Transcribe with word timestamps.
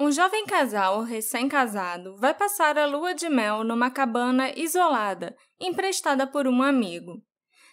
Um 0.00 0.12
jovem 0.12 0.46
casal 0.46 1.02
recém-casado 1.02 2.16
vai 2.18 2.32
passar 2.32 2.78
a 2.78 2.86
lua 2.86 3.14
de 3.14 3.28
mel 3.28 3.64
numa 3.64 3.90
cabana 3.90 4.52
isolada, 4.56 5.36
emprestada 5.60 6.24
por 6.24 6.46
um 6.46 6.62
amigo. 6.62 7.20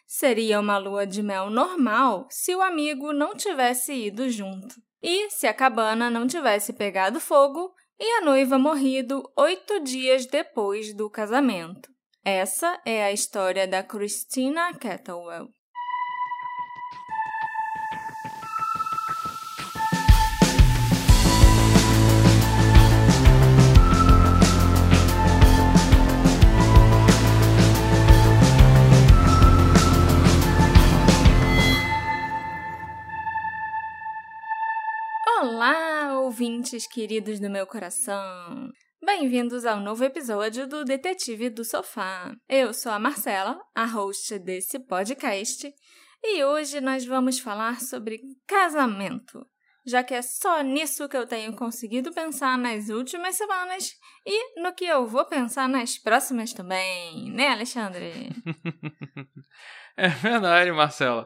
Seria 0.08 0.60
uma 0.60 0.80
lua 0.80 1.06
de 1.06 1.22
mel 1.22 1.52
normal 1.52 2.26
se 2.32 2.56
o 2.56 2.64
amigo 2.64 3.14
não 3.14 3.36
tivesse 3.36 3.94
ido 3.94 4.28
junto. 4.28 4.76
E 5.04 5.30
se 5.30 5.46
a 5.46 5.54
cabana 5.54 6.10
não 6.10 6.26
tivesse 6.26 6.74
pegado 6.74 7.20
fogo 7.20 7.72
e 8.00 8.18
a 8.18 8.22
noiva 8.22 8.58
morrido 8.58 9.24
oito 9.38 9.80
dias 9.82 10.26
depois 10.26 10.96
do 10.96 11.08
casamento. 11.08 11.92
Essa 12.24 12.82
é 12.84 13.06
a 13.06 13.12
história 13.12 13.68
da 13.68 13.84
Christina 13.84 14.74
Kettlewell. 14.74 15.48
Ouvintes 36.36 36.86
queridos 36.86 37.40
do 37.40 37.50
meu 37.50 37.66
coração! 37.66 38.70
Bem-vindos 39.02 39.66
ao 39.66 39.80
novo 39.80 40.04
episódio 40.04 40.68
do 40.68 40.84
Detetive 40.84 41.50
do 41.50 41.64
Sofá. 41.64 42.36
Eu 42.50 42.74
sou 42.74 42.92
a 42.92 43.00
Marcela, 43.00 43.58
a 43.74 43.86
host 43.86 44.38
desse 44.40 44.78
podcast, 44.78 45.74
e 46.22 46.44
hoje 46.44 46.82
nós 46.82 47.06
vamos 47.06 47.40
falar 47.40 47.80
sobre 47.80 48.20
casamento, 48.46 49.48
já 49.88 50.04
que 50.04 50.14
é 50.14 50.22
só 50.22 50.62
nisso 50.62 51.08
que 51.08 51.16
eu 51.16 51.26
tenho 51.26 51.56
conseguido 51.56 52.12
pensar 52.12 52.58
nas 52.58 52.90
últimas 52.90 53.38
semanas 53.38 53.92
e 54.26 54.62
no 54.62 54.74
que 54.74 54.84
eu 54.84 55.08
vou 55.08 55.24
pensar 55.24 55.70
nas 55.70 55.98
próximas 55.98 56.52
também, 56.52 57.32
né, 57.32 57.48
Alexandre? 57.48 58.12
é 59.96 60.10
verdade, 60.10 60.70
Marcela. 60.74 61.26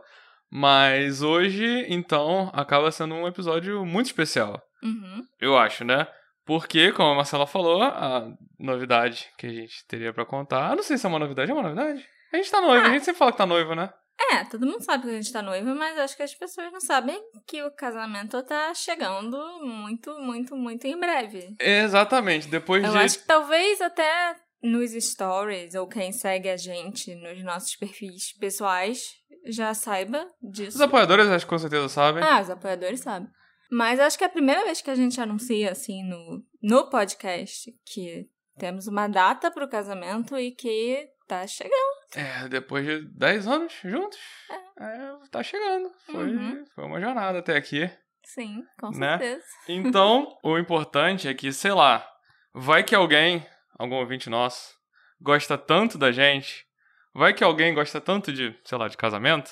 Mas 0.52 1.24
hoje, 1.24 1.88
então, 1.90 2.52
acaba 2.54 2.92
sendo 2.92 3.16
um 3.16 3.28
episódio 3.28 3.84
muito 3.84 4.06
especial. 4.06 4.69
Uhum. 4.84 5.26
Eu 5.40 5.58
acho, 5.58 5.84
né? 5.84 6.08
Porque, 6.46 6.92
como 6.94 7.12
a 7.12 7.16
Marcela 7.16 7.46
falou, 7.46 7.84
a 7.84 8.28
novidade 8.58 9.28
que 9.38 9.46
a 9.46 9.52
gente 9.52 9.86
teria 9.88 10.12
para 10.12 10.26
contar. 10.26 10.72
Eu 10.72 10.78
não 10.78 10.84
sei 10.84 10.98
se 10.98 11.06
é 11.06 11.10
uma 11.10 11.20
novidade, 11.20 11.52
é 11.52 11.54
uma 11.54 11.64
novidade? 11.64 12.04
A 12.34 12.38
gente 12.38 12.50
tá 12.50 12.60
noivo, 12.60 12.86
ah. 12.86 12.90
a 12.90 12.94
gente 12.94 13.06
sempre 13.06 13.20
fala 13.20 13.32
que 13.32 13.38
tá 13.38 13.46
noivo, 13.46 13.76
né? 13.76 13.94
É, 14.32 14.44
todo 14.46 14.66
mundo 14.66 14.84
sabe 14.84 15.04
que 15.04 15.10
a 15.10 15.14
gente 15.14 15.32
tá 15.32 15.42
noivo, 15.42 15.74
mas 15.76 15.98
acho 15.98 16.18
que 16.18 16.24
as 16.24 16.36
pessoas 16.36 16.72
não 16.72 16.82
sabem 16.82 17.20
que 17.48 17.64
o 17.64 17.72
casamento 17.72 18.42
tá 18.44 18.74
chegando 18.74 19.38
muito, 19.62 20.12
muito, 20.20 20.56
muito 20.56 20.86
em 20.86 21.00
breve. 21.00 21.56
Exatamente, 21.60 22.48
depois 22.48 22.84
Eu 22.84 22.90
de. 22.90 22.96
Eu 22.96 23.02
acho 23.02 23.20
que 23.20 23.26
talvez 23.26 23.80
até 23.80 24.36
nos 24.62 24.92
stories, 24.92 25.74
ou 25.76 25.88
quem 25.88 26.12
segue 26.12 26.50
a 26.50 26.58
gente 26.58 27.16
nos 27.16 27.42
nossos 27.44 27.76
perfis 27.76 28.34
pessoais, 28.38 29.00
já 29.46 29.74
saiba 29.74 30.28
disso. 30.42 30.78
Os 30.78 30.82
apoiadores 30.82 31.28
acho 31.28 31.46
que 31.46 31.50
com 31.50 31.58
certeza 31.58 31.88
sabem. 31.88 32.24
Ah, 32.24 32.42
os 32.42 32.50
apoiadores 32.50 33.00
sabem. 33.00 33.30
Mas 33.72 34.00
acho 34.00 34.18
que 34.18 34.24
é 34.24 34.28
a 34.28 34.32
primeira 34.32 34.64
vez 34.64 34.82
que 34.82 34.90
a 34.90 34.96
gente 34.96 35.20
anuncia, 35.20 35.72
assim, 35.72 36.04
no, 36.04 36.44
no 36.62 36.90
podcast, 36.90 37.72
que 37.86 38.28
temos 38.58 38.88
uma 38.88 39.08
data 39.08 39.52
pro 39.52 39.70
casamento 39.70 40.38
e 40.38 40.52
que 40.52 41.08
tá 41.28 41.46
chegando. 41.46 42.00
É, 42.16 42.48
depois 42.50 42.86
de 42.86 43.08
10 43.18 43.48
anos 43.48 43.74
juntos, 43.84 44.20
é. 44.50 44.84
É, 44.84 45.14
tá 45.30 45.44
chegando. 45.44 45.92
Foi, 46.06 46.36
uhum. 46.36 46.66
foi 46.74 46.84
uma 46.86 47.00
jornada 47.00 47.40
até 47.40 47.56
aqui. 47.56 47.90
Sim, 48.24 48.64
com 48.80 48.90
né? 48.92 49.18
certeza. 49.18 49.46
Então, 49.68 50.38
o 50.44 50.58
importante 50.58 51.28
é 51.28 51.34
que, 51.34 51.54
sei 51.54 51.72
lá, 51.72 52.08
vai 52.54 52.84
que 52.84 52.96
alguém, 52.96 53.46
algum 53.78 53.96
ouvinte 53.96 54.30
nosso, 54.30 54.76
gosta 55.22 55.58
tanto 55.58 55.98
da 55.98 56.12
gente 56.12 56.68
Vai 57.14 57.34
que 57.34 57.44
alguém 57.44 57.74
gosta 57.74 58.00
tanto 58.00 58.32
de, 58.32 58.56
sei 58.64 58.78
lá, 58.78 58.88
de 58.88 58.98
casamento 58.98 59.52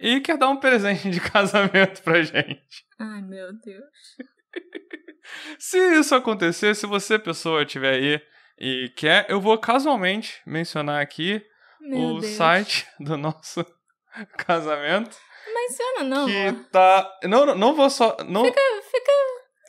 e 0.00 0.20
quer 0.20 0.36
dar 0.36 0.48
um 0.48 0.56
presente 0.56 1.10
de 1.10 1.20
casamento 1.30 2.02
pra 2.02 2.22
gente. 2.22 2.83
Ai, 2.98 3.22
meu 3.22 3.52
Deus. 3.52 4.16
se 5.58 5.78
isso 5.98 6.14
acontecer, 6.14 6.74
se 6.74 6.86
você, 6.86 7.18
pessoa, 7.18 7.62
estiver 7.62 7.94
aí 7.94 8.20
e 8.58 8.88
quer, 8.96 9.26
eu 9.28 9.40
vou 9.40 9.58
casualmente 9.58 10.40
mencionar 10.46 11.02
aqui 11.02 11.44
meu 11.80 12.00
o 12.00 12.20
Deus. 12.20 12.32
site 12.34 12.86
do 13.00 13.16
nosso 13.16 13.64
casamento. 14.38 15.16
Menciona, 15.52 16.04
não. 16.04 16.26
Que 16.26 16.70
tá. 16.70 17.10
Não, 17.24 17.54
não 17.54 17.74
vou 17.74 17.90
só. 17.90 18.16
Não... 18.26 18.44
Fica, 18.44 18.60
fica 18.90 19.12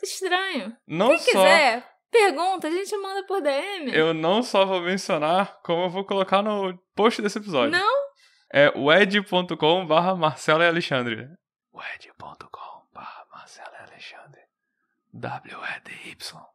estranho. 0.02 0.76
Não 0.86 1.08
Quem 1.08 1.18
só... 1.18 1.24
quiser, 1.24 1.88
pergunta, 2.10 2.68
a 2.68 2.70
gente 2.70 2.96
manda 2.96 3.26
por 3.26 3.40
DM. 3.42 3.94
Eu 3.94 4.14
não 4.14 4.42
só 4.42 4.64
vou 4.64 4.80
mencionar, 4.80 5.58
como 5.62 5.84
eu 5.84 5.90
vou 5.90 6.04
colocar 6.04 6.42
no 6.42 6.76
post 6.94 7.20
desse 7.20 7.38
episódio. 7.38 7.72
Não? 7.72 8.06
É 8.52 8.70
wed.com 8.78 9.86
barra 9.86 10.14
Marcela 10.14 10.64
e 10.64 10.68
Alexandre. 10.68 11.28
wed.com 11.74 12.75
Marcela 13.46 13.78
Alexandre. 13.78 14.40
W-E-D-Y.com 15.14 16.50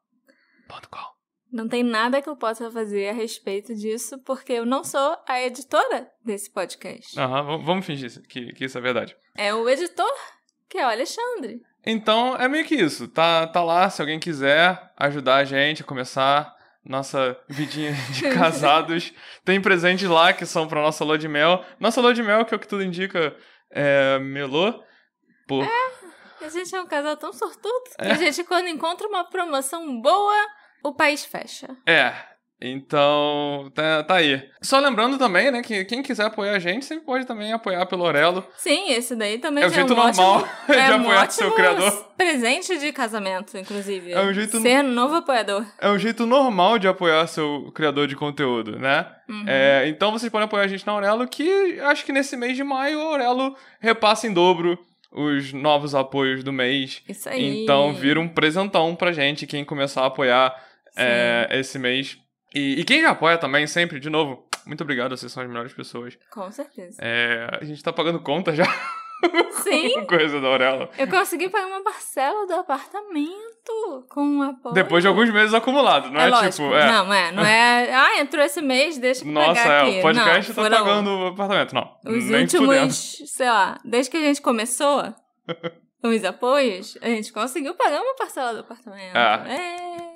Não 1.49 1.69
tem 1.69 1.83
nada 1.83 2.21
que 2.21 2.27
eu 2.27 2.35
possa 2.35 2.69
fazer 2.69 3.07
a 3.07 3.13
respeito 3.13 3.73
disso, 3.73 4.19
porque 4.25 4.51
eu 4.51 4.65
não 4.65 4.83
sou 4.83 5.17
a 5.25 5.41
editora 5.41 6.11
desse 6.21 6.51
podcast. 6.51 7.17
Aham, 7.17 7.63
vamos 7.63 7.85
fingir 7.85 8.21
que, 8.27 8.51
que 8.51 8.65
isso 8.65 8.77
é 8.77 8.81
verdade. 8.81 9.15
É 9.37 9.53
o 9.53 9.69
editor, 9.69 10.11
que 10.67 10.79
é 10.79 10.85
o 10.85 10.89
Alexandre. 10.89 11.61
Então, 11.85 12.35
é 12.35 12.49
meio 12.49 12.65
que 12.65 12.75
isso. 12.75 13.07
Tá, 13.07 13.47
tá 13.47 13.63
lá, 13.63 13.89
se 13.89 14.01
alguém 14.01 14.19
quiser 14.19 14.91
ajudar 14.97 15.37
a 15.37 15.45
gente 15.45 15.83
a 15.83 15.85
começar 15.85 16.53
nossa 16.83 17.39
vidinha 17.47 17.93
de 18.11 18.23
casados. 18.35 19.13
Tem 19.45 19.61
presentes 19.61 20.09
lá 20.09 20.33
que 20.33 20.45
são 20.45 20.67
pra 20.67 20.81
nossa 20.81 21.05
lua 21.05 21.17
de 21.17 21.29
mel. 21.29 21.63
Nossa 21.79 22.01
lua 22.01 22.13
de 22.13 22.21
mel, 22.21 22.43
que 22.43 22.53
é 22.53 22.57
o 22.57 22.59
que 22.59 22.67
tudo 22.67 22.83
indica, 22.83 23.33
é 23.69 24.19
melô. 24.19 24.83
Por... 25.47 25.63
É, 25.63 26.00
a 26.45 26.49
gente 26.49 26.75
é 26.75 26.81
um 26.81 26.87
casal 26.87 27.17
tão 27.17 27.33
sortudo 27.33 27.83
é. 27.97 28.05
que 28.05 28.11
a 28.11 28.15
gente, 28.15 28.43
quando 28.43 28.67
encontra 28.67 29.07
uma 29.07 29.23
promoção 29.23 30.01
boa, 30.01 30.47
o 30.83 30.93
país 30.93 31.23
fecha. 31.23 31.67
É, 31.85 32.13
então, 32.63 33.71
tá, 33.73 34.03
tá, 34.03 34.15
aí. 34.17 34.47
Só 34.61 34.77
lembrando 34.77 35.17
também, 35.17 35.49
né, 35.49 35.63
que 35.63 35.83
quem 35.83 36.03
quiser 36.03 36.25
apoiar 36.25 36.53
a 36.53 36.59
gente 36.59 36.85
sempre 36.85 37.03
pode 37.03 37.25
também 37.25 37.51
apoiar 37.51 37.87
pelo 37.87 38.03
Orelo. 38.03 38.45
Sim, 38.55 38.91
esse 38.91 39.15
daí 39.15 39.39
também 39.39 39.63
é 39.63 39.67
o 39.67 39.69
jeito 39.71 39.91
é 39.91 39.95
um 39.95 39.97
normal 39.97 40.35
ótimo, 40.35 40.49
de 40.69 40.73
é 40.75 40.91
um 40.91 41.01
apoiar 41.01 41.31
seu 41.31 41.51
criador. 41.53 41.91
Presente 42.15 42.77
de 42.77 42.91
casamento, 42.91 43.57
inclusive. 43.57 44.11
É 44.11 44.21
um 44.21 44.31
jeito 44.31 44.61
Ser 44.61 44.83
novo 44.83 45.15
apoiador. 45.15 45.65
É 45.79 45.89
um 45.89 45.97
jeito 45.97 46.27
normal 46.27 46.77
de 46.77 46.87
apoiar 46.87 47.25
seu 47.25 47.71
criador 47.73 48.05
de 48.05 48.15
conteúdo, 48.15 48.77
né? 48.77 49.07
Uhum. 49.27 49.45
É, 49.47 49.87
então 49.87 50.11
vocês 50.11 50.31
podem 50.31 50.45
apoiar 50.45 50.65
a 50.65 50.67
gente 50.67 50.85
na 50.85 50.93
Aurelo, 50.93 51.27
que 51.27 51.79
acho 51.79 52.05
que 52.05 52.11
nesse 52.11 52.37
mês 52.37 52.55
de 52.55 52.63
maio 52.63 52.99
o 52.99 53.01
Aurelo 53.01 53.55
repassa 53.79 54.27
em 54.27 54.33
dobro 54.33 54.77
os 55.11 55.51
novos 55.51 55.93
apoios 55.93 56.43
do 56.43 56.53
mês. 56.53 57.03
Isso 57.07 57.27
aí. 57.27 57.63
Então 57.63 57.93
vira 57.93 58.19
um 58.19 58.27
presentão 58.27 58.95
pra 58.95 59.11
gente, 59.11 59.45
quem 59.45 59.65
começar 59.65 60.03
a 60.03 60.05
apoiar 60.07 60.55
é, 60.95 61.47
esse 61.51 61.77
mês. 61.77 62.17
E, 62.53 62.79
e, 62.79 62.83
quem 62.83 63.01
já 63.01 63.11
apoia 63.11 63.37
também, 63.37 63.65
sempre, 63.65 63.99
de 63.99 64.09
novo, 64.09 64.45
muito 64.65 64.81
obrigado, 64.81 65.15
vocês 65.15 65.31
são 65.31 65.43
as 65.43 65.49
melhores 65.49 65.73
pessoas. 65.73 66.17
Com 66.29 66.51
certeza. 66.51 66.97
É, 67.01 67.47
a 67.61 67.63
gente 67.63 67.81
tá 67.81 67.93
pagando 67.93 68.19
conta 68.19 68.53
já. 68.53 68.65
Sim. 69.63 70.03
Coisa 70.07 70.41
da 70.41 70.47
Aurela. 70.47 70.89
Eu 70.97 71.07
consegui 71.07 71.49
pagar 71.49 71.67
uma 71.67 71.83
parcela 71.83 72.45
do 72.45 72.53
apartamento 72.53 73.50
com 74.09 74.21
um 74.21 74.41
apoio. 74.41 74.73
Depois 74.73 75.03
de 75.03 75.07
alguns 75.07 75.29
meses 75.29 75.53
acumulados, 75.53 76.11
não 76.11 76.19
é, 76.19 76.29
é 76.29 76.49
tipo. 76.49 76.73
É. 76.73 76.91
Não, 76.91 77.13
é. 77.13 77.31
Não 77.31 77.45
é. 77.45 77.91
Ah, 78.01 78.19
entrou 78.19 78.43
esse 78.43 78.61
mês, 78.61 78.97
deixa 78.97 79.23
eu 79.23 79.31
Nossa, 79.31 79.61
pagar 79.61 79.85
é, 79.85 79.89
aqui. 79.89 79.99
o 79.99 80.01
podcast 80.01 80.49
não, 80.49 80.55
tá 80.55 80.61
foram 80.61 80.77
pagando 80.77 81.09
o 81.09 81.27
apartamento. 81.27 81.75
Não. 81.75 81.97
Os 82.05 82.25
nem 82.25 82.41
últimos, 82.41 82.67
fudendo. 82.67 82.93
sei 82.93 83.49
lá, 83.49 83.79
desde 83.83 84.11
que 84.11 84.17
a 84.17 84.21
gente 84.21 84.41
começou 84.41 85.13
os 86.03 86.23
apoios, 86.23 86.97
a 87.01 87.07
gente 87.07 87.31
conseguiu 87.31 87.75
pagar 87.75 88.01
uma 88.01 88.15
parcela 88.15 88.53
do 88.53 88.59
apartamento. 88.61 89.15
É. 89.15 90.11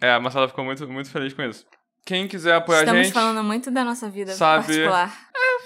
É, 0.00 0.12
a 0.12 0.20
Marcela 0.20 0.48
ficou 0.48 0.64
muito, 0.64 0.88
muito 0.88 1.10
feliz 1.10 1.34
com 1.34 1.42
isso. 1.42 1.66
Quem 2.06 2.28
quiser 2.28 2.54
apoiar 2.54 2.80
Estamos 2.80 3.00
a 3.00 3.04
gente. 3.04 3.12
falando 3.12 3.44
muito 3.44 3.70
da 3.70 3.84
nossa 3.84 4.08
vida 4.08 4.32
sabe... 4.32 4.66
particular 4.66 5.12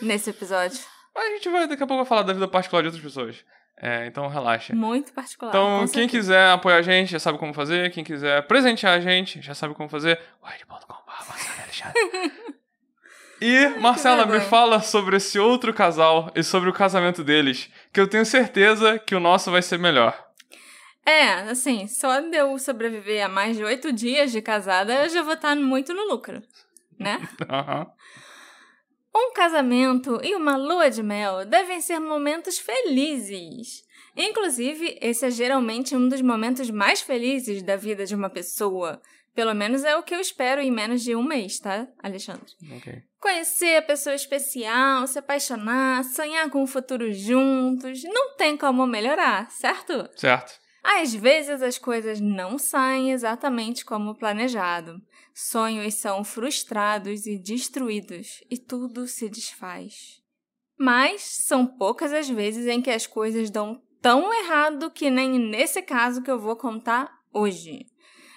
nesse 0.00 0.31
episódio. 0.31 0.78
A 1.14 1.28
gente 1.35 1.49
vai 1.50 1.69
daqui 1.69 1.82
a 1.82 1.87
pouco 1.87 2.05
falar 2.05 2.23
da 2.23 2.32
vida 2.32 2.49
particular 2.49 2.82
de 2.82 2.88
outras 2.88 3.05
pessoas. 3.05 3.44
É, 3.84 4.06
então 4.06 4.29
relaxa. 4.29 4.73
Muito 4.76 5.12
particular. 5.12 5.50
Então, 5.50 5.84
quem 5.93 6.06
quiser 6.06 6.50
apoiar 6.50 6.76
a 6.76 6.82
gente 6.82 7.11
já 7.11 7.19
sabe 7.19 7.37
como 7.37 7.52
fazer. 7.52 7.90
Quem 7.90 8.05
quiser 8.05 8.46
presentear 8.46 8.96
a 8.96 9.00
gente 9.00 9.43
já 9.43 9.55
sabe 9.55 9.75
como 9.75 9.88
fazer. 9.88 10.20
E, 13.44 13.70
Marcela, 13.81 14.25
me 14.25 14.38
fala 14.38 14.81
sobre 14.81 15.17
esse 15.17 15.37
outro 15.37 15.75
casal 15.75 16.31
e 16.32 16.44
sobre 16.44 16.70
o 16.70 16.73
casamento 16.73 17.25
deles, 17.25 17.69
que 17.93 17.99
eu 17.99 18.06
tenho 18.06 18.25
certeza 18.25 19.00
que 19.00 19.17
o 19.17 19.20
nosso 19.20 19.50
vai 19.50 19.61
ser 19.61 19.81
melhor. 19.81 20.17
É, 21.05 21.32
assim, 21.50 21.88
só 21.88 22.20
de 22.20 22.37
eu 22.37 22.56
sobreviver 22.56 23.25
a 23.25 23.28
mais 23.28 23.56
de 23.56 23.64
oito 23.64 23.93
dias 23.93 24.31
de 24.31 24.40
casada, 24.40 24.94
eu 24.94 25.08
já 25.08 25.25
vou 25.25 25.35
estar 25.35 25.56
muito 25.56 25.93
no 25.93 26.08
lucro, 26.08 26.40
né? 26.96 27.20
Aham. 27.50 27.88
Um 29.14 29.32
casamento 29.32 30.20
e 30.23 30.35
uma 30.35 30.56
lua 30.56 30.91
de 30.91 31.03
mel 31.03 31.44
devem 31.44 31.81
ser 31.81 31.99
momentos 31.99 32.59
felizes. 32.59 33.85
Inclusive, 34.17 34.99
esse 35.00 35.26
é 35.26 35.31
geralmente 35.31 35.97
um 35.97 36.09
dos 36.09 36.20
momentos 36.20 36.70
mais 36.70 37.00
felizes 37.00 37.62
da 37.62 37.76
vida 37.76 38.06
de 38.06 38.14
uma 38.14 38.31
pessoa. 38.31 39.00
Pelo 39.35 39.55
menos 39.55 39.85
é 39.85 39.97
o 39.97 40.03
que 40.03 40.14
eu 40.14 40.20
espero 40.20 40.61
em 40.61 40.70
menos 40.70 41.03
de 41.03 41.17
um 41.17 41.23
mês, 41.23 41.59
tá, 41.59 41.88
Alexandre? 42.03 42.53
Ok. 42.76 43.03
Conhecer 43.19 43.76
a 43.76 43.82
pessoa 43.82 44.14
especial, 44.14 45.06
se 45.06 45.19
apaixonar, 45.19 46.05
sonhar 46.05 46.50
com 46.50 46.62
o 46.62 46.67
futuro 46.67 47.11
juntos, 47.12 48.03
não 48.05 48.37
tem 48.37 48.56
como 48.56 48.87
melhorar, 48.87 49.50
certo? 49.50 50.09
Certo. 50.17 50.61
Às 50.82 51.14
vezes 51.14 51.62
as 51.62 51.79
coisas 51.79 52.20
não 52.20 52.59
saem 52.59 53.12
exatamente 53.12 53.85
como 53.85 54.19
planejado. 54.19 55.00
Sonhos 55.34 55.94
são 55.94 56.23
frustrados 56.23 57.26
e 57.26 57.38
destruídos 57.38 58.43
e 58.50 58.58
tudo 58.58 59.06
se 59.06 59.29
desfaz. 59.29 60.20
Mas 60.79 61.23
são 61.23 61.67
poucas 61.67 62.12
as 62.12 62.29
vezes 62.29 62.67
em 62.67 62.82
que 62.82 62.90
as 62.90 63.06
coisas 63.06 63.50
dão 63.50 63.82
tão 64.00 64.32
errado 64.34 64.90
que 64.90 65.11
nem 65.11 65.38
nesse 65.38 65.81
caso 65.81 66.23
que 66.23 66.31
eu 66.31 66.38
vou 66.38 66.56
contar 66.56 67.11
hoje. 67.32 67.87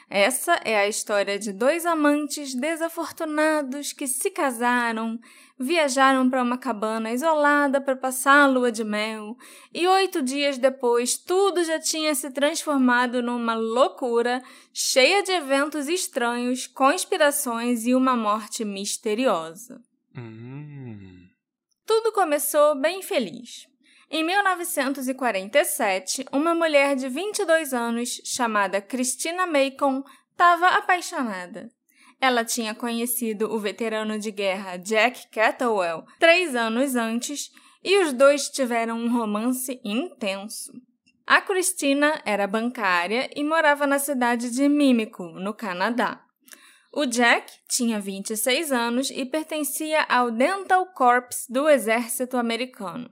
Essa 0.09 0.53
é 0.63 0.77
a 0.77 0.87
história 0.87 1.39
de 1.39 1.51
dois 1.51 1.85
amantes 1.85 2.53
desafortunados 2.53 3.91
que 3.91 4.07
se 4.07 4.29
casaram, 4.29 5.19
viajaram 5.57 6.29
para 6.29 6.43
uma 6.43 6.57
cabana 6.57 7.11
isolada 7.11 7.79
para 7.79 7.95
passar 7.95 8.43
a 8.43 8.47
lua 8.47 8.71
de 8.71 8.83
mel, 8.83 9.35
e 9.73 9.87
oito 9.87 10.21
dias 10.21 10.57
depois 10.57 11.17
tudo 11.17 11.63
já 11.63 11.79
tinha 11.79 12.13
se 12.13 12.29
transformado 12.31 13.21
numa 13.21 13.53
loucura 13.53 14.41
cheia 14.73 15.23
de 15.23 15.31
eventos 15.31 15.87
estranhos, 15.87 16.67
conspirações 16.67 17.85
e 17.85 17.95
uma 17.95 18.15
morte 18.15 18.65
misteriosa. 18.65 19.81
Hum. 20.15 21.27
Tudo 21.85 22.11
começou 22.11 22.79
bem 22.79 23.01
feliz. 23.01 23.67
Em 24.09 24.23
1947, 24.23 26.25
uma 26.31 26.53
mulher 26.53 26.95
de 26.95 27.09
22 27.09 27.73
anos, 27.73 28.21
chamada 28.23 28.81
Christina 28.81 29.47
Macon, 29.47 30.03
estava 30.31 30.67
apaixonada. 30.69 31.69
Ela 32.19 32.43
tinha 32.43 32.73
conhecido 32.73 33.51
o 33.53 33.59
veterano 33.59 34.17
de 34.17 34.31
guerra 34.31 34.77
Jack 34.77 35.27
Cattlewell 35.29 36.05
três 36.19 36.55
anos 36.55 36.95
antes 36.95 37.51
e 37.83 38.03
os 38.03 38.13
dois 38.13 38.49
tiveram 38.49 38.97
um 38.97 39.11
romance 39.11 39.79
intenso. 39.83 40.71
A 41.27 41.41
Christina 41.41 42.21
era 42.25 42.47
bancária 42.47 43.29
e 43.35 43.43
morava 43.43 43.87
na 43.87 43.99
cidade 43.99 44.51
de 44.51 44.69
Mímico, 44.69 45.23
no 45.23 45.53
Canadá. 45.53 46.21
O 46.91 47.05
Jack 47.05 47.51
tinha 47.67 47.99
26 47.99 48.71
anos 48.71 49.09
e 49.09 49.25
pertencia 49.25 50.03
ao 50.03 50.31
Dental 50.31 50.85
Corps 50.93 51.45
do 51.49 51.67
exército 51.67 52.37
americano. 52.37 53.09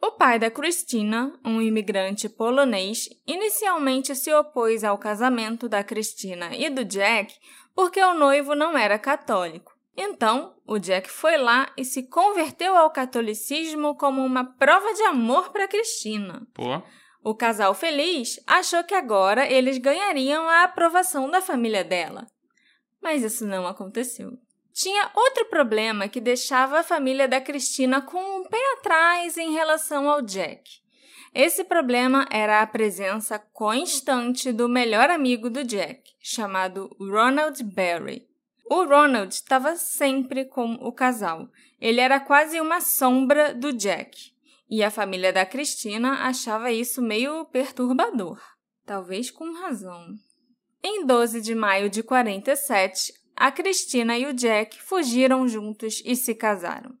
O 0.00 0.12
pai 0.12 0.38
da 0.38 0.50
Christina, 0.50 1.32
um 1.42 1.62
imigrante 1.62 2.28
polonês, 2.28 3.08
inicialmente 3.26 4.14
se 4.14 4.32
opôs 4.34 4.84
ao 4.84 4.98
casamento 4.98 5.66
da 5.66 5.82
Christina 5.82 6.54
e 6.54 6.68
do 6.68 6.84
Jack 6.84 7.34
porque 7.74 8.02
o 8.02 8.14
noivo 8.14 8.54
não 8.54 8.76
era 8.76 8.98
católico. 8.98 9.72
Então, 9.96 10.56
o 10.66 10.78
Jack 10.78 11.10
foi 11.10 11.36
lá 11.36 11.70
e 11.76 11.84
se 11.84 12.08
converteu 12.08 12.76
ao 12.76 12.90
catolicismo 12.90 13.96
como 13.96 14.24
uma 14.24 14.44
prova 14.44 14.92
de 14.92 15.02
amor 15.02 15.50
para 15.50 15.68
Christina. 15.68 16.46
Pô. 16.52 16.82
O 17.22 17.34
casal 17.34 17.74
feliz 17.74 18.38
achou 18.46 18.84
que 18.84 18.94
agora 18.94 19.50
eles 19.50 19.78
ganhariam 19.78 20.48
a 20.48 20.64
aprovação 20.64 21.30
da 21.30 21.40
família 21.40 21.82
dela. 21.82 22.26
Mas 23.00 23.22
isso 23.22 23.46
não 23.46 23.66
aconteceu. 23.66 24.32
Tinha 24.74 25.10
outro 25.14 25.44
problema 25.46 26.08
que 26.08 26.20
deixava 26.20 26.80
a 26.80 26.82
família 26.82 27.28
da 27.28 27.40
Cristina 27.40 28.02
com 28.02 28.18
um 28.18 28.44
pé 28.44 28.58
atrás 28.78 29.38
em 29.38 29.52
relação 29.52 30.10
ao 30.10 30.20
Jack. 30.20 30.68
Esse 31.32 31.64
problema 31.64 32.26
era 32.30 32.60
a 32.60 32.66
presença 32.66 33.38
constante 33.38 34.52
do 34.52 34.68
melhor 34.68 35.10
amigo 35.10 35.48
do 35.48 35.64
Jack, 35.64 36.13
chamado 36.26 36.96
Ronald 36.98 37.62
Barry. 37.62 38.26
O 38.64 38.84
Ronald 38.84 39.30
estava 39.34 39.76
sempre 39.76 40.46
com 40.46 40.72
o 40.76 40.90
casal. 40.90 41.50
Ele 41.78 42.00
era 42.00 42.18
quase 42.18 42.58
uma 42.58 42.80
sombra 42.80 43.52
do 43.52 43.74
Jack. 43.74 44.32
E 44.70 44.82
a 44.82 44.90
família 44.90 45.34
da 45.34 45.44
Cristina 45.44 46.26
achava 46.26 46.72
isso 46.72 47.02
meio 47.02 47.44
perturbador. 47.44 48.40
Talvez 48.86 49.30
com 49.30 49.52
razão. 49.52 50.14
Em 50.82 51.04
12 51.04 51.42
de 51.42 51.54
maio 51.54 51.90
de 51.90 52.02
47, 52.02 53.12
a 53.36 53.52
Cristina 53.52 54.16
e 54.16 54.24
o 54.24 54.32
Jack 54.32 54.80
fugiram 54.80 55.46
juntos 55.46 56.02
e 56.06 56.16
se 56.16 56.34
casaram. 56.34 56.94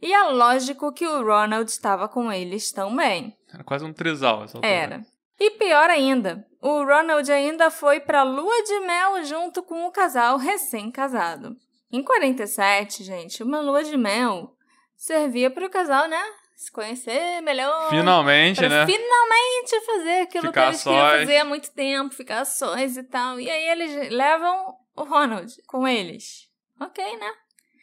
E 0.00 0.12
é 0.12 0.22
lógico 0.22 0.92
que 0.92 1.06
o 1.06 1.24
Ronald 1.24 1.68
estava 1.68 2.08
com 2.08 2.30
eles 2.30 2.70
também. 2.70 3.36
Era 3.52 3.64
quase 3.64 3.84
um 3.84 3.92
trisal 3.92 4.44
essa 4.44 4.58
altura. 4.58 4.72
Era. 4.72 5.06
E 5.38 5.50
pior 5.52 5.90
ainda, 5.90 6.46
o 6.60 6.84
Ronald 6.84 7.30
ainda 7.30 7.70
foi 7.70 8.00
para 8.00 8.22
lua 8.22 8.62
de 8.62 8.80
mel 8.80 9.24
junto 9.24 9.62
com 9.62 9.86
o 9.86 9.90
casal 9.90 10.36
recém-casado. 10.36 11.56
Em 11.90 12.02
47, 12.02 13.02
gente, 13.04 13.42
uma 13.42 13.60
lua 13.60 13.82
de 13.82 13.96
mel 13.96 14.56
servia 14.96 15.50
para 15.50 15.66
o 15.66 15.70
casal, 15.70 16.08
né? 16.08 16.22
Se 16.56 16.70
conhecer 16.70 17.40
melhor. 17.42 17.90
Finalmente, 17.90 18.60
né? 18.68 18.86
finalmente 18.86 19.80
fazer 19.84 20.20
aquilo 20.22 20.46
Ficar 20.46 20.62
que 20.62 20.68
eles 20.68 20.82
queriam 20.82 21.00
sós. 21.00 21.20
fazer 21.20 21.36
há 21.38 21.44
muito 21.44 21.70
tempo, 21.72 22.14
ficar 22.14 22.44
sós 22.44 22.96
e 22.96 23.02
tal. 23.02 23.40
E 23.40 23.50
aí 23.50 23.68
eles 23.68 24.10
levam 24.12 24.76
o 24.94 25.02
Ronald 25.02 25.52
com 25.66 25.88
eles. 25.88 26.48
Ok, 26.80 27.04
né? 27.16 27.32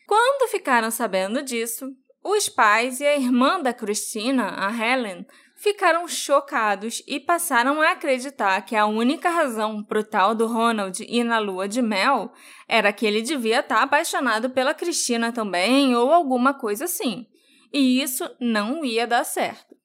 Quando 0.07 0.49
ficaram 0.49 0.89
sabendo 0.89 1.43
disso, 1.43 1.85
os 2.23 2.47
pais 2.47 2.99
e 2.99 3.05
a 3.05 3.15
irmã 3.17 3.61
da 3.61 3.73
Christina, 3.73 4.55
a 4.57 4.71
Helen, 4.71 5.25
ficaram 5.59 6.07
chocados 6.07 7.03
e 7.06 7.19
passaram 7.19 7.81
a 7.81 7.91
acreditar 7.91 8.61
que 8.61 8.75
a 8.75 8.85
única 8.85 9.29
razão 9.29 9.83
pro 9.83 10.03
tal 10.03 10.33
do 10.33 10.47
Ronald 10.47 11.03
ir 11.03 11.23
na 11.25 11.38
lua 11.38 11.67
de 11.67 11.81
mel 11.81 12.31
era 12.67 12.94
que 12.94 13.06
ele 13.06 13.21
devia 13.21 13.59
estar 13.59 13.81
apaixonado 13.81 14.50
pela 14.50 14.73
Christina 14.73 15.33
também 15.33 15.95
ou 15.95 16.11
alguma 16.11 16.53
coisa 16.53 16.85
assim. 16.85 17.27
E 17.73 18.01
isso 18.01 18.29
não 18.39 18.85
ia 18.85 19.06
dar 19.06 19.25
certo. 19.25 19.77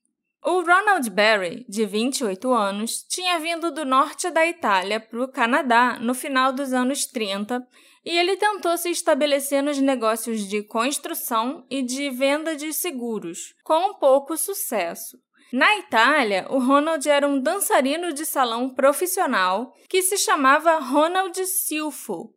O 0.43 0.61
Ronald 0.61 1.11
Barry, 1.11 1.67
de 1.69 1.85
28 1.85 2.53
anos, 2.53 3.03
tinha 3.03 3.39
vindo 3.41 3.73
do 3.73 3.85
norte 3.85 4.31
da 4.31 4.47
Itália 4.47 5.01
para 5.01 5.25
o 5.25 5.29
Canadá 5.29 5.99
no 5.99 6.15
final 6.15 6.53
dos 6.53 6.73
anos 6.73 7.07
30 7.07 7.67
e 8.05 8.17
ele 8.17 8.37
tentou 8.37 8.77
se 8.77 8.91
estabelecer 8.91 9.63
nos 9.63 9.79
negócios 9.79 10.47
de 10.47 10.63
construção 10.63 11.67
e 11.71 11.83
de 11.83 12.11
venda 12.11 12.55
de 12.55 12.73
seguros, 12.73 13.55
com 13.65 13.95
pouco 13.95 14.37
sucesso. 14.37 15.24
Na 15.55 15.79
Itália, 15.79 16.49
o 16.51 16.59
Ronald 16.59 17.09
era 17.09 17.29
um 17.29 17.39
dançarino 17.41 18.13
de 18.13 18.27
salão 18.27 18.69
profissional 18.69 19.73
que 19.89 20.03
se 20.03 20.19
chamava 20.19 20.81
Ronald 20.81 21.47
Silfo. 21.47 22.35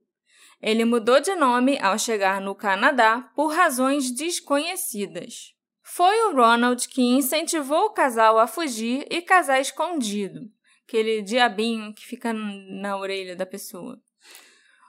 Ele 0.61 0.85
mudou 0.85 1.19
de 1.19 1.33
nome 1.33 1.79
ao 1.79 1.97
chegar 1.97 2.39
no 2.39 2.53
Canadá 2.53 3.27
por 3.35 3.47
razões 3.47 4.11
desconhecidas. 4.11 5.55
Foi 5.81 6.15
o 6.27 6.35
Ronald 6.35 6.87
que 6.87 7.01
incentivou 7.01 7.85
o 7.85 7.89
casal 7.89 8.37
a 8.37 8.45
fugir 8.45 9.07
e 9.09 9.19
casar 9.19 9.59
escondido, 9.59 10.41
aquele 10.87 11.23
diabinho 11.23 11.95
que 11.95 12.05
fica 12.05 12.31
na 12.31 12.99
orelha 12.99 13.35
da 13.35 13.47
pessoa. 13.47 13.99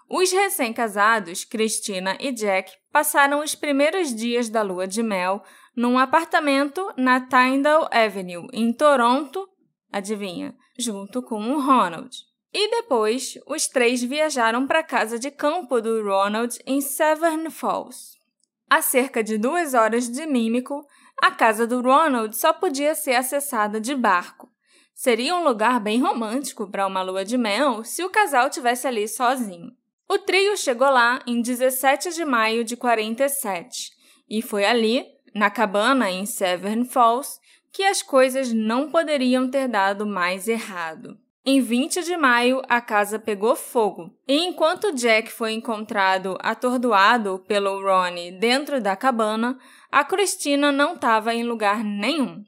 Os 0.07 0.31
recém-casados, 0.33 1.45
Christina 1.45 2.17
e 2.21 2.31
Jack, 2.33 2.73
passaram 2.93 3.43
os 3.43 3.55
primeiros 3.55 4.15
dias 4.15 4.51
da 4.51 4.61
lua 4.61 4.87
de 4.87 5.03
mel 5.03 5.43
num 5.79 5.97
apartamento 5.97 6.93
na 6.97 7.21
Tyndall 7.21 7.89
Avenue, 7.93 8.49
em 8.53 8.73
Toronto, 8.73 9.49
adivinha, 9.93 10.53
junto 10.77 11.23
com 11.23 11.41
o 11.53 11.61
Ronald. 11.61 12.11
E 12.53 12.69
depois, 12.69 13.39
os 13.47 13.69
três 13.69 14.03
viajaram 14.03 14.67
para 14.67 14.81
a 14.81 14.85
casa 14.85 15.21
de 15.21 15.31
campo 15.31 15.81
do 15.81 16.03
Ronald 16.03 16.59
em 16.67 16.81
Severn 16.81 17.49
Falls. 17.49 18.19
A 18.69 18.83
cerca 18.83 19.23
de 19.23 19.39
duas 19.39 19.73
horas 19.73 20.11
de 20.11 20.27
Mímico, 20.27 20.85
a 21.23 21.31
casa 21.31 21.65
do 21.65 21.81
Ronald 21.81 22.37
só 22.37 22.53
podia 22.53 22.97
ser 22.97 23.15
acessada 23.15 23.81
de 23.81 23.95
barco. 23.95 24.51
Seria 24.93 25.37
um 25.37 25.45
lugar 25.45 25.79
bem 25.79 26.01
romântico 26.01 26.69
para 26.69 26.89
uma 26.89 27.03
lua 27.03 27.25
de 27.25 27.39
mel 27.39 27.85
se 27.85 28.03
o 28.03 28.11
casal 28.11 28.51
tivesse 28.51 28.89
ali 28.89 29.07
sozinho. 29.07 29.71
O 30.09 30.19
trio 30.19 30.57
chegou 30.57 30.91
lá 30.91 31.23
em 31.25 31.41
17 31.41 32.13
de 32.15 32.25
maio 32.25 32.65
de 32.65 32.77
47 32.77 33.97
e 34.29 34.43
foi 34.43 34.65
ali, 34.65 35.07
na 35.39 35.49
cabana 35.49 36.11
em 36.11 36.27
Severn 36.27 36.85
Falls, 36.85 37.39
que 37.73 37.85
as 37.85 38.03
coisas 38.03 38.53
não 38.53 38.91
poderiam 38.91 39.49
ter 39.49 39.69
dado 39.69 40.05
mais 40.05 40.49
errado. 40.49 41.17
Em 41.47 41.61
20 41.61 42.03
de 42.03 42.17
maio, 42.17 42.61
a 42.69 42.81
casa 42.81 43.21
pegou 43.21 43.55
fogo, 43.55 44.13
e 44.27 44.45
enquanto 44.45 44.93
Jack 44.93 45.31
foi 45.31 45.53
encontrado 45.53 46.37
atordoado 46.41 47.39
pelo 47.47 47.81
Ronnie 47.81 48.33
dentro 48.33 48.83
da 48.83 48.97
cabana, 48.97 49.57
a 49.91 50.05
Christina 50.05 50.73
não 50.73 50.95
estava 50.95 51.33
em 51.33 51.45
lugar 51.45 51.85
nenhum. 51.85 52.45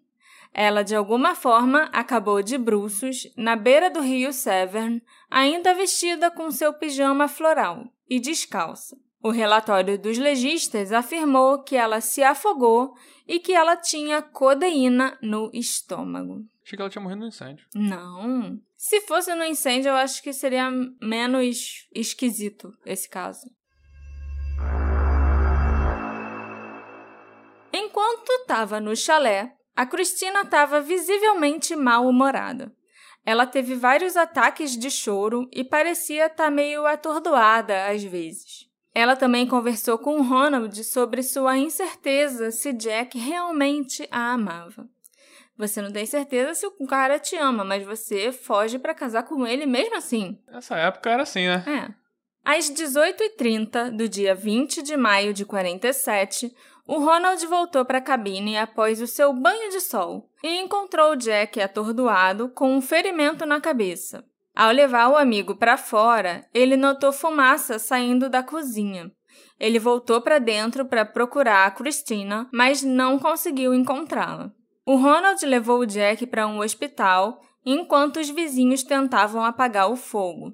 Ela, 0.52 0.82
de 0.82 0.96
alguma 0.96 1.36
forma, 1.36 1.88
acabou 1.92 2.42
de 2.42 2.58
bruços 2.58 3.32
na 3.36 3.54
beira 3.54 3.88
do 3.88 4.00
rio 4.00 4.32
Severn, 4.32 5.00
ainda 5.30 5.72
vestida 5.72 6.28
com 6.28 6.50
seu 6.50 6.74
pijama 6.74 7.28
floral 7.28 7.84
e 8.08 8.18
descalça. 8.18 8.98
O 9.22 9.30
relatório 9.30 9.98
dos 9.98 10.16
legistas 10.16 10.92
afirmou 10.92 11.62
que 11.62 11.76
ela 11.76 12.00
se 12.00 12.22
afogou 12.22 12.94
e 13.28 13.38
que 13.38 13.52
ela 13.52 13.76
tinha 13.76 14.22
codeína 14.22 15.18
no 15.20 15.50
estômago. 15.52 16.42
Achei 16.64 16.74
que 16.74 16.80
ela 16.80 16.90
tinha 16.90 17.02
morrido 17.02 17.20
no 17.20 17.26
incêndio. 17.26 17.66
Não. 17.74 18.58
Se 18.78 19.02
fosse 19.02 19.34
no 19.34 19.44
incêndio, 19.44 19.90
eu 19.90 19.96
acho 19.96 20.22
que 20.22 20.32
seria 20.32 20.70
menos 21.02 21.86
esquisito 21.94 22.72
esse 22.86 23.10
caso. 23.10 23.46
Enquanto 27.70 28.30
estava 28.40 28.80
no 28.80 28.96
chalé, 28.96 29.54
a 29.76 29.84
Cristina 29.84 30.40
estava 30.40 30.80
visivelmente 30.80 31.76
mal-humorada. 31.76 32.74
Ela 33.26 33.46
teve 33.46 33.74
vários 33.74 34.16
ataques 34.16 34.78
de 34.78 34.90
choro 34.90 35.46
e 35.52 35.62
parecia 35.62 36.24
estar 36.24 36.44
tá 36.44 36.50
meio 36.50 36.86
atordoada 36.86 37.86
às 37.86 38.02
vezes. 38.02 38.69
Ela 38.94 39.14
também 39.14 39.46
conversou 39.46 39.98
com 39.98 40.22
Ronald 40.22 40.82
sobre 40.84 41.22
sua 41.22 41.56
incerteza 41.56 42.50
se 42.50 42.72
Jack 42.72 43.16
realmente 43.18 44.06
a 44.10 44.32
amava. 44.32 44.88
Você 45.56 45.82
não 45.82 45.92
tem 45.92 46.06
certeza 46.06 46.54
se 46.54 46.66
o 46.66 46.86
cara 46.86 47.18
te 47.18 47.36
ama, 47.36 47.62
mas 47.62 47.84
você 47.84 48.32
foge 48.32 48.78
para 48.78 48.94
casar 48.94 49.24
com 49.24 49.46
ele 49.46 49.66
mesmo 49.66 49.94
assim. 49.96 50.38
Nessa 50.50 50.76
época 50.76 51.10
era 51.10 51.22
assim, 51.22 51.46
né? 51.46 51.64
É. 51.66 52.00
Às 52.42 52.70
18h30 52.70 53.90
do 53.90 54.08
dia 54.08 54.34
20 54.34 54.82
de 54.82 54.96
maio 54.96 55.34
de 55.34 55.44
47, 55.44 56.52
o 56.86 56.98
Ronald 56.98 57.46
voltou 57.46 57.84
para 57.84 57.98
a 57.98 58.02
cabine 58.02 58.56
após 58.56 59.00
o 59.00 59.06
seu 59.06 59.32
banho 59.32 59.70
de 59.70 59.80
sol 59.80 60.28
e 60.42 60.58
encontrou 60.58 61.14
Jack 61.14 61.60
atordoado 61.60 62.48
com 62.48 62.74
um 62.74 62.80
ferimento 62.80 63.44
na 63.44 63.60
cabeça. 63.60 64.24
Ao 64.60 64.70
levar 64.72 65.08
o 65.08 65.16
amigo 65.16 65.56
para 65.56 65.78
fora, 65.78 66.46
ele 66.52 66.76
notou 66.76 67.14
fumaça 67.14 67.78
saindo 67.78 68.28
da 68.28 68.42
cozinha. 68.42 69.10
Ele 69.58 69.78
voltou 69.78 70.20
para 70.20 70.38
dentro 70.38 70.84
para 70.84 71.02
procurar 71.02 71.64
a 71.64 71.70
Christina, 71.70 72.46
mas 72.52 72.82
não 72.82 73.18
conseguiu 73.18 73.72
encontrá-la. 73.72 74.52
O 74.84 74.96
Ronald 74.96 75.42
levou 75.46 75.78
o 75.78 75.86
Jack 75.86 76.26
para 76.26 76.46
um 76.46 76.60
hospital 76.60 77.40
enquanto 77.64 78.20
os 78.20 78.28
vizinhos 78.28 78.82
tentavam 78.82 79.42
apagar 79.42 79.90
o 79.90 79.96
fogo. 79.96 80.52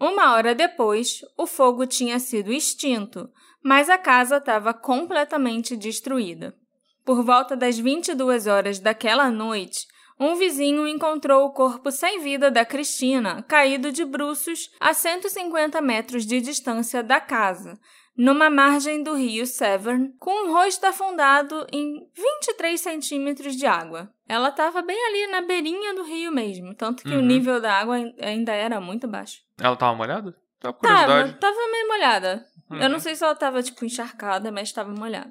Uma 0.00 0.32
hora 0.32 0.54
depois, 0.54 1.20
o 1.36 1.46
fogo 1.46 1.84
tinha 1.84 2.18
sido 2.18 2.50
extinto, 2.50 3.28
mas 3.62 3.90
a 3.90 3.98
casa 3.98 4.38
estava 4.38 4.72
completamente 4.72 5.76
destruída. 5.76 6.56
Por 7.04 7.22
volta 7.22 7.54
das 7.54 7.78
22 7.78 8.46
horas 8.46 8.78
daquela 8.78 9.30
noite, 9.30 9.86
um 10.18 10.36
vizinho 10.36 10.86
encontrou 10.86 11.44
o 11.44 11.52
corpo 11.52 11.90
sem 11.90 12.20
vida 12.20 12.50
da 12.50 12.64
Cristina 12.64 13.42
caído 13.42 13.90
de 13.90 14.04
bruços 14.04 14.70
a 14.78 14.94
150 14.94 15.80
metros 15.80 16.24
de 16.24 16.40
distância 16.40 17.02
da 17.02 17.20
casa, 17.20 17.78
numa 18.16 18.48
margem 18.48 19.02
do 19.02 19.14
rio 19.14 19.46
Severn, 19.46 20.12
com 20.18 20.48
o 20.48 20.52
rosto 20.52 20.84
afundado 20.84 21.66
em 21.72 22.08
23 22.14 22.80
centímetros 22.80 23.56
de 23.56 23.66
água. 23.66 24.10
Ela 24.28 24.50
estava 24.50 24.82
bem 24.82 24.96
ali 25.08 25.26
na 25.32 25.42
beirinha 25.42 25.94
do 25.94 26.04
rio 26.04 26.32
mesmo, 26.32 26.74
tanto 26.74 27.02
que 27.02 27.10
uhum. 27.10 27.18
o 27.18 27.22
nível 27.22 27.60
da 27.60 27.72
água 27.72 27.96
ainda 28.20 28.52
era 28.52 28.80
muito 28.80 29.08
baixo. 29.08 29.38
Ela 29.60 29.74
estava 29.74 29.96
molhada? 29.96 30.34
Tava, 30.60 31.32
tava 31.34 31.70
meio 31.72 31.88
molhada. 31.88 32.46
Uhum. 32.70 32.78
Eu 32.78 32.88
não 32.88 32.98
sei 32.98 33.14
se 33.14 33.22
ela 33.22 33.34
estava 33.34 33.62
tipo 33.62 33.84
encharcada, 33.84 34.50
mas 34.50 34.68
estava 34.68 34.90
molhada. 34.90 35.30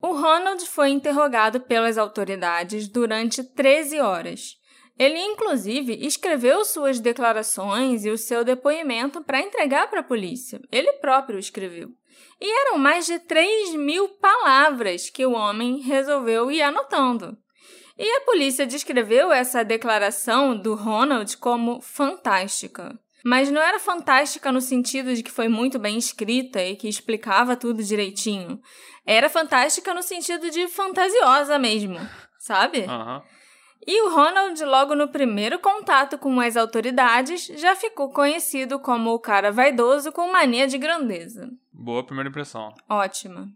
O 0.00 0.12
Ronald 0.12 0.64
foi 0.66 0.90
interrogado 0.90 1.60
pelas 1.60 1.98
autoridades 1.98 2.88
durante 2.88 3.44
13 3.44 4.00
horas. 4.00 4.56
Ele, 4.98 5.18
inclusive, 5.18 5.94
escreveu 6.06 6.64
suas 6.64 7.00
declarações 7.00 8.04
e 8.04 8.10
o 8.10 8.18
seu 8.18 8.42
depoimento 8.44 9.22
para 9.22 9.40
entregar 9.40 9.88
para 9.88 10.00
a 10.00 10.04
polícia. 10.04 10.60
Ele 10.70 10.92
próprio 10.94 11.38
escreveu. 11.38 11.90
E 12.40 12.60
eram 12.62 12.78
mais 12.78 13.06
de 13.06 13.18
3 13.18 13.74
mil 13.76 14.08
palavras 14.08 15.10
que 15.10 15.24
o 15.24 15.32
homem 15.32 15.80
resolveu 15.80 16.50
ir 16.50 16.62
anotando. 16.62 17.36
E 17.98 18.10
a 18.16 18.20
polícia 18.22 18.66
descreveu 18.66 19.30
essa 19.30 19.62
declaração 19.62 20.56
do 20.56 20.74
Ronald 20.74 21.36
como 21.36 21.80
fantástica. 21.82 22.98
Mas 23.24 23.50
não 23.50 23.60
era 23.60 23.78
fantástica 23.78 24.50
no 24.50 24.60
sentido 24.60 25.14
de 25.14 25.22
que 25.22 25.30
foi 25.30 25.48
muito 25.48 25.78
bem 25.78 25.98
escrita 25.98 26.62
e 26.62 26.76
que 26.76 26.88
explicava 26.88 27.56
tudo 27.56 27.82
direitinho. 27.82 28.60
Era 29.04 29.28
fantástica 29.28 29.92
no 29.92 30.02
sentido 30.02 30.50
de 30.50 30.68
fantasiosa 30.68 31.58
mesmo, 31.58 31.98
sabe? 32.38 32.80
Uhum. 32.80 33.22
E 33.86 34.02
o 34.02 34.14
Ronald, 34.14 34.62
logo 34.64 34.94
no 34.94 35.08
primeiro 35.08 35.58
contato 35.58 36.18
com 36.18 36.38
as 36.40 36.56
autoridades, 36.56 37.46
já 37.46 37.74
ficou 37.74 38.10
conhecido 38.10 38.78
como 38.78 39.10
o 39.10 39.18
cara 39.18 39.50
vaidoso 39.50 40.12
com 40.12 40.30
mania 40.30 40.66
de 40.66 40.76
grandeza. 40.76 41.50
Boa 41.72 42.04
primeira 42.04 42.28
impressão. 42.28 42.74
Ótima. 42.88 43.48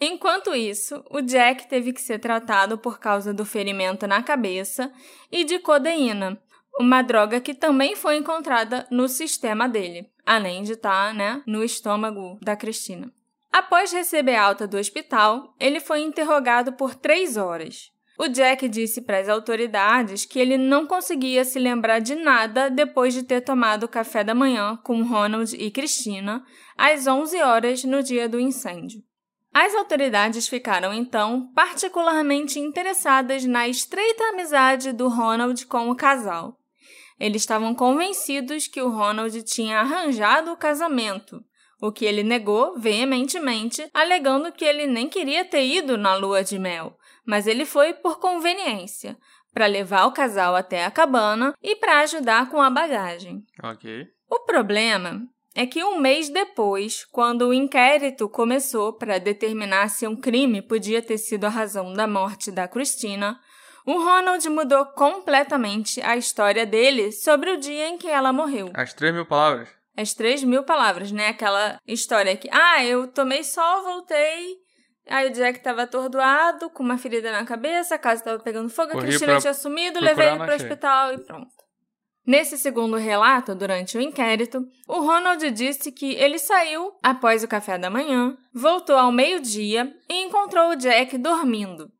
Enquanto 0.00 0.54
isso, 0.54 1.04
o 1.10 1.20
Jack 1.20 1.68
teve 1.68 1.92
que 1.92 2.00
ser 2.00 2.20
tratado 2.20 2.78
por 2.78 2.98
causa 3.00 3.34
do 3.34 3.44
ferimento 3.44 4.06
na 4.06 4.22
cabeça 4.22 4.92
e 5.30 5.44
de 5.44 5.58
codeína, 5.58 6.40
uma 6.78 7.02
droga 7.02 7.40
que 7.40 7.54
também 7.54 7.96
foi 7.96 8.16
encontrada 8.16 8.86
no 8.90 9.08
sistema 9.08 9.68
dele, 9.68 10.10
além 10.24 10.62
de 10.62 10.72
estar 10.72 11.08
tá, 11.08 11.14
né, 11.14 11.42
no 11.46 11.64
estômago 11.64 12.38
da 12.40 12.56
Cristina. 12.56 13.12
Após 13.52 13.92
receber 13.92 14.36
alta 14.36 14.66
do 14.66 14.76
hospital, 14.76 15.54
ele 15.58 15.80
foi 15.80 16.00
interrogado 16.00 16.72
por 16.74 16.94
três 16.94 17.36
horas. 17.36 17.90
O 18.18 18.28
Jack 18.28 18.68
disse 18.68 19.02
para 19.02 19.18
as 19.18 19.28
autoridades 19.28 20.24
que 20.24 20.40
ele 20.40 20.58
não 20.58 20.86
conseguia 20.86 21.44
se 21.44 21.58
lembrar 21.58 22.00
de 22.00 22.16
nada 22.16 22.68
depois 22.68 23.14
de 23.14 23.22
ter 23.22 23.40
tomado 23.40 23.88
café 23.88 24.24
da 24.24 24.34
manhã 24.34 24.76
com 24.82 25.04
Ronald 25.04 25.54
e 25.56 25.70
Christina 25.70 26.44
às 26.76 27.06
11 27.06 27.40
horas 27.40 27.84
no 27.84 28.02
dia 28.02 28.28
do 28.28 28.40
incêndio. 28.40 29.00
As 29.54 29.74
autoridades 29.74 30.48
ficaram 30.48 30.92
então 30.92 31.52
particularmente 31.54 32.58
interessadas 32.58 33.44
na 33.44 33.68
estreita 33.68 34.24
amizade 34.24 34.92
do 34.92 35.08
Ronald 35.08 35.64
com 35.66 35.88
o 35.88 35.94
casal. 35.94 36.57
Eles 37.18 37.42
estavam 37.42 37.74
convencidos 37.74 38.66
que 38.66 38.80
o 38.80 38.90
Ronald 38.90 39.42
tinha 39.42 39.80
arranjado 39.80 40.52
o 40.52 40.56
casamento, 40.56 41.42
o 41.80 41.92
que 41.92 42.04
ele 42.04 42.22
negou 42.22 42.78
veementemente, 42.78 43.88
alegando 43.92 44.52
que 44.52 44.64
ele 44.64 44.86
nem 44.86 45.08
queria 45.08 45.44
ter 45.44 45.64
ido 45.64 45.96
na 45.96 46.14
lua 46.14 46.42
de 46.42 46.58
mel, 46.58 46.96
mas 47.24 47.46
ele 47.46 47.64
foi 47.64 47.94
por 47.94 48.18
conveniência, 48.18 49.16
para 49.52 49.66
levar 49.66 50.06
o 50.06 50.12
casal 50.12 50.54
até 50.54 50.84
a 50.84 50.90
cabana 50.90 51.54
e 51.62 51.76
para 51.76 52.00
ajudar 52.00 52.48
com 52.50 52.60
a 52.60 52.70
bagagem. 52.70 53.44
Ok. 53.62 54.06
O 54.30 54.40
problema 54.40 55.26
é 55.54 55.66
que 55.66 55.82
um 55.82 55.98
mês 55.98 56.28
depois, 56.28 57.04
quando 57.06 57.48
o 57.48 57.54
inquérito 57.54 58.28
começou 58.28 58.92
para 58.92 59.18
determinar 59.18 59.88
se 59.88 60.06
um 60.06 60.14
crime 60.14 60.62
podia 60.62 61.02
ter 61.02 61.18
sido 61.18 61.44
a 61.44 61.48
razão 61.48 61.92
da 61.92 62.06
morte 62.06 62.52
da 62.52 62.68
Christina, 62.68 63.40
o 63.88 64.04
Ronald 64.04 64.46
mudou 64.50 64.84
completamente 64.84 65.98
a 66.02 66.14
história 66.14 66.66
dele 66.66 67.10
sobre 67.10 67.50
o 67.52 67.56
dia 67.56 67.88
em 67.88 67.96
que 67.96 68.06
ela 68.06 68.34
morreu. 68.34 68.70
As 68.74 68.92
três 68.92 69.14
mil 69.14 69.24
palavras? 69.24 69.70
As 69.96 70.12
três 70.12 70.44
mil 70.44 70.62
palavras, 70.62 71.10
né? 71.10 71.28
Aquela 71.28 71.80
história 71.86 72.36
que, 72.36 72.50
ah, 72.52 72.84
eu 72.84 73.08
tomei 73.08 73.42
sol, 73.42 73.84
voltei, 73.84 74.58
aí 75.08 75.30
o 75.30 75.32
Jack 75.32 75.60
tava 75.60 75.84
atordoado, 75.84 76.68
com 76.68 76.82
uma 76.82 76.98
ferida 76.98 77.32
na 77.32 77.46
cabeça, 77.46 77.94
a 77.94 77.98
casa 77.98 78.22
tava 78.22 78.38
pegando 78.40 78.68
fogo, 78.68 78.92
Corri 78.92 79.04
a 79.04 79.06
Cristina 79.06 79.32
pra... 79.32 79.40
tinha 79.40 79.54
sumido, 79.54 80.00
levei 80.00 80.28
ele 80.28 80.36
pro 80.36 80.54
hospital 80.54 81.14
e 81.14 81.24
pronto. 81.24 81.48
Nesse 82.26 82.58
segundo 82.58 82.98
relato, 82.98 83.54
durante 83.54 83.96
o 83.96 84.02
inquérito, 84.02 84.62
o 84.86 85.00
Ronald 85.00 85.50
disse 85.50 85.90
que 85.90 86.14
ele 86.16 86.38
saiu 86.38 86.92
após 87.02 87.42
o 87.42 87.48
café 87.48 87.78
da 87.78 87.88
manhã, 87.88 88.36
voltou 88.52 88.96
ao 88.96 89.10
meio-dia 89.10 89.90
e 90.10 90.24
encontrou 90.24 90.72
o 90.72 90.76
Jack 90.76 91.16
dormindo. 91.16 91.90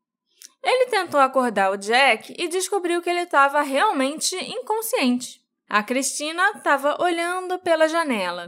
Ele 0.63 0.89
tentou 0.89 1.19
acordar 1.19 1.71
o 1.71 1.77
Jack 1.77 2.33
e 2.37 2.47
descobriu 2.47 3.01
que 3.01 3.09
ele 3.09 3.21
estava 3.21 3.61
realmente 3.61 4.35
inconsciente. 4.35 5.39
A 5.69 5.83
Cristina 5.83 6.51
estava 6.55 7.01
olhando 7.01 7.59
pela 7.59 7.87
janela. 7.87 8.47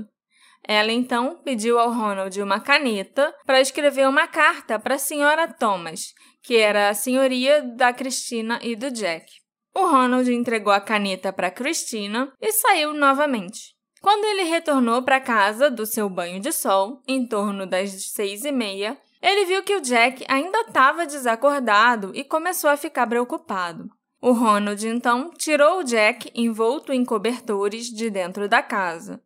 Ela 0.63 0.91
então 0.91 1.41
pediu 1.44 1.80
ao 1.80 1.91
Ronald 1.91 2.39
uma 2.41 2.60
caneta 2.60 3.34
para 3.46 3.62
escrever 3.62 4.08
uma 4.08 4.27
carta 4.27 4.77
para 4.80 4.96
a 4.96 5.00
senhora 5.00 5.48
Thomas, 5.48 6.13
que 6.44 6.58
era 6.58 6.89
a 6.89 6.94
senhoria 6.94 7.62
da 7.62 7.94
Cristina 7.94 8.60
e 8.62 8.75
do 8.75 8.91
Jack. 8.91 9.25
O 9.74 9.86
Ronald 9.86 10.32
entregou 10.32 10.74
a 10.74 10.82
caneta 10.82 11.32
para 11.32 11.50
Cristina 11.50 12.32
e 12.41 12.51
saiu 12.51 12.94
novamente. 12.94 13.75
Quando 14.01 14.25
ele 14.25 14.44
retornou 14.44 15.03
para 15.03 15.22
casa 15.22 15.70
do 15.70 15.86
seu 15.86 16.10
banho 16.10 16.39
de 16.39 16.51
sol, 16.51 17.01
em 17.08 17.27
torno 17.27 17.68
das 17.68 17.91
seis 18.12 18.44
e 18.44 18.51
meia, 18.51 18.98
ele 19.22 19.46
viu 19.46 19.63
que 19.63 19.75
o 19.75 19.82
Jack 19.82 20.25
ainda 20.28 20.62
estava 20.62 21.06
desacordado 21.06 22.12
e 22.16 22.24
começou 22.24 22.70
a 22.70 22.78
ficar 22.78 23.06
preocupado. 23.08 23.90
O 24.22 24.32
Ronald 24.32 24.88
então 24.88 25.32
tirou 25.38 25.80
o 25.80 25.84
Jack 25.84 26.32
envolto 26.36 26.92
em 26.92 27.04
cobertores 27.04 27.88
de 27.88 28.10
dentro 28.10 28.48
da 28.48 28.62
casa. 28.62 29.22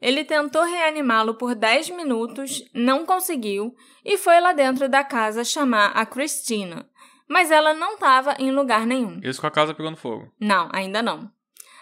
Ele 0.00 0.24
tentou 0.24 0.62
reanimá-lo 0.62 1.34
por 1.34 1.54
10 1.54 1.90
minutos, 1.90 2.62
não 2.72 3.04
conseguiu 3.04 3.74
e 4.04 4.16
foi 4.16 4.40
lá 4.40 4.52
dentro 4.52 4.88
da 4.88 5.02
casa 5.02 5.44
chamar 5.44 5.88
a 5.88 6.06
Christina, 6.06 6.88
mas 7.28 7.50
ela 7.50 7.74
não 7.74 7.94
estava 7.94 8.36
em 8.38 8.52
lugar 8.52 8.86
nenhum. 8.86 9.20
Isso 9.22 9.40
com 9.40 9.46
a 9.46 9.50
casa 9.50 9.74
pegando 9.74 9.96
fogo? 9.96 10.32
Não, 10.40 10.68
ainda 10.72 11.02
não. 11.02 11.30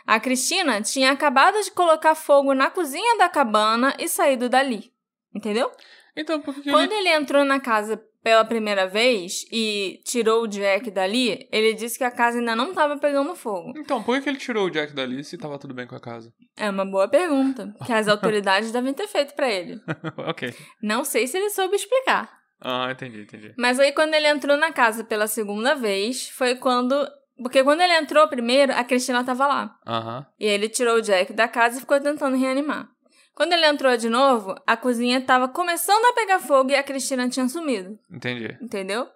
A 0.07 0.21
Cristina 0.21 0.81
tinha 0.81 1.11
acabado 1.11 1.61
de 1.63 1.71
colocar 1.73 2.15
fogo 2.15 2.55
na 2.55 2.71
cozinha 2.71 3.19
da 3.19 3.29
cabana 3.29 3.95
e 3.99 4.09
saído 4.09 4.49
dali. 4.49 4.93
Entendeu? 5.35 5.71
Então, 6.17 6.41
por 6.41 6.55
que 6.55 6.71
Quando 6.71 6.93
ele... 6.93 7.11
entrou 7.11 7.45
na 7.45 7.61
casa 7.61 8.03
pela 8.23 8.45
primeira 8.45 8.89
vez 8.89 9.45
e 9.53 10.01
tirou 10.05 10.43
o 10.43 10.49
Jack 10.49 10.91
dali, 10.91 11.47
ele 11.53 11.75
disse 11.75 11.97
que 11.97 12.03
a 12.03 12.11
casa 12.11 12.39
ainda 12.39 12.57
não 12.57 12.71
estava 12.71 12.99
pegando 12.99 13.37
fogo. 13.37 13.73
Então, 13.77 14.03
por 14.03 14.21
que 14.21 14.29
ele 14.29 14.39
tirou 14.39 14.67
o 14.67 14.71
Jack 14.71 14.93
dali 14.95 15.23
se 15.23 15.39
tava 15.39 15.59
tudo 15.59 15.75
bem 15.75 15.87
com 15.87 15.95
a 15.95 16.01
casa? 16.01 16.33
É 16.57 16.69
uma 16.69 16.85
boa 16.85 17.07
pergunta, 17.07 17.73
que 17.85 17.93
as 17.93 18.09
autoridades 18.09 18.73
devem 18.73 18.93
ter 18.93 19.07
feito 19.07 19.35
para 19.35 19.49
ele. 19.49 19.81
ok. 20.29 20.53
Não 20.83 21.05
sei 21.05 21.27
se 21.27 21.37
ele 21.37 21.51
soube 21.51 21.77
explicar. 21.77 22.37
Ah, 22.61 22.89
entendi, 22.91 23.21
entendi. 23.21 23.55
Mas 23.57 23.79
aí 23.79 23.93
quando 23.93 24.15
ele 24.15 24.27
entrou 24.27 24.57
na 24.57 24.73
casa 24.73 25.05
pela 25.05 25.27
segunda 25.27 25.75
vez, 25.75 26.29
foi 26.31 26.57
quando 26.57 26.97
porque 27.43 27.63
quando 27.63 27.83
ele 27.83 27.93
entrou 27.93 28.27
primeiro, 28.29 28.73
a 28.73 28.83
Cristina 28.83 29.23
tava 29.23 29.47
lá. 29.47 29.79
Aham. 29.87 30.27
E 30.41 30.47
ele 30.47 30.69
tirou 30.69 30.97
o 30.97 31.03
Jack 31.03 31.33
da 31.33 31.47
casa 31.47 31.77
e 31.77 31.81
ficou 31.81 32.01
tentando 32.01 32.37
reanimar. 32.37 32.89
Quando 33.37 33.53
ele 33.53 33.67
entrou 33.67 33.95
de 33.99 34.09
novo, 34.09 34.55
a 34.67 34.79
cozinha 34.79 35.21
tava 35.21 35.47
começando 35.47 36.07
a 36.07 36.15
pegar 36.15 36.39
fogo 36.39 36.71
e 36.71 36.75
a 36.75 36.83
Cristina 36.83 37.29
tinha 37.29 37.47
sumido. 37.47 37.99
Entendi. 38.11 38.57
Entendeu? 38.63 39.07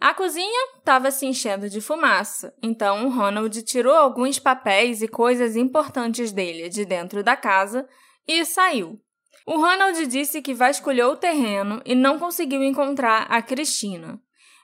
A 0.00 0.14
cozinha 0.14 0.76
estava 0.78 1.10
se 1.10 1.26
enchendo 1.26 1.68
de 1.68 1.80
fumaça, 1.80 2.54
então 2.62 3.04
o 3.04 3.10
Ronald 3.10 3.60
tirou 3.64 3.96
alguns 3.96 4.38
papéis 4.38 5.02
e 5.02 5.08
coisas 5.08 5.56
importantes 5.56 6.30
dele 6.30 6.68
de 6.68 6.84
dentro 6.84 7.24
da 7.24 7.34
casa 7.34 7.88
e 8.28 8.44
saiu. 8.44 9.00
O 9.44 9.56
Ronald 9.56 10.06
disse 10.06 10.40
que 10.40 10.54
vasculhou 10.54 11.14
o 11.14 11.16
terreno 11.16 11.82
e 11.84 11.96
não 11.96 12.16
conseguiu 12.16 12.62
encontrar 12.62 13.26
a 13.28 13.42
Cristina. 13.42 14.20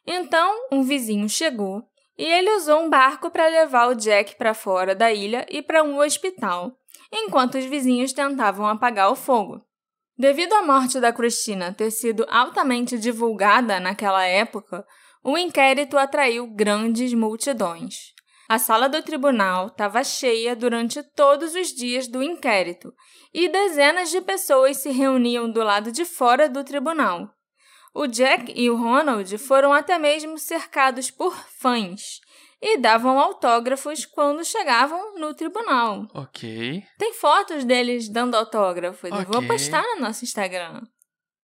Então, 0.06 0.68
um 0.70 0.84
vizinho 0.84 1.28
chegou 1.28 1.82
e 2.16 2.24
ele 2.24 2.54
usou 2.54 2.82
um 2.82 2.88
barco 2.88 3.28
para 3.28 3.48
levar 3.48 3.88
o 3.88 3.96
Jack 3.96 4.36
para 4.36 4.54
fora 4.54 4.94
da 4.94 5.12
ilha 5.12 5.44
e 5.50 5.60
para 5.60 5.82
um 5.82 5.98
hospital, 5.98 6.78
enquanto 7.16 7.56
os 7.56 7.64
vizinhos 7.64 8.12
tentavam 8.12 8.66
apagar 8.66 9.10
o 9.10 9.16
fogo. 9.16 9.64
Devido 10.16 10.52
à 10.52 10.62
morte 10.62 11.00
da 11.00 11.12
Christina 11.12 11.72
ter 11.72 11.90
sido 11.90 12.24
altamente 12.28 12.98
divulgada 12.98 13.80
naquela 13.80 14.24
época, 14.24 14.86
o 15.22 15.38
inquérito 15.38 15.96
atraiu 15.96 16.46
grandes 16.46 17.14
multidões. 17.14 18.12
A 18.48 18.58
sala 18.58 18.88
do 18.88 19.02
tribunal 19.02 19.68
estava 19.68 20.04
cheia 20.04 20.54
durante 20.54 21.02
todos 21.02 21.54
os 21.54 21.68
dias 21.68 22.06
do 22.06 22.22
inquérito 22.22 22.92
e 23.32 23.48
dezenas 23.48 24.10
de 24.10 24.20
pessoas 24.20 24.76
se 24.76 24.90
reuniam 24.90 25.50
do 25.50 25.62
lado 25.62 25.90
de 25.90 26.04
fora 26.04 26.48
do 26.48 26.62
tribunal. 26.62 27.30
O 27.94 28.06
Jack 28.06 28.52
e 28.54 28.68
o 28.68 28.76
Ronald 28.76 29.38
foram 29.38 29.72
até 29.72 29.98
mesmo 29.98 30.36
cercados 30.36 31.10
por 31.10 31.34
fãs 31.58 32.20
e 32.66 32.78
davam 32.78 33.20
autógrafos 33.20 34.06
quando 34.06 34.42
chegavam 34.42 35.18
no 35.18 35.34
tribunal. 35.34 36.08
Ok. 36.14 36.82
Tem 36.96 37.12
fotos 37.12 37.62
deles 37.62 38.08
dando 38.08 38.34
autógrafos. 38.34 39.10
Eu 39.10 39.22
vou 39.26 39.46
postar 39.46 39.82
no 39.82 40.00
nosso 40.00 40.24
Instagram. 40.24 40.80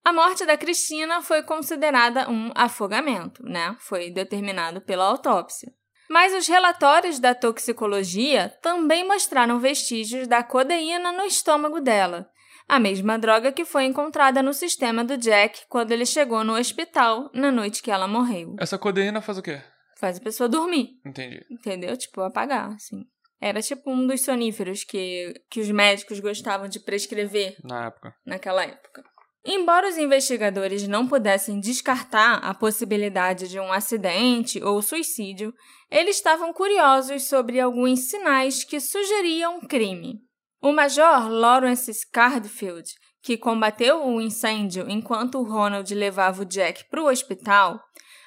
A 0.02 0.14
morte 0.14 0.46
da 0.46 0.56
Cristina 0.56 1.20
foi 1.20 1.42
considerada 1.42 2.26
um 2.30 2.50
afogamento, 2.54 3.42
né? 3.44 3.76
Foi 3.80 4.10
determinado 4.10 4.80
pela 4.80 5.04
autópsia. 5.04 5.70
Mas 6.08 6.32
os 6.32 6.48
relatórios 6.48 7.18
da 7.18 7.34
toxicologia 7.34 8.48
também 8.62 9.06
mostraram 9.06 9.60
vestígios 9.60 10.26
da 10.26 10.42
codeína 10.42 11.12
no 11.12 11.24
estômago 11.24 11.82
dela, 11.82 12.30
a 12.66 12.80
mesma 12.80 13.18
droga 13.18 13.52
que 13.52 13.66
foi 13.66 13.84
encontrada 13.84 14.42
no 14.42 14.54
sistema 14.54 15.04
do 15.04 15.18
Jack 15.18 15.66
quando 15.68 15.92
ele 15.92 16.06
chegou 16.06 16.42
no 16.42 16.54
hospital 16.54 17.30
na 17.34 17.52
noite 17.52 17.82
que 17.82 17.90
ela 17.90 18.08
morreu. 18.08 18.56
Essa 18.58 18.78
codeína 18.78 19.20
faz 19.20 19.36
o 19.36 19.42
quê? 19.42 19.60
Faz 20.00 20.16
a 20.16 20.20
pessoa 20.20 20.48
dormir. 20.48 20.98
Entendi. 21.04 21.44
Entendeu? 21.50 21.96
Tipo, 21.96 22.22
apagar, 22.22 22.72
assim. 22.72 23.04
Era 23.40 23.60
tipo 23.60 23.90
um 23.90 24.06
dos 24.06 24.22
soníferos 24.24 24.82
que, 24.82 25.34
que 25.50 25.60
os 25.60 25.70
médicos 25.70 26.20
gostavam 26.20 26.68
de 26.68 26.80
prescrever 26.80 27.56
Na 27.62 27.86
época. 27.86 28.14
naquela 28.24 28.64
época. 28.64 29.02
Embora 29.44 29.88
os 29.88 29.96
investigadores 29.96 30.86
não 30.86 31.06
pudessem 31.08 31.60
descartar 31.60 32.36
a 32.38 32.52
possibilidade 32.52 33.48
de 33.48 33.58
um 33.58 33.72
acidente 33.72 34.62
ou 34.62 34.82
suicídio, 34.82 35.52
eles 35.90 36.16
estavam 36.16 36.52
curiosos 36.52 37.24
sobre 37.28 37.58
alguns 37.58 38.10
sinais 38.10 38.64
que 38.64 38.78
sugeriam 38.78 39.60
crime. 39.60 40.18
O 40.62 40.72
Major 40.72 41.30
Lawrence 41.30 41.92
Scardfield, 41.92 42.90
que 43.22 43.38
combateu 43.38 44.06
o 44.06 44.20
incêndio 44.20 44.88
enquanto 44.90 45.38
o 45.38 45.42
Ronald 45.44 45.94
levava 45.94 46.42
o 46.42 46.44
Jack 46.46 46.84
para 46.90 47.02
o 47.02 47.08
hospital, 47.08 47.80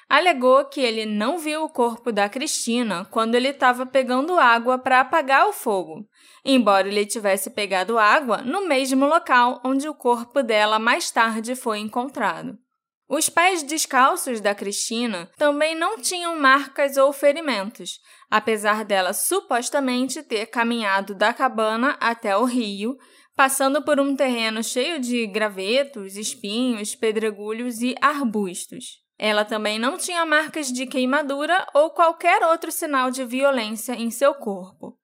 alegou 0.08 0.64
que 0.66 0.80
ele 0.80 1.06
não 1.06 1.38
viu 1.38 1.64
o 1.64 1.68
corpo 1.68 2.12
da 2.12 2.28
Cristina 2.28 3.04
quando 3.10 3.34
ele 3.34 3.48
estava 3.48 3.86
pegando 3.86 4.38
água 4.38 4.78
para 4.78 5.00
apagar 5.00 5.48
o 5.48 5.52
fogo, 5.52 6.06
embora 6.44 6.88
ele 6.88 7.06
tivesse 7.06 7.50
pegado 7.50 7.98
água 7.98 8.38
no 8.38 8.66
mesmo 8.66 9.06
local 9.06 9.60
onde 9.64 9.88
o 9.88 9.94
corpo 9.94 10.42
dela 10.42 10.78
mais 10.78 11.10
tarde 11.10 11.54
foi 11.54 11.78
encontrado. 11.78 12.58
Os 13.06 13.28
pés 13.28 13.62
descalços 13.62 14.40
da 14.40 14.54
Cristina 14.54 15.30
também 15.36 15.74
não 15.74 15.98
tinham 15.98 16.38
marcas 16.38 16.96
ou 16.96 17.12
ferimentos, 17.12 18.00
apesar 18.30 18.84
dela 18.84 19.12
supostamente 19.12 20.22
ter 20.22 20.46
caminhado 20.46 21.14
da 21.14 21.32
cabana 21.32 21.96
até 22.00 22.34
o 22.36 22.44
rio, 22.44 22.96
passando 23.36 23.82
por 23.82 24.00
um 24.00 24.16
terreno 24.16 24.62
cheio 24.64 24.98
de 24.98 25.26
gravetos, 25.26 26.16
espinhos, 26.16 26.94
pedregulhos 26.94 27.82
e 27.82 27.94
arbustos. 28.00 29.03
Ela 29.18 29.44
também 29.44 29.78
não 29.78 29.96
tinha 29.96 30.24
marcas 30.26 30.72
de 30.72 30.86
queimadura 30.86 31.66
ou 31.72 31.90
qualquer 31.90 32.42
outro 32.42 32.72
sinal 32.72 33.10
de 33.10 33.24
violência 33.24 33.92
em 33.92 34.10
seu 34.10 34.34
corpo. 34.34 34.98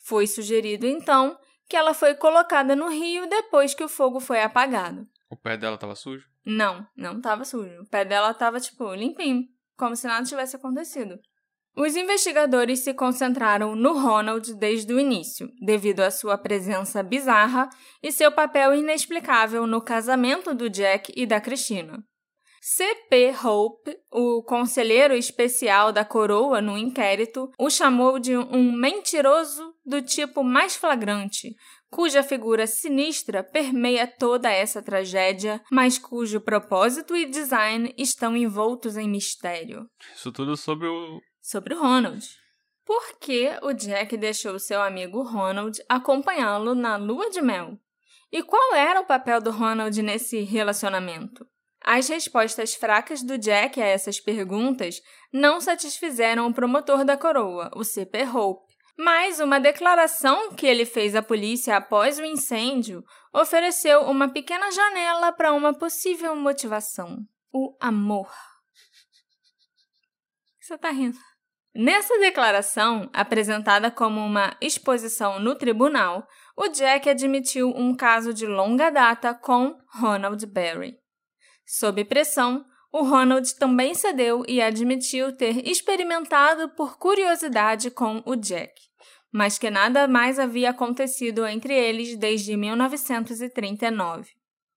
Foi 0.00 0.26
sugerido 0.26 0.86
então 0.86 1.38
que 1.68 1.76
ela 1.76 1.94
foi 1.94 2.14
colocada 2.14 2.76
no 2.76 2.88
rio 2.88 3.26
depois 3.28 3.74
que 3.74 3.82
o 3.82 3.88
fogo 3.88 4.20
foi 4.20 4.42
apagado. 4.42 5.06
O 5.30 5.36
pé 5.36 5.56
dela 5.56 5.78
tava 5.78 5.94
sujo? 5.94 6.28
Não, 6.44 6.86
não 6.94 7.16
estava 7.16 7.44
sujo. 7.44 7.80
O 7.80 7.88
pé 7.88 8.04
dela 8.04 8.30
estava, 8.30 8.60
tipo, 8.60 8.94
limpinho, 8.94 9.44
como 9.76 9.96
se 9.96 10.06
nada 10.06 10.26
tivesse 10.26 10.56
acontecido. 10.56 11.18
Os 11.76 11.96
investigadores 11.96 12.80
se 12.80 12.94
concentraram 12.94 13.74
no 13.74 13.98
Ronald 13.98 14.54
desde 14.54 14.92
o 14.92 15.00
início, 15.00 15.50
devido 15.60 16.00
à 16.00 16.10
sua 16.10 16.38
presença 16.38 17.02
bizarra 17.02 17.68
e 18.00 18.12
seu 18.12 18.30
papel 18.30 18.74
inexplicável 18.74 19.66
no 19.66 19.80
casamento 19.80 20.54
do 20.54 20.70
Jack 20.70 21.12
e 21.16 21.26
da 21.26 21.40
Christina. 21.40 22.04
C.P. 22.66 23.34
Hope, 23.44 23.94
o 24.10 24.42
conselheiro 24.42 25.14
especial 25.14 25.92
da 25.92 26.02
coroa 26.02 26.62
no 26.62 26.78
inquérito, 26.78 27.52
o 27.58 27.68
chamou 27.68 28.18
de 28.18 28.34
um 28.38 28.72
mentiroso 28.72 29.74
do 29.84 30.00
tipo 30.00 30.42
mais 30.42 30.74
flagrante, 30.74 31.54
cuja 31.90 32.22
figura 32.22 32.66
sinistra 32.66 33.44
permeia 33.44 34.06
toda 34.06 34.50
essa 34.50 34.82
tragédia, 34.82 35.62
mas 35.70 35.98
cujo 35.98 36.40
propósito 36.40 37.14
e 37.14 37.26
design 37.26 37.94
estão 37.98 38.34
envoltos 38.34 38.96
em 38.96 39.10
mistério. 39.10 39.86
Isso 40.16 40.32
tudo 40.32 40.56
sobre 40.56 40.86
o. 40.86 41.20
Sobre 41.42 41.74
o 41.74 41.78
Ronald. 41.78 42.26
Por 42.86 43.18
que 43.18 43.58
o 43.62 43.74
Jack 43.74 44.16
deixou 44.16 44.58
seu 44.58 44.80
amigo 44.80 45.22
Ronald 45.22 45.84
acompanhá-lo 45.86 46.74
na 46.74 46.96
lua 46.96 47.28
de 47.28 47.42
mel? 47.42 47.78
E 48.32 48.42
qual 48.42 48.74
era 48.74 49.02
o 49.02 49.06
papel 49.06 49.42
do 49.42 49.50
Ronald 49.50 50.00
nesse 50.00 50.40
relacionamento? 50.40 51.46
As 51.86 52.08
respostas 52.08 52.74
fracas 52.74 53.22
do 53.22 53.36
Jack 53.36 53.78
a 53.78 53.84
essas 53.84 54.18
perguntas 54.18 55.02
não 55.30 55.60
satisfizeram 55.60 56.46
o 56.46 56.54
promotor 56.54 57.04
da 57.04 57.14
coroa, 57.14 57.70
o 57.76 57.84
C.P. 57.84 58.24
Hope, 58.26 58.72
mas 58.96 59.38
uma 59.38 59.60
declaração 59.60 60.54
que 60.54 60.66
ele 60.66 60.86
fez 60.86 61.14
à 61.14 61.20
polícia 61.20 61.76
após 61.76 62.18
o 62.18 62.24
incêndio 62.24 63.04
ofereceu 63.34 64.00
uma 64.04 64.32
pequena 64.32 64.70
janela 64.70 65.30
para 65.30 65.52
uma 65.52 65.74
possível 65.74 66.34
motivação: 66.34 67.18
o 67.52 67.76
amor. 67.78 68.32
Você 70.58 70.78
tá 70.78 70.88
rindo? 70.88 71.18
Nessa 71.74 72.16
declaração, 72.18 73.10
apresentada 73.12 73.90
como 73.90 74.20
uma 74.20 74.56
exposição 74.58 75.38
no 75.38 75.54
tribunal, 75.54 76.26
o 76.56 76.68
Jack 76.68 77.10
admitiu 77.10 77.68
um 77.76 77.94
caso 77.94 78.32
de 78.32 78.46
longa 78.46 78.88
data 78.90 79.34
com 79.34 79.76
Ronald 80.00 80.46
Berry. 80.46 81.03
Sob 81.76 82.04
pressão, 82.04 82.64
o 82.92 83.02
Ronald 83.02 83.52
também 83.56 83.94
cedeu 83.94 84.44
e 84.46 84.62
admitiu 84.62 85.36
ter 85.36 85.68
experimentado 85.68 86.68
por 86.76 86.96
curiosidade 86.98 87.90
com 87.90 88.22
o 88.24 88.36
Jack, 88.36 88.72
mas 89.32 89.58
que 89.58 89.68
nada 89.70 90.06
mais 90.06 90.38
havia 90.38 90.70
acontecido 90.70 91.44
entre 91.44 91.74
eles 91.74 92.16
desde 92.16 92.56
1939. 92.56 94.30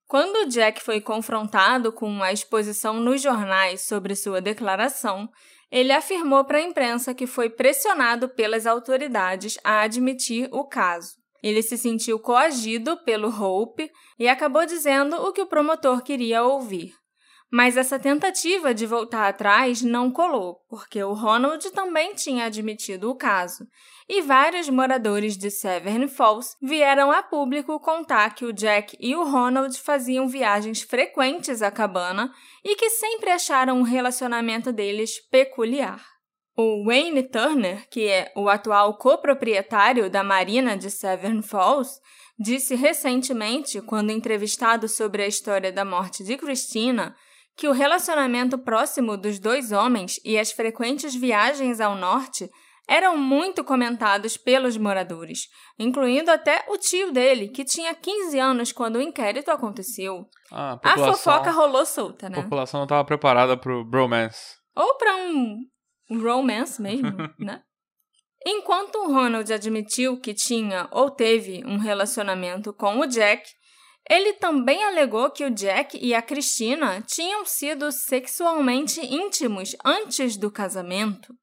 Quando 0.08 0.50
Jack 0.50 0.82
foi 0.82 1.00
confrontado 1.00 1.92
com 1.92 2.24
a 2.24 2.34
exposição 2.34 3.00
nos 3.00 3.22
jornais 3.22 3.82
sobre 3.82 4.16
sua 4.16 4.42
declaração, 4.42 5.30
ele 5.70 5.92
afirmou 5.92 6.46
para 6.46 6.58
a 6.58 6.64
imprensa 6.64 7.14
que 7.14 7.28
foi 7.28 7.48
pressionado 7.48 8.28
pelas 8.28 8.66
autoridades 8.66 9.60
a 9.64 9.82
admitir 9.82 10.50
o 10.52 10.66
caso. 10.66 11.17
Ele 11.42 11.62
se 11.62 11.78
sentiu 11.78 12.20
coagido 12.20 12.98
pelo 13.04 13.30
Hope 13.30 13.92
e 14.20 14.28
acabou 14.28 14.66
dizendo 14.66 15.16
o 15.16 15.32
que 15.32 15.42
o 15.42 15.48
promotor 15.48 16.02
queria 16.02 16.44
ouvir. 16.44 16.94
Mas 17.50 17.78
essa 17.78 17.98
tentativa 17.98 18.74
de 18.74 18.86
voltar 18.86 19.30
atrás 19.30 19.82
não 19.82 20.12
colou, 20.12 20.66
porque 20.68 21.02
o 21.02 21.14
Ronald 21.14 21.72
também 21.72 22.14
tinha 22.14 22.46
admitido 22.46 23.10
o 23.10 23.16
caso, 23.16 23.66
e 24.10 24.22
vários 24.22 24.68
moradores 24.70 25.38
de 25.38 25.50
Severn 25.50 26.10
Falls 26.10 26.58
vieram 26.62 27.10
a 27.10 27.24
público 27.24 27.80
contar 27.80 28.36
que 28.36 28.44
o 28.44 28.52
Jack 28.52 28.98
e 29.00 29.16
o 29.16 29.24
Ronald 29.24 29.80
faziam 29.80 30.28
viagens 30.28 30.82
frequentes 30.82 31.62
à 31.62 31.72
cabana 31.72 32.34
e 32.66 32.76
que 32.76 32.90
sempre 32.90 33.30
acharam 33.30 33.80
o 33.80 33.84
relacionamento 33.84 34.74
deles 34.74 35.18
peculiar. 35.30 36.17
O 36.60 36.84
Wayne 36.84 37.22
Turner, 37.22 37.88
que 37.88 38.08
é 38.08 38.32
o 38.36 38.50
atual 38.50 38.98
coproprietário 38.98 40.10
da 40.10 40.24
marina 40.24 40.76
de 40.76 40.90
Severn 40.90 41.44
Falls, 41.44 42.02
disse 42.40 42.74
recentemente, 42.74 43.80
quando 43.80 44.10
entrevistado 44.10 44.88
sobre 44.88 45.22
a 45.22 45.28
história 45.28 45.72
da 45.72 45.86
morte 45.86 46.24
de 46.24 46.36
Christina, 46.36 47.16
que 47.56 47.68
o 47.68 47.72
relacionamento 47.72 48.58
próximo 48.58 49.16
dos 49.16 49.38
dois 49.38 49.72
homens 49.72 50.20
e 50.26 50.36
as 50.36 50.52
frequentes 50.52 51.14
viagens 51.14 51.80
ao 51.80 51.96
norte 51.96 52.50
eram 52.88 53.16
muito 53.16 53.64
comentados 53.64 54.36
pelos 54.36 54.78
moradores, 54.78 55.42
incluindo 55.78 56.32
até 56.32 56.66
o 56.70 56.78
tio 56.78 57.12
dele, 57.12 57.50
que 57.50 57.66
tinha 57.66 57.94
15 57.94 58.40
anos 58.40 58.72
quando 58.72 58.96
o 58.96 59.02
inquérito 59.02 59.52
aconteceu. 59.52 60.26
Ah, 60.52 60.80
a, 60.84 60.94
a 60.94 60.98
fofoca 60.98 61.52
rolou 61.52 61.86
solta, 61.86 62.30
né? 62.30 62.40
A 62.40 62.44
população 62.44 62.80
não 62.80 62.86
estava 62.86 63.06
preparada 63.06 63.56
para 63.56 63.76
o 63.76 63.86
bromance. 63.86 64.56
Ou 64.76 64.96
para 64.96 65.18
um 65.18 65.58
romance 66.10 66.82
mesmo, 66.82 67.12
né? 67.40 67.62
Enquanto 68.46 69.08
Ronald 69.08 69.52
admitiu 69.52 70.20
que 70.20 70.34
tinha 70.34 70.88
ou 70.92 71.10
teve 71.10 71.64
um 71.66 71.78
relacionamento 71.78 72.72
com 72.72 73.00
o 73.00 73.06
Jack, 73.06 73.50
ele 74.10 74.34
também 74.34 74.82
alegou 74.84 75.30
que 75.30 75.44
o 75.44 75.50
Jack 75.50 75.98
e 76.02 76.14
a 76.14 76.22
Christina 76.22 77.02
tinham 77.02 77.46
sido 77.46 77.92
sexualmente 77.92 79.02
íntimos 79.02 79.76
antes 79.84 80.38
do 80.38 80.50
casamento, 80.50 81.34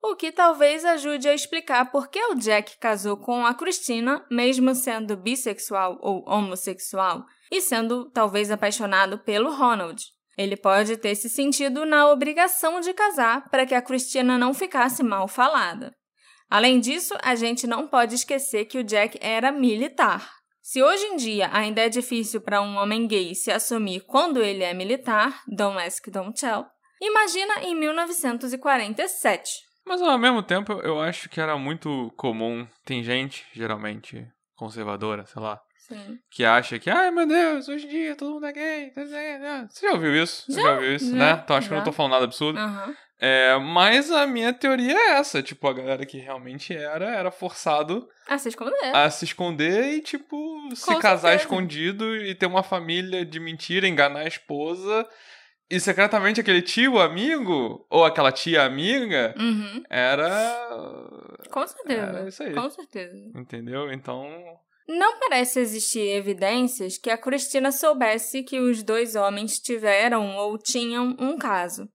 o 0.00 0.14
que 0.14 0.30
talvez 0.30 0.84
ajude 0.84 1.28
a 1.28 1.34
explicar 1.34 1.90
por 1.90 2.08
que 2.08 2.24
o 2.26 2.36
Jack 2.36 2.78
casou 2.78 3.16
com 3.16 3.44
a 3.44 3.52
Christina, 3.52 4.24
mesmo 4.30 4.72
sendo 4.76 5.16
bissexual 5.16 5.98
ou 6.00 6.24
homossexual, 6.28 7.24
e 7.50 7.60
sendo 7.60 8.08
talvez 8.10 8.50
apaixonado 8.50 9.18
pelo 9.18 9.52
Ronald. 9.52 10.00
Ele 10.38 10.56
pode 10.56 10.96
ter 10.96 11.16
se 11.16 11.28
sentido 11.28 11.84
na 11.84 12.08
obrigação 12.08 12.80
de 12.80 12.94
casar 12.94 13.50
para 13.50 13.66
que 13.66 13.74
a 13.74 13.82
Christina 13.82 14.38
não 14.38 14.54
ficasse 14.54 15.02
mal 15.02 15.26
falada. 15.26 15.92
Além 16.48 16.78
disso, 16.78 17.12
a 17.22 17.34
gente 17.34 17.66
não 17.66 17.88
pode 17.88 18.14
esquecer 18.14 18.64
que 18.66 18.78
o 18.78 18.84
Jack 18.84 19.18
era 19.20 19.50
militar. 19.50 20.30
Se 20.62 20.80
hoje 20.80 21.04
em 21.06 21.16
dia 21.16 21.50
ainda 21.52 21.80
é 21.80 21.88
difícil 21.88 22.40
para 22.40 22.62
um 22.62 22.76
homem 22.76 23.08
gay 23.08 23.34
se 23.34 23.50
assumir 23.50 24.02
quando 24.06 24.40
ele 24.40 24.62
é 24.62 24.72
militar, 24.72 25.42
don't 25.48 25.76
ask, 25.78 26.06
don't 26.08 26.38
tell, 26.38 26.66
imagina 27.02 27.64
em 27.64 27.74
1947. 27.74 29.50
Mas 29.84 30.00
ao 30.00 30.18
mesmo 30.18 30.42
tempo, 30.42 30.74
eu 30.84 31.00
acho 31.00 31.28
que 31.28 31.40
era 31.40 31.56
muito 31.56 32.12
comum. 32.16 32.66
Tem 32.84 33.02
gente, 33.02 33.46
geralmente 33.54 34.24
conservadora, 34.54 35.24
sei 35.26 35.42
lá, 35.42 35.58
Sim. 35.88 36.18
que 36.30 36.44
acha 36.44 36.78
que, 36.78 36.90
ai 36.90 37.10
meu 37.10 37.26
Deus, 37.26 37.68
hoje 37.68 37.86
em 37.86 37.88
dia 37.90 38.16
todo 38.16 38.32
mundo 38.34 38.46
é 38.46 38.52
gay. 38.52 38.92
Você 38.94 39.86
já 39.86 39.92
ouviu 39.92 40.22
isso? 40.22 40.44
Você 40.46 40.60
Já, 40.60 40.66
já 40.68 40.74
ouviu 40.74 40.94
isso, 40.94 41.10
já, 41.10 41.16
né? 41.16 41.40
Então 41.44 41.56
acho 41.56 41.68
que 41.68 41.72
eu 41.74 41.76
já. 41.78 41.80
não 41.84 41.90
tô 41.90 41.92
falando 41.92 42.12
nada 42.12 42.24
absurdo. 42.24 42.58
Aham. 42.58 42.94
É, 43.20 43.56
mas 43.58 44.12
a 44.12 44.28
minha 44.28 44.52
teoria 44.52 44.92
é 44.96 45.10
essa, 45.18 45.42
tipo, 45.42 45.66
a 45.66 45.72
galera 45.72 46.06
que 46.06 46.18
realmente 46.18 46.72
era, 46.76 47.06
era 47.06 47.32
forçado 47.32 48.08
Ah, 48.28 48.38
se 48.38 48.48
esconder. 48.48 48.94
a 48.94 49.10
se 49.10 49.24
esconder 49.24 49.86
e, 49.94 50.00
tipo, 50.00 50.36
se 50.76 50.84
Com 50.86 51.00
casar 51.00 51.30
certeza. 51.30 51.42
escondido 51.42 52.14
e 52.16 52.32
ter 52.36 52.46
uma 52.46 52.62
família 52.62 53.24
de 53.26 53.40
mentira, 53.40 53.88
enganar 53.88 54.20
a 54.20 54.28
esposa. 54.28 55.04
E 55.68 55.80
secretamente 55.80 56.40
aquele 56.40 56.62
tio 56.62 56.98
amigo, 57.00 57.84
ou 57.90 58.04
aquela 58.04 58.30
tia 58.30 58.62
amiga, 58.62 59.34
Uhum. 59.36 59.82
era. 59.90 60.28
Com 61.50 61.66
certeza. 61.66 62.00
Era 62.02 62.28
isso 62.28 62.42
aí. 62.42 62.54
Com 62.54 62.70
certeza. 62.70 63.16
Entendeu? 63.34 63.92
Então. 63.92 64.30
Não 64.88 65.18
parece 65.18 65.60
existir 65.60 66.08
evidências 66.08 66.96
que 66.96 67.10
a 67.10 67.18
Cristina 67.18 67.70
soubesse 67.70 68.42
que 68.42 68.58
os 68.58 68.82
dois 68.82 69.14
homens 69.14 69.58
tiveram 69.58 70.34
ou 70.36 70.56
tinham 70.56 71.14
um 71.20 71.36
caso. 71.36 71.86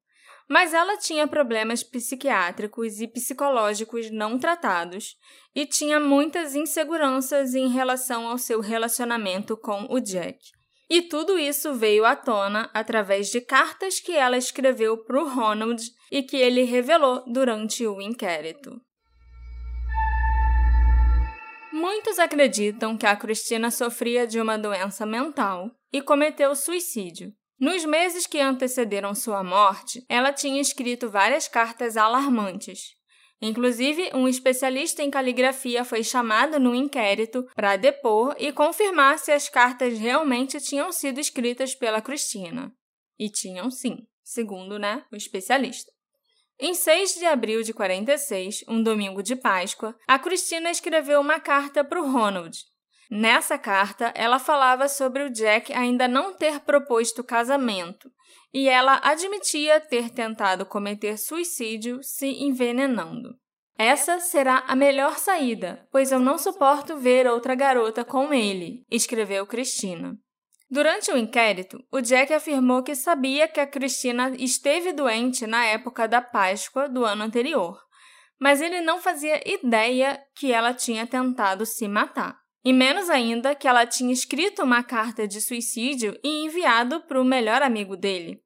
Mas 0.47 0.75
ela 0.75 0.95
tinha 0.97 1.25
problemas 1.25 1.81
psiquiátricos 1.81 3.01
e 3.01 3.07
psicológicos 3.07 4.11
não 4.11 4.37
tratados 4.37 5.15
e 5.55 5.65
tinha 5.65 5.99
muitas 5.99 6.53
inseguranças 6.53 7.55
em 7.55 7.67
relação 7.67 8.27
ao 8.27 8.37
seu 8.37 8.59
relacionamento 8.59 9.57
com 9.57 9.87
o 9.89 9.99
Jack. 9.99 10.37
E 10.87 11.01
tudo 11.01 11.39
isso 11.39 11.73
veio 11.73 12.05
à 12.05 12.15
tona 12.15 12.69
através 12.75 13.31
de 13.31 13.41
cartas 13.41 13.99
que 13.99 14.11
ela 14.11 14.37
escreveu 14.37 15.03
para 15.03 15.19
o 15.19 15.27
Ronald 15.27 15.81
e 16.11 16.21
que 16.21 16.37
ele 16.37 16.61
revelou 16.61 17.23
durante 17.25 17.87
o 17.87 17.99
inquérito. 17.99 18.79
Muitos 21.73 22.19
acreditam 22.19 22.95
que 22.95 23.07
a 23.07 23.15
Cristina 23.15 23.71
sofria 23.71 24.27
de 24.27 24.39
uma 24.39 24.59
doença 24.59 25.07
mental 25.07 25.71
e 25.91 26.03
cometeu 26.03 26.55
suicídio. 26.55 27.33
Nos 27.59 27.83
meses 27.83 28.27
que 28.27 28.39
antecederam 28.39 29.15
sua 29.15 29.43
morte, 29.43 30.05
ela 30.07 30.31
tinha 30.31 30.61
escrito 30.61 31.09
várias 31.09 31.47
cartas 31.47 31.97
alarmantes. 31.97 32.91
Inclusive, 33.41 34.11
um 34.13 34.27
especialista 34.27 35.01
em 35.01 35.09
caligrafia 35.09 35.83
foi 35.83 36.03
chamado 36.03 36.59
no 36.59 36.75
inquérito 36.75 37.43
para 37.55 37.75
depor 37.75 38.35
e 38.37 38.51
confirmar 38.51 39.17
se 39.17 39.31
as 39.31 39.49
cartas 39.49 39.97
realmente 39.97 40.61
tinham 40.61 40.91
sido 40.91 41.19
escritas 41.19 41.73
pela 41.73 42.03
Cristina. 42.03 42.71
E 43.17 43.31
tinham 43.31 43.71
sim, 43.71 44.05
segundo 44.23 44.77
né, 44.77 45.03
o 45.11 45.15
especialista. 45.15 45.91
Em 46.65 46.73
6 46.73 47.15
de 47.15 47.25
abril 47.25 47.61
de 47.61 47.73
46, 47.73 48.63
um 48.69 48.81
domingo 48.81 49.21
de 49.21 49.35
Páscoa, 49.35 49.93
a 50.07 50.17
Cristina 50.17 50.71
escreveu 50.71 51.19
uma 51.19 51.37
carta 51.37 51.83
para 51.83 52.01
o 52.01 52.09
Ronald. 52.09 52.57
Nessa 53.11 53.57
carta, 53.57 54.13
ela 54.15 54.39
falava 54.39 54.87
sobre 54.87 55.23
o 55.23 55.29
Jack 55.29 55.73
ainda 55.73 56.07
não 56.07 56.33
ter 56.33 56.61
proposto 56.61 57.21
casamento 57.21 58.09
e 58.53 58.69
ela 58.69 59.01
admitia 59.03 59.81
ter 59.81 60.09
tentado 60.09 60.65
cometer 60.65 61.17
suicídio 61.17 62.01
se 62.01 62.27
envenenando. 62.27 63.35
Essa 63.77 64.21
será 64.21 64.63
a 64.65 64.73
melhor 64.73 65.17
saída, 65.17 65.85
pois 65.91 66.13
eu 66.13 66.19
não 66.19 66.37
suporto 66.37 66.95
ver 66.95 67.27
outra 67.27 67.55
garota 67.55 68.05
com 68.05 68.33
ele, 68.33 68.85
escreveu 68.89 69.45
Cristina. 69.45 70.17
Durante 70.73 71.11
o 71.11 71.17
inquérito, 71.19 71.85
o 71.91 72.01
Jack 72.01 72.33
afirmou 72.33 72.81
que 72.81 72.95
sabia 72.95 73.47
que 73.47 73.59
a 73.59 73.67
Cristina 73.67 74.33
esteve 74.39 74.91
doente 74.91 75.45
na 75.45 75.63
época 75.65 76.07
da 76.07 76.19
Páscoa 76.19 76.89
do 76.89 77.05
ano 77.05 77.21
anterior, 77.21 77.79
mas 78.39 78.59
ele 78.59 78.81
não 78.81 78.99
fazia 78.99 79.39
ideia 79.47 80.19
que 80.35 80.51
ela 80.51 80.73
tinha 80.73 81.05
tentado 81.05 81.63
se 81.63 81.87
matar. 81.87 82.39
E 82.65 82.73
menos 82.73 83.07
ainda 83.07 83.53
que 83.53 83.67
ela 83.67 83.85
tinha 83.85 84.11
escrito 84.11 84.63
uma 84.63 84.81
carta 84.81 85.27
de 85.27 85.41
suicídio 85.41 86.19
e 86.23 86.43
enviado 86.43 87.01
para 87.01 87.21
o 87.21 87.23
melhor 87.23 87.61
amigo 87.61 87.95
dele. 87.95 88.41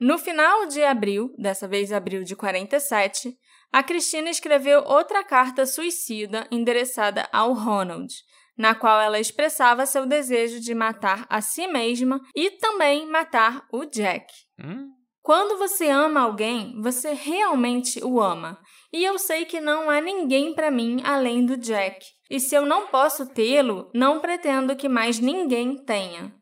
No 0.00 0.16
final 0.16 0.64
de 0.64 0.82
abril, 0.82 1.34
dessa 1.36 1.68
vez 1.68 1.92
abril 1.92 2.24
de 2.24 2.34
47, 2.34 3.36
a 3.70 3.82
Cristina 3.82 4.30
escreveu 4.30 4.82
outra 4.82 5.22
carta 5.22 5.66
suicida 5.66 6.48
endereçada 6.50 7.28
ao 7.30 7.52
Ronald, 7.52 8.14
na 8.56 8.74
qual 8.74 9.00
ela 9.00 9.20
expressava 9.20 9.86
seu 9.86 10.06
desejo 10.06 10.60
de 10.60 10.74
matar 10.74 11.26
a 11.28 11.40
si 11.40 11.66
mesma 11.66 12.20
e 12.34 12.50
também 12.52 13.06
matar 13.06 13.66
o 13.72 13.84
Jack. 13.84 14.26
Hum? 14.58 14.90
Quando 15.22 15.58
você 15.58 15.88
ama 15.88 16.20
alguém, 16.20 16.80
você 16.80 17.12
realmente 17.12 18.02
o 18.04 18.20
ama. 18.20 18.60
E 18.92 19.04
eu 19.04 19.18
sei 19.18 19.44
que 19.44 19.60
não 19.60 19.90
há 19.90 20.00
ninguém 20.00 20.54
para 20.54 20.70
mim 20.70 21.02
além 21.04 21.44
do 21.44 21.56
Jack. 21.56 21.98
E 22.30 22.38
se 22.38 22.54
eu 22.54 22.64
não 22.64 22.86
posso 22.86 23.26
tê-lo, 23.34 23.90
não 23.92 24.20
pretendo 24.20 24.76
que 24.76 24.88
mais 24.88 25.18
ninguém 25.18 25.84
tenha. 25.84 26.32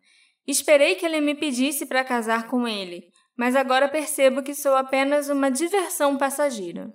Esperei 0.47 0.97
que 0.97 1.07
ele 1.07 1.21
me 1.23 1.35
pedisse 1.35 1.87
para 1.87 2.05
casar 2.05 2.47
com 2.47 2.69
ele, 2.69 3.05
mas 3.37 3.57
agora 3.57 3.89
percebo 3.89 4.43
que 4.43 4.55
sou 4.55 4.77
apenas 4.77 5.31
uma 5.31 5.51
diversão 5.51 6.19
passageira. 6.19 6.93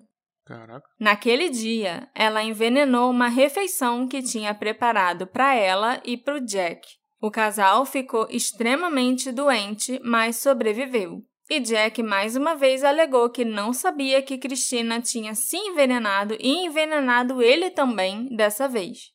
Caraca. 0.50 0.90
Naquele 1.00 1.48
dia, 1.48 2.10
ela 2.16 2.42
envenenou 2.42 3.12
uma 3.12 3.28
refeição 3.28 4.08
que 4.08 4.24
tinha 4.24 4.52
preparado 4.52 5.28
para 5.28 5.54
ela 5.54 6.02
e 6.04 6.18
para 6.18 6.38
o 6.38 6.40
Jack. 6.40 6.88
O 7.22 7.30
casal 7.30 7.86
ficou 7.86 8.26
extremamente 8.32 9.32
doente, 9.32 10.02
mas 10.04 10.38
sobreviveu. 10.38 11.22
E 11.48 11.60
Jack 11.60 12.02
mais 12.02 12.36
uma 12.36 12.56
vez 12.56 12.84
alegou 12.84 13.30
que 13.30 13.46
não 13.46 13.72
sabia 13.74 14.24
que 14.24 14.40
Cristina 14.40 15.00
tinha 15.00 15.36
se 15.36 15.56
envenenado 15.56 16.36
e 16.40 16.66
envenenado 16.66 17.44
ele 17.44 17.70
também 17.70 18.26
dessa 18.36 18.68
vez. 18.68 19.12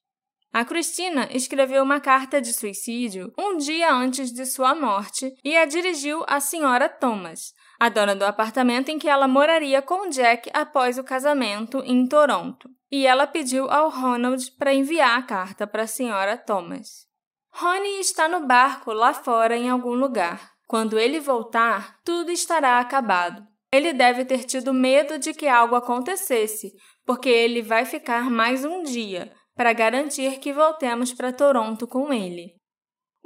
A 0.53 0.65
Cristina 0.65 1.29
escreveu 1.33 1.83
uma 1.83 1.99
carta 1.99 2.41
de 2.41 2.53
suicídio 2.53 3.33
um 3.37 3.57
dia 3.57 3.93
antes 3.93 4.33
de 4.33 4.47
sua 4.47 4.73
morte 4.73 5.35
e 5.43 5.57
a 5.57 5.65
dirigiu 5.65 6.23
à 6.29 6.39
senhora 6.39 6.89
Thomas, 6.89 7.53
a 7.79 7.89
dona 7.89 8.15
do 8.15 8.25
apartamento 8.25 8.89
em 8.89 8.99
que 8.99 9.09
ela 9.09 9.29
moraria 9.29 9.83
com 9.83 10.09
Jack 10.09 10.51
após 10.53 10.99
o 10.99 11.05
casamento 11.05 11.83
em 11.85 12.07
Toronto. 12.07 12.69
E 12.91 13.07
ela 13.07 13.27
pediu 13.27 13.71
ao 13.71 13.91
Ronald 13.91 14.53
para 14.53 14.75
enviar 14.75 15.19
a 15.19 15.23
carta 15.23 15.67
para 15.67 15.83
a 15.83 15.87
senhora 15.87 16.37
Thomas. 16.37 17.07
Ronnie 17.51 18.01
está 18.01 18.29
no 18.29 18.47
barco 18.47 18.93
lá 18.93 19.15
fora 19.15 19.57
em 19.57 19.69
algum 19.69 19.95
lugar. 19.95 20.53
Quando 20.67 20.99
ele 20.99 21.21
voltar, 21.21 21.99
tudo 22.05 22.31
estará 22.31 22.79
acabado. 22.81 23.47
Ele 23.73 23.93
deve 23.93 24.25
ter 24.25 24.45
tido 24.45 24.73
medo 24.73 25.19
de 25.19 25.35
que 25.35 25.49
algo 25.49 25.75
acontecesse, 25.75 26.73
porque 27.05 27.29
ele 27.29 27.61
vai 27.63 27.85
ficar 27.85 28.31
mais 28.31 28.65
um 28.65 28.83
dia 28.83 29.33
para 29.55 29.73
garantir 29.73 30.39
que 30.39 30.53
voltemos 30.53 31.13
para 31.13 31.33
Toronto 31.33 31.87
com 31.87 32.13
ele. 32.13 32.55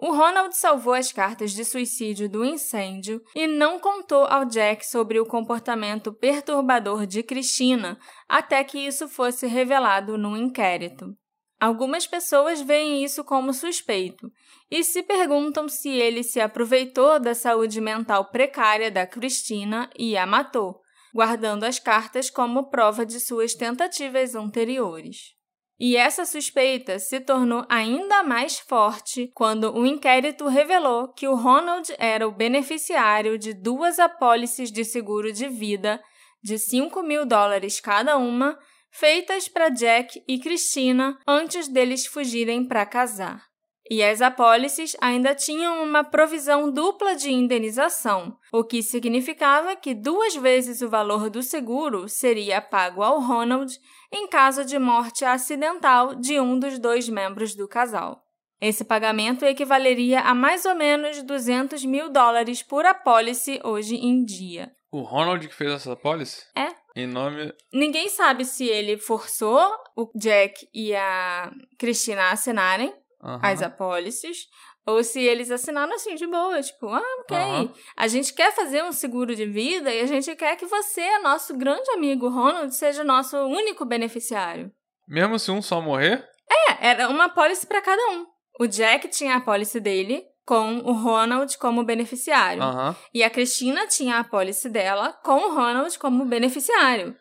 O 0.00 0.12
Ronald 0.12 0.56
salvou 0.56 0.94
as 0.94 1.10
cartas 1.10 1.50
de 1.50 1.64
suicídio 1.64 2.28
do 2.28 2.44
incêndio 2.44 3.20
e 3.34 3.48
não 3.48 3.80
contou 3.80 4.26
ao 4.26 4.44
Jack 4.44 4.86
sobre 4.86 5.18
o 5.18 5.26
comportamento 5.26 6.12
perturbador 6.12 7.04
de 7.04 7.20
Christina 7.20 7.98
até 8.28 8.62
que 8.62 8.78
isso 8.78 9.08
fosse 9.08 9.48
revelado 9.48 10.16
no 10.16 10.36
inquérito. 10.36 11.16
Algumas 11.58 12.06
pessoas 12.06 12.60
veem 12.60 13.02
isso 13.02 13.24
como 13.24 13.52
suspeito 13.52 14.30
e 14.70 14.84
se 14.84 15.02
perguntam 15.02 15.68
se 15.68 15.88
ele 15.88 16.22
se 16.22 16.40
aproveitou 16.40 17.18
da 17.18 17.34
saúde 17.34 17.80
mental 17.80 18.30
precária 18.30 18.92
da 18.92 19.04
Cristina 19.04 19.90
e 19.98 20.16
a 20.16 20.24
matou, 20.24 20.80
guardando 21.12 21.64
as 21.64 21.80
cartas 21.80 22.30
como 22.30 22.70
prova 22.70 23.04
de 23.04 23.18
suas 23.18 23.52
tentativas 23.52 24.36
anteriores. 24.36 25.37
E 25.80 25.96
essa 25.96 26.24
suspeita 26.24 26.98
se 26.98 27.20
tornou 27.20 27.64
ainda 27.68 28.24
mais 28.24 28.58
forte 28.58 29.30
quando 29.32 29.72
o 29.76 29.86
inquérito 29.86 30.48
revelou 30.48 31.12
que 31.12 31.28
o 31.28 31.36
Ronald 31.36 31.94
era 31.98 32.26
o 32.26 32.32
beneficiário 32.32 33.38
de 33.38 33.54
duas 33.54 34.00
apólices 34.00 34.72
de 34.72 34.84
seguro 34.84 35.32
de 35.32 35.48
vida 35.48 36.02
de 36.42 36.58
5 36.58 37.00
mil 37.02 37.24
dólares 37.24 37.80
cada 37.80 38.16
uma 38.16 38.58
feitas 38.90 39.48
para 39.48 39.68
Jack 39.68 40.20
e 40.26 40.40
Christina 40.40 41.16
antes 41.26 41.68
deles 41.68 42.06
fugirem 42.06 42.66
para 42.66 42.84
casar. 42.84 43.47
E 43.90 44.02
as 44.02 44.20
apólices 44.20 44.94
ainda 45.00 45.34
tinham 45.34 45.82
uma 45.82 46.04
provisão 46.04 46.70
dupla 46.70 47.16
de 47.16 47.32
indenização, 47.32 48.36
o 48.52 48.62
que 48.62 48.82
significava 48.82 49.74
que 49.74 49.94
duas 49.94 50.36
vezes 50.36 50.82
o 50.82 50.90
valor 50.90 51.30
do 51.30 51.42
seguro 51.42 52.08
seria 52.08 52.60
pago 52.60 53.02
ao 53.02 53.18
Ronald 53.20 53.72
em 54.12 54.28
caso 54.28 54.64
de 54.64 54.78
morte 54.78 55.24
acidental 55.24 56.14
de 56.14 56.38
um 56.38 56.58
dos 56.58 56.78
dois 56.78 57.08
membros 57.08 57.54
do 57.54 57.66
casal. 57.66 58.22
Esse 58.60 58.84
pagamento 58.84 59.44
equivaleria 59.44 60.20
a 60.20 60.34
mais 60.34 60.64
ou 60.64 60.74
menos 60.74 61.22
200 61.22 61.84
mil 61.84 62.10
dólares 62.10 62.62
por 62.62 62.84
apólice 62.84 63.60
hoje 63.64 63.94
em 63.94 64.24
dia. 64.24 64.72
O 64.90 65.02
Ronald 65.02 65.46
que 65.46 65.54
fez 65.54 65.70
essa 65.70 65.92
apólice? 65.92 66.44
É. 66.56 66.68
Em 66.96 67.06
nome. 67.06 67.52
Ninguém 67.72 68.08
sabe 68.08 68.44
se 68.44 68.66
ele 68.66 68.98
forçou 68.98 69.70
o 69.96 70.10
Jack 70.16 70.68
e 70.74 70.94
a 70.94 71.52
Cristina 71.78 72.22
a 72.22 72.32
assinarem 72.32 72.92
Aham. 73.22 73.40
as 73.42 73.62
apólices, 73.62 74.46
ou 74.86 75.02
se 75.02 75.20
eles 75.20 75.50
assinaram 75.50 75.92
assim 75.92 76.14
de 76.14 76.26
boa, 76.26 76.62
tipo, 76.62 76.86
ah, 76.88 77.02
ok. 77.20 77.36
Aham. 77.36 77.72
A 77.96 78.06
gente 78.06 78.32
quer 78.32 78.54
fazer 78.54 78.82
um 78.84 78.92
seguro 78.92 79.34
de 79.34 79.44
vida 79.44 79.92
e 79.92 80.00
a 80.00 80.06
gente 80.06 80.34
quer 80.36 80.56
que 80.56 80.66
você, 80.66 81.18
nosso 81.18 81.56
grande 81.56 81.90
amigo 81.90 82.28
Ronald, 82.28 82.74
seja 82.74 83.02
nosso 83.02 83.36
único 83.36 83.84
beneficiário. 83.84 84.72
Mesmo 85.06 85.38
se 85.38 85.50
um 85.50 85.60
só 85.60 85.80
morrer? 85.80 86.24
É, 86.50 86.88
era 86.90 87.08
uma 87.08 87.24
apólice 87.24 87.66
para 87.66 87.82
cada 87.82 88.02
um. 88.12 88.26
O 88.60 88.66
Jack 88.66 89.08
tinha 89.08 89.34
a 89.34 89.38
apólice 89.38 89.80
dele 89.80 90.24
com 90.44 90.78
o 90.78 90.92
Ronald 90.92 91.58
como 91.58 91.84
beneficiário. 91.84 92.62
Aham. 92.62 92.96
E 93.12 93.22
a 93.22 93.30
Cristina 93.30 93.86
tinha 93.86 94.16
a 94.16 94.20
apólice 94.20 94.68
dela 94.70 95.12
com 95.22 95.36
o 95.36 95.54
Ronald 95.54 95.98
como 95.98 96.24
beneficiário. 96.24 97.14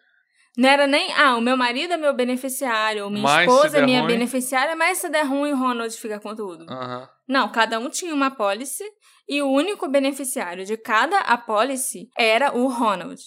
Não 0.57 0.67
era 0.67 0.87
nem, 0.87 1.13
ah, 1.13 1.35
o 1.37 1.41
meu 1.41 1.55
marido 1.55 1.93
é 1.93 1.97
meu 1.97 2.13
beneficiário, 2.13 3.03
ou 3.03 3.09
minha 3.11 3.21
Mas 3.23 3.47
esposa 3.47 3.77
é 3.77 3.85
minha 3.85 3.99
ruim- 4.01 4.11
beneficiária, 4.13 4.75
mas 4.75 4.97
se 4.97 5.07
der 5.09 5.23
ruim, 5.23 5.51
o 5.51 5.57
Ronald 5.57 5.95
fica 5.95 6.19
com 6.19 6.35
tudo. 6.35 6.65
Aham. 6.67 7.07
Não, 7.27 7.51
cada 7.51 7.77
um 7.79 7.89
tinha 7.89 8.13
uma 8.13 8.27
apólice 8.27 8.83
e 9.29 9.41
o 9.41 9.51
único 9.51 9.87
beneficiário 9.87 10.65
de 10.65 10.75
cada 10.75 11.19
apólice 11.19 12.09
era 12.17 12.55
o 12.57 12.67
Ronald. 12.67 13.21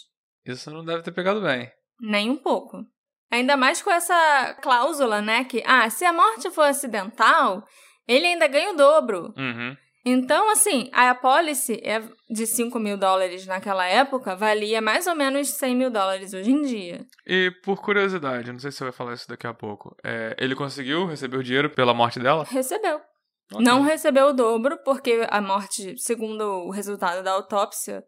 Isso 0.44 0.70
não 0.70 0.84
deve 0.84 1.02
ter 1.02 1.12
pegado 1.12 1.40
bem. 1.40 1.70
Nem 2.00 2.30
um 2.30 2.36
pouco. 2.36 2.78
Ainda 3.30 3.56
mais 3.56 3.80
com 3.80 3.90
essa 3.92 4.54
cláusula, 4.60 5.20
né? 5.22 5.44
Que, 5.44 5.62
ah, 5.64 5.88
se 5.88 6.04
a 6.04 6.12
morte 6.12 6.50
for 6.50 6.62
acidental, 6.64 7.62
ele 8.08 8.26
ainda 8.26 8.48
ganha 8.48 8.72
o 8.72 8.76
dobro. 8.76 9.32
Uhum. 9.36 9.76
Então, 10.04 10.50
assim, 10.50 10.88
a 10.92 11.10
apólice 11.10 11.80
é 11.84 12.02
de 12.28 12.46
5 12.46 12.78
mil 12.78 12.96
dólares 12.96 13.46
naquela 13.46 13.86
época 13.86 14.34
valia 14.34 14.80
mais 14.80 15.06
ou 15.06 15.14
menos 15.14 15.48
100 15.50 15.76
mil 15.76 15.90
dólares 15.90 16.32
hoje 16.32 16.50
em 16.50 16.62
dia. 16.62 17.06
E 17.26 17.50
por 17.62 17.82
curiosidade, 17.82 18.50
não 18.50 18.58
sei 18.58 18.70
se 18.70 18.78
você 18.78 18.84
vai 18.84 18.92
falar 18.92 19.14
isso 19.14 19.28
daqui 19.28 19.46
a 19.46 19.54
pouco. 19.54 19.94
é, 20.04 20.34
ele 20.38 20.54
conseguiu 20.54 21.06
receber 21.06 21.36
o 21.36 21.42
dinheiro 21.42 21.70
pela 21.70 21.92
morte 21.92 22.18
dela? 22.18 22.44
Recebeu. 22.48 23.00
Ok. 23.52 23.64
Não 23.64 23.82
recebeu 23.82 24.28
o 24.28 24.32
dobro, 24.32 24.78
porque 24.84 25.26
a 25.28 25.40
morte, 25.40 25.98
segundo 25.98 26.66
o 26.66 26.70
resultado 26.70 27.22
da 27.22 27.32
autópsia, 27.32 28.02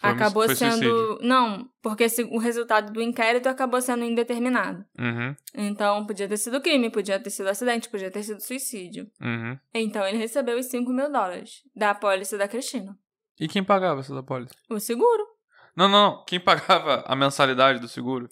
Foi- 0.00 0.10
acabou 0.10 0.44
foi 0.46 0.54
sendo. 0.54 0.72
suicídio. 0.74 1.18
Não, 1.22 1.68
porque 1.82 2.06
o 2.30 2.38
resultado 2.38 2.92
do 2.92 3.02
inquérito 3.02 3.48
acabou 3.48 3.80
sendo 3.80 4.04
indeterminado. 4.04 4.84
Uhum. 4.98 5.34
Então, 5.54 6.06
podia 6.06 6.28
ter 6.28 6.36
sido 6.36 6.60
crime, 6.60 6.88
podia 6.90 7.18
ter 7.18 7.30
sido 7.30 7.48
acidente, 7.48 7.88
podia 7.88 8.10
ter 8.10 8.22
sido 8.22 8.40
suicídio. 8.40 9.10
Uhum. 9.20 9.58
Então, 9.74 10.06
ele 10.06 10.18
recebeu 10.18 10.56
os 10.58 10.66
5 10.66 10.92
mil 10.92 11.10
dólares 11.10 11.62
da 11.74 11.90
apólice 11.90 12.38
da 12.38 12.46
Cristina. 12.46 12.96
E 13.40 13.48
quem 13.48 13.64
pagava 13.64 14.00
essas 14.00 14.16
apólices? 14.16 14.56
O 14.70 14.78
seguro. 14.78 15.24
Não, 15.76 15.88
não. 15.88 16.24
Quem 16.26 16.38
pagava 16.40 17.02
a 17.06 17.16
mensalidade 17.16 17.80
do 17.80 17.88
seguro? 17.88 18.28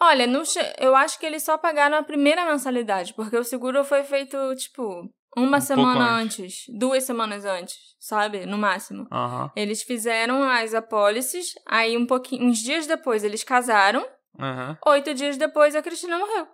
Olha, 0.00 0.26
che- 0.44 0.74
eu 0.78 0.94
acho 0.94 1.18
que 1.18 1.26
eles 1.26 1.42
só 1.42 1.58
pagaram 1.58 1.96
a 1.98 2.02
primeira 2.04 2.46
mensalidade, 2.46 3.12
porque 3.14 3.36
o 3.36 3.42
seguro 3.42 3.82
foi 3.82 4.04
feito, 4.04 4.36
tipo, 4.54 5.10
uma 5.38 5.58
Um 5.58 5.60
semana 5.60 5.94
pouco 6.06 6.12
antes. 6.22 6.64
duas 6.68 7.04
semanas 7.04 7.44
antes, 7.44 7.76
sabe? 7.98 8.44
No 8.46 8.58
máximo. 8.58 9.06
Eles 9.56 9.82
fizeram 9.82 10.42
as 10.42 10.74
apólices, 10.74 11.54
aí 11.66 11.96
um 11.96 12.06
pouquinho, 12.06 12.44
uns 12.44 12.58
dias 12.58 12.86
depois 12.86 13.24
eles 13.24 13.42
casaram, 13.44 14.06
oito 14.86 15.14
dias 15.14 15.36
depois 15.36 15.74
a 15.74 15.82
Cristina 15.82 16.18
morreu. 16.18 16.46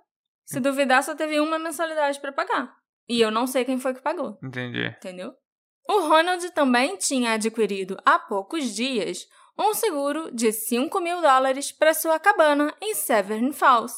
Se 0.45 0.61
duvidar, 0.61 1.03
só 1.03 1.15
teve 1.15 1.41
uma 1.41 1.59
mensalidade 1.59 2.21
pra 2.21 2.33
pagar. 2.33 2.75
E 3.09 3.21
eu 3.21 3.31
não 3.31 3.47
sei 3.47 3.65
quem 3.65 3.79
foi 3.79 3.95
que 3.95 4.03
pagou, 4.03 4.39
Entendi. 4.43 4.87
entendeu? 4.87 5.33
O 5.89 6.01
Ronald 6.09 6.51
também 6.53 6.97
tinha 6.97 7.33
adquirido 7.33 7.97
há 8.05 8.19
poucos 8.19 8.75
dias 8.75 9.27
um 9.59 9.73
seguro 9.75 10.31
de 10.35 10.51
5 10.53 11.01
mil 11.01 11.21
dólares 11.21 11.71
para 11.71 11.93
sua 11.95 12.19
cabana 12.19 12.75
em 12.81 12.95
Severn 12.95 13.53
Falls. 13.53 13.95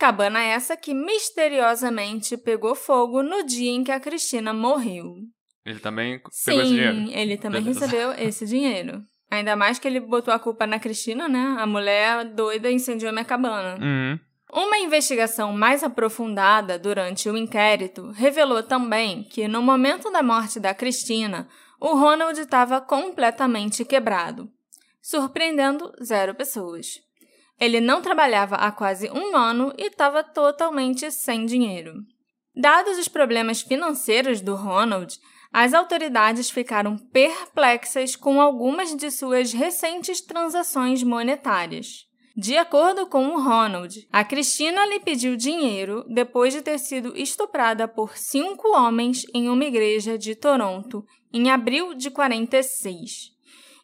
Cabana 0.00 0.42
essa 0.42 0.78
que 0.78 0.94
misteriosamente 0.94 2.34
pegou 2.34 2.74
fogo 2.74 3.22
no 3.22 3.44
dia 3.44 3.70
em 3.70 3.84
que 3.84 3.92
a 3.92 4.00
Cristina 4.00 4.50
morreu. 4.50 5.16
Ele 5.62 5.78
também 5.78 6.18
pegou 6.46 6.62
esse 6.62 6.70
dinheiro. 6.70 6.94
Sim, 6.94 7.12
ele 7.12 7.36
também 7.36 7.62
Beleza. 7.62 7.80
recebeu 7.80 8.12
esse 8.12 8.46
dinheiro. 8.46 9.04
Ainda 9.30 9.54
mais 9.54 9.78
que 9.78 9.86
ele 9.86 10.00
botou 10.00 10.32
a 10.32 10.38
culpa 10.38 10.66
na 10.66 10.78
Cristina, 10.78 11.28
né? 11.28 11.54
A 11.58 11.66
mulher 11.66 12.24
doida 12.24 12.70
incendiou 12.70 13.12
minha 13.12 13.26
cabana. 13.26 13.78
Uhum. 13.78 14.18
Uma 14.50 14.78
investigação 14.78 15.52
mais 15.52 15.84
aprofundada 15.84 16.78
durante 16.78 17.28
o 17.28 17.36
inquérito 17.36 18.10
revelou 18.12 18.62
também 18.62 19.24
que, 19.24 19.46
no 19.46 19.60
momento 19.60 20.10
da 20.10 20.22
morte 20.22 20.58
da 20.58 20.72
Cristina, 20.72 21.46
o 21.78 21.94
Ronald 21.94 22.40
estava 22.40 22.80
completamente 22.80 23.84
quebrado, 23.84 24.50
surpreendendo 25.02 25.92
zero 26.02 26.34
pessoas. 26.34 27.02
Ele 27.60 27.80
não 27.80 28.00
trabalhava 28.00 28.56
há 28.56 28.72
quase 28.72 29.10
um 29.10 29.36
ano 29.36 29.72
e 29.76 29.88
estava 29.88 30.24
totalmente 30.24 31.10
sem 31.10 31.44
dinheiro. 31.44 31.94
Dados 32.56 32.98
os 32.98 33.06
problemas 33.06 33.60
financeiros 33.60 34.40
do 34.40 34.54
Ronald, 34.54 35.18
as 35.52 35.74
autoridades 35.74 36.50
ficaram 36.50 36.96
perplexas 36.96 38.16
com 38.16 38.40
algumas 38.40 38.96
de 38.96 39.10
suas 39.10 39.52
recentes 39.52 40.20
transações 40.20 41.02
monetárias. 41.02 42.06
De 42.36 42.56
acordo 42.56 43.06
com 43.06 43.26
o 43.28 43.42
Ronald, 43.42 44.06
a 44.10 44.24
Cristina 44.24 44.86
lhe 44.86 45.00
pediu 45.00 45.36
dinheiro 45.36 46.04
depois 46.08 46.54
de 46.54 46.62
ter 46.62 46.78
sido 46.78 47.16
estuprada 47.16 47.86
por 47.86 48.16
cinco 48.16 48.68
homens 48.68 49.26
em 49.34 49.48
uma 49.48 49.64
igreja 49.64 50.16
de 50.16 50.34
Toronto 50.34 51.04
em 51.32 51.50
abril 51.50 51.92
de 51.92 52.10
46. 52.10 53.32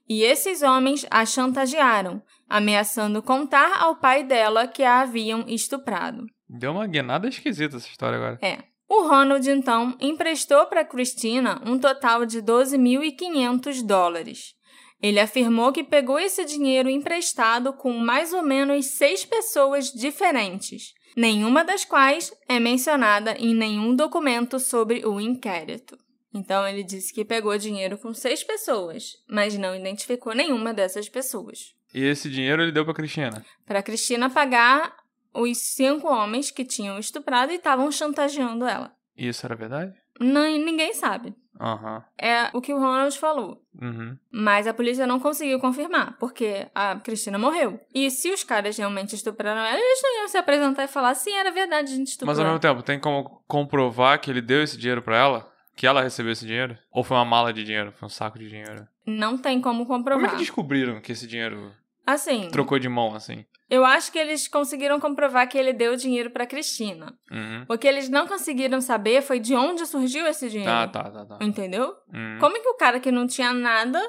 E 0.08 0.22
esses 0.22 0.62
homens 0.62 1.04
a 1.10 1.26
chantagearam, 1.26 2.22
ameaçando 2.48 3.22
contar 3.22 3.80
ao 3.82 3.96
pai 3.96 4.24
dela 4.24 4.66
que 4.66 4.82
a 4.82 5.00
haviam 5.00 5.44
estuprado. 5.48 6.24
Deu 6.48 6.72
uma 6.72 6.86
guinada 6.86 7.28
esquisita 7.28 7.76
essa 7.76 7.88
história 7.88 8.16
agora. 8.16 8.38
É. 8.40 8.64
O 8.88 9.08
Ronald, 9.08 9.48
então, 9.50 9.96
emprestou 10.00 10.66
para 10.66 10.84
Christina 10.84 11.60
um 11.66 11.76
total 11.78 12.24
de 12.24 12.40
12.500 12.40 13.84
dólares. 13.84 14.54
Ele 15.02 15.20
afirmou 15.20 15.72
que 15.72 15.84
pegou 15.84 16.18
esse 16.18 16.44
dinheiro 16.44 16.88
emprestado 16.88 17.72
com 17.72 17.92
mais 17.92 18.32
ou 18.32 18.42
menos 18.42 18.86
seis 18.86 19.24
pessoas 19.24 19.92
diferentes, 19.92 20.94
nenhuma 21.16 21.64
das 21.64 21.84
quais 21.84 22.32
é 22.48 22.58
mencionada 22.60 23.32
em 23.32 23.54
nenhum 23.54 23.94
documento 23.94 24.58
sobre 24.58 25.04
o 25.04 25.20
inquérito. 25.20 25.98
Então, 26.32 26.66
ele 26.66 26.84
disse 26.84 27.12
que 27.12 27.24
pegou 27.24 27.58
dinheiro 27.58 27.98
com 27.98 28.14
seis 28.14 28.44
pessoas, 28.44 29.12
mas 29.28 29.56
não 29.58 29.74
identificou 29.74 30.34
nenhuma 30.34 30.72
dessas 30.72 31.08
pessoas. 31.08 31.75
E 31.96 32.04
esse 32.04 32.28
dinheiro 32.28 32.62
ele 32.62 32.72
deu 32.72 32.84
pra 32.84 32.92
Cristina. 32.92 33.42
Para 33.64 33.82
Cristina 33.82 34.28
pagar 34.28 34.94
os 35.32 35.56
cinco 35.56 36.06
homens 36.08 36.50
que 36.50 36.64
tinham 36.64 36.98
estuprado 36.98 37.52
e 37.52 37.56
estavam 37.56 37.90
chantageando 37.90 38.66
ela. 38.66 38.92
E 39.16 39.26
isso 39.28 39.46
era 39.46 39.56
verdade? 39.56 39.94
nem, 40.20 40.62
ninguém 40.64 40.92
sabe. 40.94 41.34
Aham. 41.60 42.02
É 42.18 42.50
o 42.52 42.60
que 42.60 42.72
o 42.72 42.78
Ronald 42.78 43.18
falou. 43.18 43.62
Uhum. 43.80 44.16
Mas 44.30 44.66
a 44.66 44.74
polícia 44.74 45.06
não 45.06 45.18
conseguiu 45.18 45.58
confirmar, 45.58 46.16
porque 46.18 46.66
a 46.74 46.96
Cristina 47.00 47.38
morreu. 47.38 47.80
E 47.94 48.10
se 48.10 48.30
os 48.30 48.44
caras 48.44 48.76
realmente 48.76 49.14
estupraram 49.14 49.60
ela, 49.62 49.78
eles 49.78 50.00
não 50.02 50.20
iam 50.20 50.28
se 50.28 50.36
apresentar 50.36 50.84
e 50.84 50.88
falar, 50.88 51.14
sim, 51.14 51.32
era 51.32 51.50
verdade, 51.50 51.92
a 51.92 51.96
gente 51.96 52.08
estuprou. 52.08 52.28
Mas 52.28 52.38
ao 52.38 52.44
mesmo 52.44 52.58
tempo, 52.60 52.82
tem 52.82 52.98
como 53.00 53.42
comprovar 53.46 54.20
que 54.20 54.30
ele 54.30 54.42
deu 54.42 54.62
esse 54.62 54.76
dinheiro 54.76 55.00
pra 55.02 55.16
ela? 55.16 55.52
Que 55.74 55.86
ela 55.86 56.02
recebeu 56.02 56.32
esse 56.32 56.46
dinheiro? 56.46 56.76
Ou 56.90 57.02
foi 57.04 57.16
uma 57.16 57.24
mala 57.24 57.52
de 57.52 57.64
dinheiro? 57.64 57.92
Foi 57.92 58.06
um 58.06 58.10
saco 58.10 58.38
de 58.38 58.48
dinheiro? 58.48 58.86
Não 59.06 59.36
tem 59.38 59.60
como 59.60 59.84
Como 59.86 59.94
é 59.94 59.98
comprovar. 59.98 60.30
que 60.32 60.36
descobriram 60.38 61.00
que 61.00 61.12
esse 61.12 61.26
dinheiro 61.26 61.72
Assim, 62.06 62.48
trocou 62.52 62.78
de 62.78 62.88
mão, 62.88 63.14
assim? 63.16 63.44
eu 63.68 63.84
acho 63.84 64.12
que 64.12 64.18
eles 64.18 64.46
conseguiram 64.46 65.00
comprovar 65.00 65.48
que 65.48 65.58
ele 65.58 65.72
deu 65.72 65.96
dinheiro 65.96 66.30
pra 66.30 66.46
Cristina. 66.46 67.18
Uhum. 67.32 67.66
O 67.68 67.76
que 67.76 67.88
eles 67.88 68.08
não 68.08 68.26
conseguiram 68.28 68.80
saber 68.80 69.22
foi 69.22 69.40
de 69.40 69.56
onde 69.56 69.84
surgiu 69.84 70.24
esse 70.28 70.48
dinheiro. 70.48 70.70
Ah, 70.72 70.86
tá, 70.86 71.10
tá, 71.10 71.24
tá. 71.24 71.38
Entendeu? 71.44 71.92
Uhum. 72.14 72.38
Como 72.38 72.56
é 72.56 72.60
que 72.60 72.68
o 72.68 72.76
cara 72.76 73.00
que 73.00 73.10
não 73.10 73.26
tinha 73.26 73.52
nada 73.52 74.00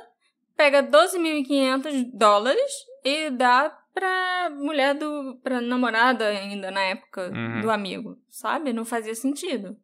pega 0.55 0.83
12.500 0.83 2.11
dólares 2.13 2.71
e 3.03 3.29
dá 3.31 3.75
pra 3.93 4.49
mulher 4.51 4.93
do. 4.93 5.39
pra 5.43 5.59
namorada 5.59 6.27
ainda 6.27 6.69
na 6.69 6.81
época 6.81 7.31
Uhum. 7.33 7.61
do 7.61 7.71
amigo? 7.71 8.15
Sabe? 8.29 8.71
Não 8.73 8.85
fazia 8.85 9.15
sentido. 9.15 9.75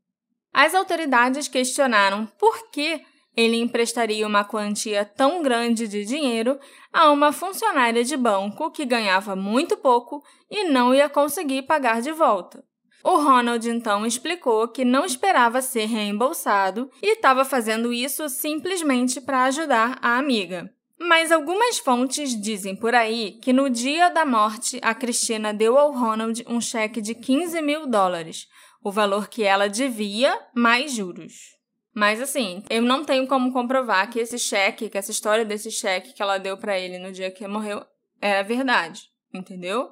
As 0.54 0.76
autoridades 0.76 1.48
questionaram 1.48 2.28
por 2.40 2.70
que 2.70 3.02
ele 3.36 3.58
emprestaria 3.58 4.26
uma 4.26 4.44
quantia 4.44 5.04
tão 5.04 5.42
grande 5.42 5.88
de 5.88 6.06
dinheiro 6.06 6.60
a 6.92 7.12
uma 7.12 7.32
funcionária 7.32 8.04
de 8.04 8.16
banco 8.16 8.72
que 8.72 8.86
ganhava 8.86 9.36
muito 9.36 9.76
pouco 9.76 10.24
e 10.50 10.66
não 10.66 10.94
ia 10.94 11.10
conseguir 11.10 11.64
pagar 11.64 12.02
de 12.02 12.12
volta. 12.12 12.64
O 13.04 13.18
Ronald 13.18 13.70
então 13.70 14.06
explicou 14.06 14.68
que 14.70 14.86
não 14.86 15.04
esperava 15.04 15.62
ser 15.62 15.86
reembolsado 15.86 16.90
e 17.02 17.14
estava 17.14 17.44
fazendo 17.44 17.92
isso 17.92 18.30
simplesmente 18.30 19.20
para 19.20 19.44
ajudar 19.44 20.00
a 20.02 20.18
amiga. 20.18 20.72
Mas 20.98 21.32
algumas 21.32 21.80
fontes 21.80 22.40
dizem 22.40 22.76
por 22.76 22.96
aí 22.96 23.38
que 23.42 23.52
no 23.52 23.70
dia 23.70 24.10
da 24.10 24.26
morte 24.26 24.80
a 24.82 24.96
Cristina 24.96 25.54
deu 25.54 25.78
ao 25.78 25.92
Ronald 25.92 26.46
um 26.48 26.62
cheque 26.62 27.02
de 27.02 27.14
15 27.14 27.62
mil 27.62 27.86
dólares, 27.86 28.48
o 28.82 28.90
valor 28.90 29.28
que 29.28 29.44
ela 29.44 29.68
devia 29.68 30.40
mais 30.56 30.94
juros. 30.94 31.53
Mas 31.94 32.20
assim, 32.22 32.64
eu 32.70 32.82
não 32.82 33.06
tenho 33.06 33.28
como 33.28 33.54
comprovar 33.54 34.10
que 34.10 34.20
esse 34.20 34.40
cheque, 34.40 34.90
que 34.90 34.98
essa 34.98 35.12
história 35.12 35.46
desse 35.46 35.70
cheque 35.70 36.14
que 36.14 36.22
ela 36.22 36.40
deu 36.40 36.58
pra 36.58 36.78
ele 36.78 36.98
no 36.98 37.12
dia 37.12 37.30
que 37.30 37.48
morreu 37.48 37.86
era 38.20 38.42
verdade, 38.42 39.12
entendeu? 39.34 39.92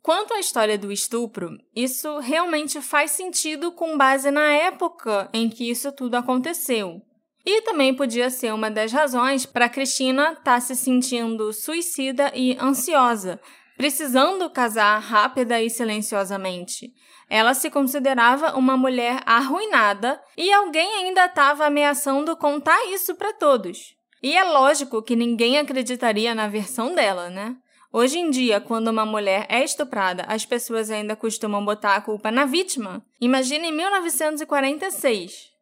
Quanto 0.00 0.32
à 0.32 0.40
história 0.40 0.78
do 0.78 0.90
estupro, 0.90 1.58
isso 1.74 2.18
realmente 2.20 2.80
faz 2.80 3.10
sentido 3.10 3.72
com 3.72 3.98
base 3.98 4.30
na 4.30 4.52
época 4.52 5.28
em 5.34 5.50
que 5.50 5.68
isso 5.68 5.92
tudo 5.92 6.14
aconteceu. 6.14 7.02
E 7.44 7.62
também 7.62 7.94
podia 7.94 8.30
ser 8.30 8.54
uma 8.54 8.70
das 8.70 8.92
razões 8.92 9.44
para 9.44 9.68
Cristina 9.68 10.32
estar 10.32 10.60
se 10.60 10.74
sentindo 10.74 11.52
suicida 11.52 12.32
e 12.34 12.56
ansiosa, 12.60 13.40
precisando 13.78 14.50
casar 14.50 14.98
rápida 14.98 15.62
e 15.62 15.70
silenciosamente. 15.70 16.92
Ela 17.30 17.54
se 17.54 17.70
considerava 17.70 18.56
uma 18.56 18.76
mulher 18.76 19.22
arruinada 19.24 20.20
e 20.36 20.52
alguém 20.52 20.94
ainda 20.96 21.26
estava 21.26 21.64
ameaçando 21.64 22.36
contar 22.36 22.84
isso 22.86 23.14
para 23.14 23.32
todos. 23.32 23.94
E 24.20 24.36
é 24.36 24.42
lógico 24.42 25.00
que 25.00 25.14
ninguém 25.14 25.58
acreditaria 25.58 26.34
na 26.34 26.48
versão 26.48 26.92
dela, 26.92 27.30
né? 27.30 27.54
Hoje 27.92 28.18
em 28.18 28.30
dia, 28.30 28.60
quando 28.60 28.88
uma 28.88 29.06
mulher 29.06 29.46
é 29.48 29.62
estuprada, 29.62 30.24
as 30.26 30.44
pessoas 30.44 30.90
ainda 30.90 31.14
costumam 31.14 31.64
botar 31.64 31.94
a 31.94 32.00
culpa 32.00 32.32
na 32.32 32.44
vítima. 32.44 33.00
Imagina 33.20 33.66
em 33.66 33.72
1946. 33.72 35.56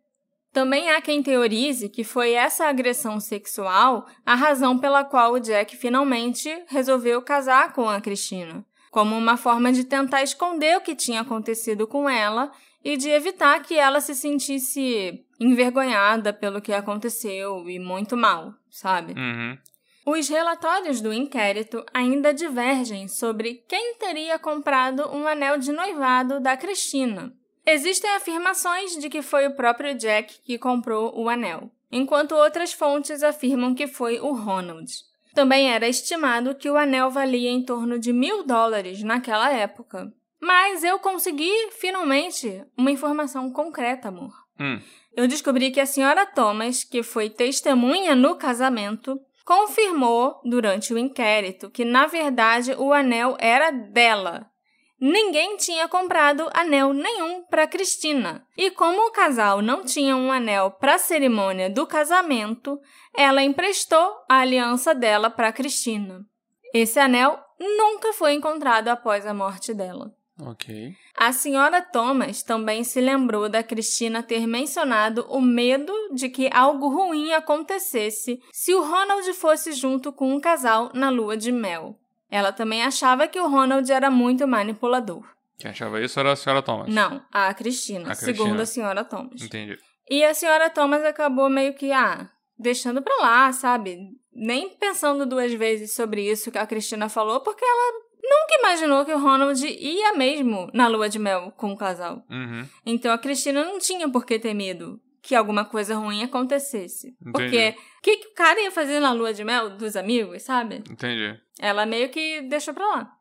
Também 0.57 0.89
há 0.89 1.03
quem 1.03 1.23
teorize 1.23 1.87
que 1.87 2.03
foi 2.03 2.33
essa 2.33 2.65
agressão 2.65 3.21
sexual 3.21 4.07
a 4.25 4.35
razão 4.35 4.79
pela 4.79 5.05
qual 5.05 5.35
o 5.35 5.39
Jack 5.39 5.77
finalmente 5.77 6.49
resolveu 6.69 7.21
casar 7.21 7.75
com 7.75 7.87
a 7.87 8.01
Cristina, 8.01 8.65
como 8.91 9.15
uma 9.15 9.37
forma 9.37 9.71
de 9.71 9.85
tentar 9.85 10.23
esconder 10.23 10.79
o 10.79 10.81
que 10.81 10.97
tinha 10.97 11.21
acontecido 11.21 11.87
com 11.87 12.09
ela 12.09 12.51
e 12.83 12.97
de 12.97 13.11
evitar 13.11 13.63
que 13.65 13.75
ela 13.75 14.01
se 14.01 14.15
sentisse 14.15 15.27
envergonhada 15.39 16.33
pelo 16.33 16.63
que 16.63 16.73
aconteceu 16.73 17.69
e 17.69 17.79
muito 17.79 18.17
mal, 18.17 18.55
sabe? 18.71 19.13
Uhum. 19.13 19.59
Os 20.07 20.27
relatórios 20.27 21.03
do 21.03 21.13
inquérito 21.13 21.85
ainda 21.93 22.33
divergem 22.33 23.09
sobre 23.09 23.63
quem 23.69 23.97
teria 23.97 24.39
comprado 24.39 25.07
um 25.15 25.29
anel 25.29 25.59
de 25.59 25.71
noivado 25.71 26.41
da 26.41 26.57
Cristina. 26.57 27.31
Existem 27.67 28.09
afirmações 28.15 28.97
de 28.97 29.09
que 29.09 29.23
foi 29.23 29.49
o 29.49 29.57
próprio 29.57 29.95
Jack 29.97 30.41
que 30.45 30.57
comprou 30.57 31.13
o 31.19 31.29
anel, 31.29 31.69
enquanto 31.91 32.37
outras 32.37 32.73
fontes 32.73 33.25
afirmam 33.25 33.75
que 33.75 33.89
foi 33.89 34.21
o 34.21 34.33
Ronald. 34.33 34.93
Também 35.35 35.71
era 35.71 35.89
estimado 35.89 36.55
que 36.55 36.71
o 36.71 36.77
anel 36.77 37.11
valia 37.11 37.51
em 37.51 37.63
torno 37.63 37.99
de 37.99 38.13
mil 38.13 38.45
dólares 38.45 39.03
naquela 39.03 39.53
época. 39.53 40.13
Mas 40.41 40.85
eu 40.85 40.99
consegui, 41.01 41.53
finalmente, 41.73 42.65
uma 42.77 42.91
informação 42.91 43.51
concreta, 43.51 44.09
amor. 44.09 44.33
Hum. 44.61 44.81
Eu 45.15 45.27
descobri 45.27 45.71
que 45.71 45.81
a 45.81 45.87
senhora 45.87 46.25
Thomas, 46.25 46.85
que 46.85 47.03
foi 47.03 47.29
testemunha 47.29 48.15
no 48.15 48.37
casamento, 48.37 49.19
confirmou 49.45 50.41
durante 50.45 50.95
o 50.95 50.99
inquérito 50.99 51.69
que, 51.69 51.85
na 51.85 52.07
verdade, 52.07 52.75
o 52.79 52.93
anel 52.93 53.37
era 53.41 53.71
dela. 53.71 54.51
Ninguém 54.99 55.57
tinha 55.59 55.87
comprado 55.89 56.49
anel 56.55 56.93
nenhum 56.93 57.45
para 57.45 57.67
Cristina. 57.67 58.47
E 58.57 58.71
como 58.71 59.07
o 59.07 59.11
casal 59.11 59.61
não 59.61 59.85
tinha 59.85 60.17
um 60.17 60.33
anel 60.33 60.71
para 60.71 60.95
a 60.95 60.99
cerimônia 60.99 61.69
do 61.69 61.87
casamento, 61.87 62.81
ela 63.15 63.43
emprestou 63.43 64.17
a 64.29 64.39
aliança 64.39 64.95
dela 64.95 65.29
para 65.29 65.53
Cristina. 65.53 66.25
Esse 66.73 66.99
anel 66.99 67.39
nunca 67.59 68.13
foi 68.13 68.33
encontrado 68.33 68.89
após 68.89 69.27
a 69.27 69.35
morte 69.35 69.75
dela. 69.75 70.15
Ok. 70.39 70.95
A 71.17 71.33
senhora 71.33 71.81
Thomas 71.81 72.43
também 72.43 72.85
se 72.85 73.01
lembrou 73.01 73.49
da 73.49 73.63
Cristina 73.63 74.23
ter 74.23 74.47
mencionado 74.47 75.27
o 75.31 75.41
medo 75.41 75.93
de 76.13 76.29
que 76.29 76.51
algo 76.53 76.89
ruim 76.89 77.33
acontecesse 77.33 78.39
se 78.53 78.75
o 78.75 78.83
Ronald 78.83 79.33
fosse 79.33 79.73
junto 79.73 80.13
com 80.13 80.35
um 80.35 80.41
casal 80.41 80.91
na 80.93 81.09
lua 81.09 81.37
de 81.37 81.51
mel. 81.51 81.99
Ela 82.31 82.53
também 82.53 82.83
achava 82.83 83.29
que 83.29 83.39
o 83.39 83.49
Ronald 83.49 83.91
era 83.91 84.11
muito 84.11 84.47
manipulador. 84.47 85.25
Quem 85.59 85.71
achava 85.71 86.01
isso 86.01 86.19
era 86.21 86.33
a 86.33 86.37
senhora 86.37 86.63
Thomas. 86.63 86.93
Não, 86.93 87.23
a 87.33 87.53
Cristina, 87.55 88.13
A 88.13 88.17
Cristina. 88.17 88.35
segundo 88.35 88.61
a 88.61 88.67
senhora 88.67 89.05
Thomas. 89.05 89.41
Entendi. 89.41 89.79
E 90.09 90.23
a 90.25 90.35
senhora 90.35 90.69
Thomas 90.71 91.03
acabou 91.05 91.49
meio 91.49 91.75
que, 91.75 91.93
ah, 91.93 92.29
deixando 92.59 93.01
pra 93.03 93.15
lá, 93.17 93.53
sabe? 93.53 93.99
Nem 94.33 94.71
pensando 94.77 95.25
duas 95.25 95.53
vezes 95.55 95.95
sobre 95.95 96.31
isso 96.31 96.51
que 96.53 96.59
a 96.59 96.67
Cristina 96.67 97.09
falou, 97.09 97.41
porque 97.41 97.65
ela 97.65 97.93
nunca 98.23 98.59
imaginou 98.59 99.05
que 99.05 99.13
o 99.13 99.19
Ronald 99.19 99.65
ia 99.67 100.13
mesmo 100.13 100.69
na 100.75 100.89
lua 100.89 101.09
de 101.09 101.19
mel 101.19 101.53
com 101.57 101.73
o 101.73 101.77
casal. 101.77 102.23
Uhum. 102.31 102.69
Então 102.85 103.13
a 103.13 103.19
Cristina 103.19 103.65
não 103.65 103.79
tinha 103.79 104.09
por 104.11 104.27
que 104.27 104.39
ter 104.39 104.53
medo 104.53 105.01
que 105.23 105.35
alguma 105.35 105.65
coisa 105.65 105.97
ruim 105.97 106.23
acontecesse. 106.23 107.09
Entendi. 107.21 107.33
Porque 107.33 107.75
o 107.99 108.03
que, 108.03 108.17
que 108.19 108.29
o 108.29 108.35
cara 108.35 108.61
ia 108.61 108.71
fazer 108.71 109.01
na 109.01 109.13
lua 109.13 109.33
de 109.35 109.43
mel 109.43 109.77
dos 109.77 109.97
amigos, 109.97 110.43
sabe? 110.43 110.85
Entendi. 110.89 111.37
Ela 111.61 111.87
meio 111.87 112.09
que 112.09 112.43
deixou 112.43 112.75
pra 112.75 112.87
lá. 112.87 113.13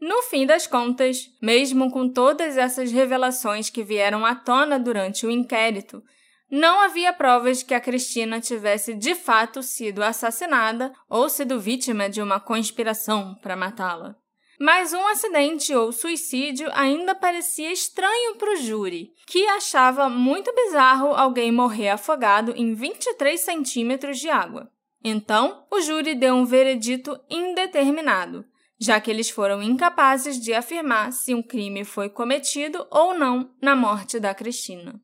No 0.00 0.22
fim 0.22 0.46
das 0.46 0.66
contas, 0.66 1.28
mesmo 1.42 1.90
com 1.90 2.08
todas 2.08 2.56
essas 2.56 2.92
revelações 2.92 3.68
que 3.68 3.82
vieram 3.82 4.24
à 4.24 4.34
tona 4.34 4.78
durante 4.78 5.26
o 5.26 5.30
inquérito, 5.30 6.02
não 6.50 6.80
havia 6.80 7.12
provas 7.12 7.62
que 7.62 7.74
a 7.74 7.80
Cristina 7.80 8.40
tivesse 8.40 8.94
de 8.94 9.14
fato 9.14 9.62
sido 9.62 10.02
assassinada 10.02 10.92
ou 11.08 11.28
sido 11.28 11.60
vítima 11.60 12.08
de 12.08 12.22
uma 12.22 12.40
conspiração 12.40 13.34
para 13.42 13.56
matá-la. 13.56 14.16
Mas 14.58 14.92
um 14.92 15.06
acidente 15.08 15.74
ou 15.74 15.92
suicídio 15.92 16.68
ainda 16.72 17.14
parecia 17.14 17.70
estranho 17.70 18.36
para 18.36 18.54
o 18.54 18.56
júri, 18.56 19.12
que 19.26 19.46
achava 19.46 20.08
muito 20.08 20.52
bizarro 20.54 21.08
alguém 21.08 21.52
morrer 21.52 21.90
afogado 21.90 22.52
em 22.56 22.74
23 22.74 23.38
centímetros 23.38 24.18
de 24.18 24.28
água. 24.28 24.68
Então, 25.02 25.64
o 25.70 25.80
júri 25.80 26.14
deu 26.14 26.34
um 26.34 26.44
veredito 26.44 27.18
indeterminado, 27.30 28.44
já 28.78 29.00
que 29.00 29.10
eles 29.10 29.30
foram 29.30 29.62
incapazes 29.62 30.40
de 30.40 30.52
afirmar 30.52 31.12
se 31.12 31.34
um 31.34 31.42
crime 31.42 31.84
foi 31.84 32.08
cometido 32.08 32.86
ou 32.90 33.16
não 33.16 33.50
na 33.60 33.76
morte 33.76 34.18
da 34.18 34.34
Cristina. 34.34 35.00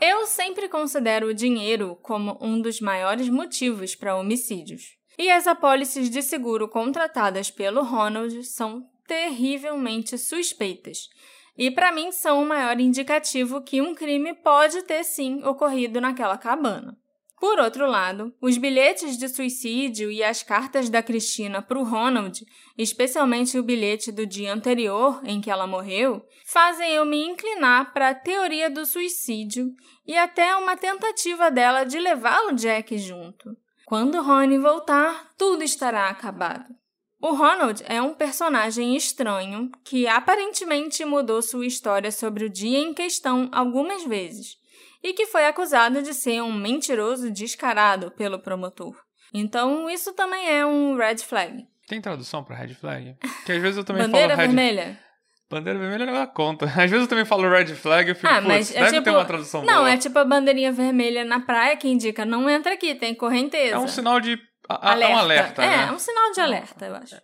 Eu 0.00 0.26
sempre 0.26 0.68
considero 0.68 1.28
o 1.28 1.34
dinheiro 1.34 1.96
como 2.02 2.36
um 2.40 2.60
dos 2.60 2.80
maiores 2.80 3.28
motivos 3.28 3.94
para 3.94 4.16
homicídios. 4.16 4.96
E 5.18 5.30
as 5.30 5.46
apólices 5.46 6.10
de 6.10 6.20
seguro 6.20 6.68
contratadas 6.68 7.50
pelo 7.50 7.82
Ronald 7.82 8.44
são 8.44 8.86
terrivelmente 9.06 10.18
suspeitas. 10.18 11.08
E 11.56 11.70
para 11.70 11.92
mim 11.92 12.12
são 12.12 12.42
o 12.42 12.46
maior 12.46 12.78
indicativo 12.78 13.62
que 13.62 13.80
um 13.80 13.94
crime 13.94 14.34
pode 14.34 14.82
ter 14.82 15.04
sim 15.04 15.42
ocorrido 15.44 16.00
naquela 16.00 16.36
cabana. 16.36 16.96
Por 17.38 17.58
outro 17.58 17.86
lado, 17.86 18.34
os 18.40 18.56
bilhetes 18.56 19.18
de 19.18 19.28
suicídio 19.28 20.10
e 20.10 20.24
as 20.24 20.42
cartas 20.42 20.88
da 20.88 21.02
Cristina 21.02 21.60
para 21.60 21.78
o 21.78 21.84
Ronald, 21.84 22.44
especialmente 22.78 23.58
o 23.58 23.62
bilhete 23.62 24.10
do 24.10 24.26
dia 24.26 24.52
anterior 24.52 25.20
em 25.22 25.40
que 25.40 25.50
ela 25.50 25.66
morreu, 25.66 26.26
fazem 26.46 26.92
eu 26.92 27.04
me 27.04 27.22
inclinar 27.26 27.92
para 27.92 28.08
a 28.08 28.14
teoria 28.14 28.70
do 28.70 28.86
suicídio 28.86 29.70
e 30.06 30.16
até 30.16 30.56
uma 30.56 30.76
tentativa 30.76 31.50
dela 31.50 31.84
de 31.84 31.98
levar 31.98 32.40
o 32.46 32.52
Jack 32.52 32.96
junto. 32.96 33.54
Quando 33.84 34.22
Ronnie 34.22 34.58
voltar, 34.58 35.32
tudo 35.36 35.62
estará 35.62 36.08
acabado. 36.08 36.74
O 37.20 37.32
Ronald 37.34 37.82
é 37.86 38.00
um 38.02 38.12
personagem 38.12 38.94
estranho 38.94 39.70
que 39.84 40.06
aparentemente 40.06 41.04
mudou 41.04 41.40
sua 41.40 41.66
história 41.66 42.12
sobre 42.12 42.44
o 42.44 42.50
dia 42.50 42.78
em 42.78 42.92
questão 42.92 43.48
algumas 43.52 44.04
vezes 44.04 44.56
e 45.02 45.12
que 45.14 45.26
foi 45.26 45.46
acusado 45.46 46.02
de 46.02 46.12
ser 46.12 46.42
um 46.42 46.52
mentiroso 46.52 47.30
descarado 47.30 48.10
pelo 48.10 48.38
promotor. 48.38 48.94
Então, 49.32 49.88
isso 49.88 50.12
também 50.12 50.48
é 50.48 50.64
um 50.66 50.96
red 50.96 51.18
flag. 51.18 51.64
Tem 51.88 52.00
tradução 52.00 52.42
para 52.44 52.56
red 52.56 52.74
flag? 52.74 53.16
Que 53.44 53.52
às 53.52 53.62
vezes 53.62 53.78
eu 53.78 53.84
também 53.84 54.02
Bandeira 54.02 54.28
falo 54.36 54.40
red... 54.40 54.46
vermelha? 54.48 55.00
Bandeira 55.48 55.78
vermelha 55.78 56.06
não 56.06 56.12
dá 56.14 56.26
conta. 56.26 56.64
Às 56.76 56.90
vezes 56.90 57.02
eu 57.02 57.06
também 57.06 57.24
falo 57.24 57.48
red 57.48 57.66
flag 57.66 58.10
e 58.10 58.14
fico, 58.14 58.26
Ah, 58.26 58.40
mas 58.40 58.74
é 58.74 58.80
deve 58.80 58.90
tipo- 58.94 59.04
ter 59.04 59.10
uma 59.10 59.24
tradução 59.24 59.64
Não, 59.64 59.76
boa. 59.84 59.90
é 59.90 59.96
tipo 59.96 60.18
a 60.18 60.24
bandeirinha 60.24 60.72
vermelha 60.72 61.24
na 61.24 61.38
praia 61.38 61.76
que 61.76 61.86
indica 61.88 62.24
não 62.24 62.50
entra 62.50 62.72
aqui, 62.74 62.96
tem 62.96 63.14
correnteza. 63.14 63.76
É 63.76 63.78
um 63.78 63.86
sinal 63.86 64.18
de... 64.20 64.36
a- 64.68 64.92
alerta. 64.92 65.12
É 65.12 65.14
um 65.14 65.18
alerta, 65.18 65.62
É, 65.64 65.68
né? 65.70 65.86
é 65.88 65.92
um 65.92 65.98
sinal 65.98 66.32
de 66.32 66.40
alerta, 66.40 66.86
eu 66.86 66.94
acho. 66.96 67.16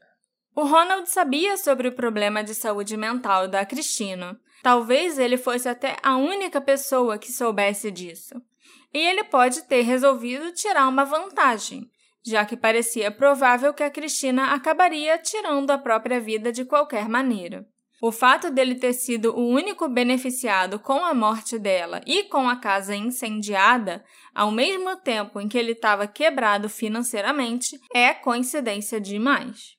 O 0.55 0.64
Ronald 0.64 1.09
sabia 1.09 1.57
sobre 1.57 1.88
o 1.88 1.93
problema 1.93 2.45
de 2.45 2.55
saúde 2.55 2.97
mental 2.97 3.49
da 3.49 3.64
Cristina. 3.64 4.38
Talvez 4.62 5.18
ele 5.18 5.36
fosse 5.36 5.68
até 5.68 5.97
a 6.03 6.16
única 6.16 6.61
pessoa 6.61 7.18
que 7.18 7.32
soubesse 7.32 7.90
disso. 7.90 8.34
E 8.93 8.99
ele 8.99 9.24
pode 9.24 9.62
ter 9.62 9.80
resolvido 9.82 10.53
tirar 10.53 10.86
uma 10.86 11.05
vantagem, 11.05 11.88
já 12.24 12.45
que 12.45 12.57
parecia 12.57 13.11
provável 13.11 13.72
que 13.72 13.82
a 13.82 13.90
Cristina 13.90 14.53
acabaria 14.53 15.16
tirando 15.18 15.70
a 15.70 15.78
própria 15.78 16.20
vida 16.20 16.53
de 16.53 16.64
qualquer 16.64 17.09
maneira. 17.09 17.64
O 18.03 18.11
fato 18.11 18.50
dele 18.50 18.74
ter 18.74 18.94
sido 18.94 19.32
o 19.32 19.46
único 19.46 19.88
beneficiado 19.88 20.76
com 20.80 21.05
a 21.05 21.14
morte 21.14 21.57
dela 21.57 22.00
e 22.05 22.24
com 22.24 22.48
a 22.48 22.57
casa 22.57 22.96
incendiada, 22.96 24.05
ao 24.34 24.50
mesmo 24.50 24.96
tempo 24.96 25.40
em 25.40 25.46
que 25.46 25.57
ele 25.57 25.70
estava 25.70 26.09
quebrado 26.09 26.68
financeiramente, 26.68 27.78
é 27.94 28.12
coincidência 28.12 29.00
demais. 29.00 29.76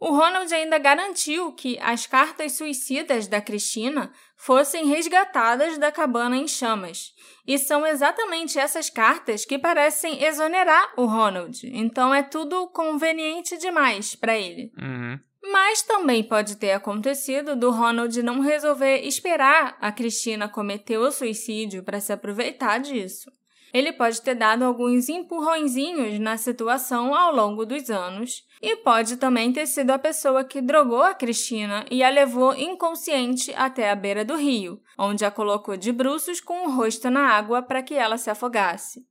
O 0.00 0.16
Ronald 0.16 0.50
ainda 0.54 0.78
garantiu 0.78 1.52
que 1.52 1.78
as 1.80 2.06
cartas 2.06 2.52
suicidas 2.52 3.26
da 3.26 3.38
Cristina 3.38 4.10
fossem 4.34 4.86
resgatadas 4.86 5.76
da 5.76 5.92
cabana 5.92 6.38
em 6.38 6.48
chamas. 6.48 7.12
E 7.46 7.58
são 7.58 7.86
exatamente 7.86 8.58
essas 8.58 8.88
cartas 8.88 9.44
que 9.44 9.58
parecem 9.58 10.24
exonerar 10.24 10.94
o 10.96 11.04
Ronald. 11.04 11.60
Então 11.64 12.14
é 12.14 12.22
tudo 12.22 12.66
conveniente 12.68 13.58
demais 13.58 14.14
para 14.14 14.38
ele. 14.38 14.72
Uhum. 14.78 15.20
Mas 15.50 15.82
também 15.82 16.22
pode 16.22 16.56
ter 16.56 16.72
acontecido 16.72 17.56
do 17.56 17.70
Ronald 17.70 18.22
não 18.22 18.40
resolver 18.40 19.00
esperar 19.06 19.78
a 19.80 19.90
Cristina 19.90 20.48
cometer 20.48 20.98
o 20.98 21.10
suicídio 21.10 21.82
para 21.82 22.00
se 22.00 22.12
aproveitar 22.12 22.78
disso. 22.78 23.30
Ele 23.72 23.92
pode 23.92 24.20
ter 24.22 24.34
dado 24.34 24.62
alguns 24.64 25.08
empurrõezinhos 25.08 26.18
na 26.18 26.36
situação 26.36 27.14
ao 27.14 27.34
longo 27.34 27.64
dos 27.64 27.90
anos 27.90 28.42
e 28.62 28.76
pode 28.76 29.16
também 29.16 29.52
ter 29.52 29.66
sido 29.66 29.90
a 29.90 29.98
pessoa 29.98 30.44
que 30.44 30.60
drogou 30.60 31.02
a 31.02 31.14
Cristina 31.14 31.84
e 31.90 32.02
a 32.02 32.08
levou 32.08 32.54
inconsciente 32.54 33.52
até 33.54 33.90
a 33.90 33.94
beira 33.94 34.24
do 34.24 34.36
rio, 34.36 34.80
onde 34.98 35.24
a 35.24 35.30
colocou 35.30 35.76
de 35.76 35.92
bruços 35.92 36.40
com 36.40 36.66
o 36.66 36.70
rosto 36.70 37.10
na 37.10 37.28
água 37.28 37.62
para 37.62 37.82
que 37.82 37.94
ela 37.94 38.16
se 38.16 38.30
afogasse. 38.30 39.06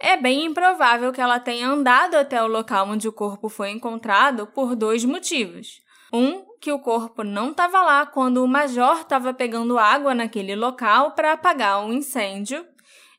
É 0.00 0.16
bem 0.16 0.44
improvável 0.44 1.12
que 1.12 1.20
ela 1.20 1.40
tenha 1.40 1.68
andado 1.68 2.14
até 2.14 2.42
o 2.42 2.46
local 2.46 2.88
onde 2.88 3.08
o 3.08 3.12
corpo 3.12 3.48
foi 3.48 3.70
encontrado 3.70 4.46
por 4.46 4.76
dois 4.76 5.04
motivos. 5.04 5.80
Um, 6.12 6.44
que 6.60 6.72
o 6.72 6.78
corpo 6.78 7.22
não 7.24 7.50
estava 7.50 7.82
lá 7.82 8.06
quando 8.06 8.42
o 8.42 8.48
major 8.48 9.00
estava 9.00 9.34
pegando 9.34 9.78
água 9.78 10.14
naquele 10.14 10.54
local 10.54 11.12
para 11.12 11.32
apagar 11.32 11.84
o 11.84 11.92
incêndio. 11.92 12.64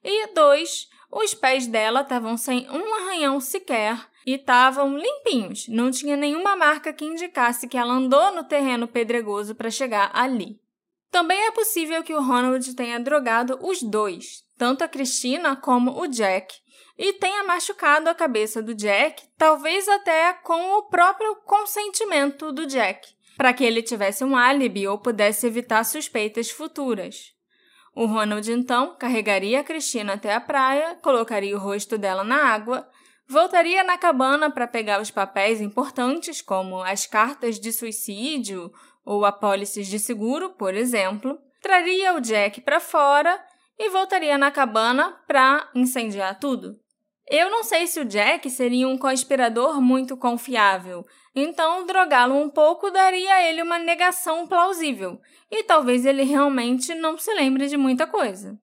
E 0.04 0.34
dois, 0.34 0.88
os 1.12 1.34
pés 1.34 1.68
dela 1.68 2.02
estavam 2.02 2.38
sem 2.38 2.70
um 2.70 2.96
arranhão 2.96 3.40
sequer 3.40 4.00
e 4.26 4.36
estavam 4.36 4.98
limpinhos, 4.98 5.68
não 5.68 5.90
tinha 5.90 6.16
nenhuma 6.16 6.56
marca 6.56 6.94
que 6.94 7.06
indicasse 7.06 7.68
que 7.68 7.78
ela 7.78 7.94
andou 7.94 8.32
no 8.36 8.44
terreno 8.44 8.88
pedregoso 8.88 9.56
para 9.56 9.72
chegar 9.72 10.12
ali. 10.14 10.60
Também 11.10 11.48
é 11.48 11.52
possível 11.52 12.04
que 12.04 12.14
o 12.14 12.22
Ronald 12.22 12.76
tenha 12.76 13.00
drogado 13.00 13.58
os 13.62 13.82
dois, 13.82 14.44
tanto 14.58 14.84
a 14.84 14.88
Cristina 14.88 15.56
como 15.56 16.00
o 16.00 16.08
Jack, 16.08 16.54
e 17.00 17.14
tenha 17.14 17.46
machucado 17.46 18.10
a 18.10 18.14
cabeça 18.14 18.62
do 18.62 18.76
Jack, 18.76 19.24
talvez 19.38 19.88
até 19.88 20.34
com 20.34 20.74
o 20.74 20.84
próprio 20.90 21.34
consentimento 21.46 22.52
do 22.52 22.66
Jack, 22.66 23.08
para 23.38 23.54
que 23.54 23.64
ele 23.64 23.82
tivesse 23.82 24.22
um 24.22 24.36
álibi 24.36 24.86
ou 24.86 24.98
pudesse 24.98 25.48
evitar 25.48 25.86
suspeitas 25.86 26.52
futuras. 26.52 27.34
O 27.96 28.06
Ronald 28.06 28.52
então 28.52 28.98
carregaria 29.00 29.62
a 29.62 29.64
Cristina 29.64 30.16
até 30.16 30.34
a 30.34 30.42
praia, 30.42 30.96
colocaria 31.02 31.56
o 31.56 31.60
rosto 31.60 31.98
dela 31.98 32.26
na 32.26 32.36
água, 32.36 32.86
voltaria 33.26 33.82
na 33.82 33.98
cabana 33.98 34.52
para 34.52 34.68
pegar 34.68 35.00
os 35.00 35.10
papéis 35.10 35.62
importantes, 35.62 36.42
como 36.42 36.84
as 36.84 37.08
cartas 37.08 37.58
de 37.62 37.72
suicídio 37.72 38.74
ou 39.06 39.24
apólices 39.24 39.88
de 39.88 40.00
seguro, 40.00 40.50
por 40.50 40.74
exemplo, 40.74 41.40
traria 41.62 42.14
o 42.14 42.20
Jack 42.20 42.60
para 42.60 42.82
fora 42.82 43.42
e 43.78 43.90
voltaria 43.90 44.38
na 44.38 44.52
cabana 44.52 45.18
para 45.26 45.70
incendiar 45.74 46.38
tudo. 46.38 46.78
Eu 47.30 47.52
não 47.52 47.64
sei 47.64 47.86
se 47.86 48.00
o 48.00 48.06
Jack 48.06 48.50
seria 48.50 48.88
um 48.88 48.98
conspirador 48.98 49.80
muito 49.80 50.18
confiável, 50.18 51.06
então 51.36 51.86
drogá-lo 51.86 52.36
um 52.36 52.50
pouco 52.50 52.90
daria 52.90 53.34
a 53.36 53.44
ele 53.44 53.62
uma 53.62 53.78
negação 53.78 54.48
plausível, 54.48 55.20
e 55.52 55.64
talvez 55.64 56.06
ele 56.06 56.24
realmente 56.24 56.96
não 56.96 57.18
se 57.18 57.32
lembre 57.34 57.68
de 57.68 57.78
muita 57.78 58.08
coisa. 58.08 58.60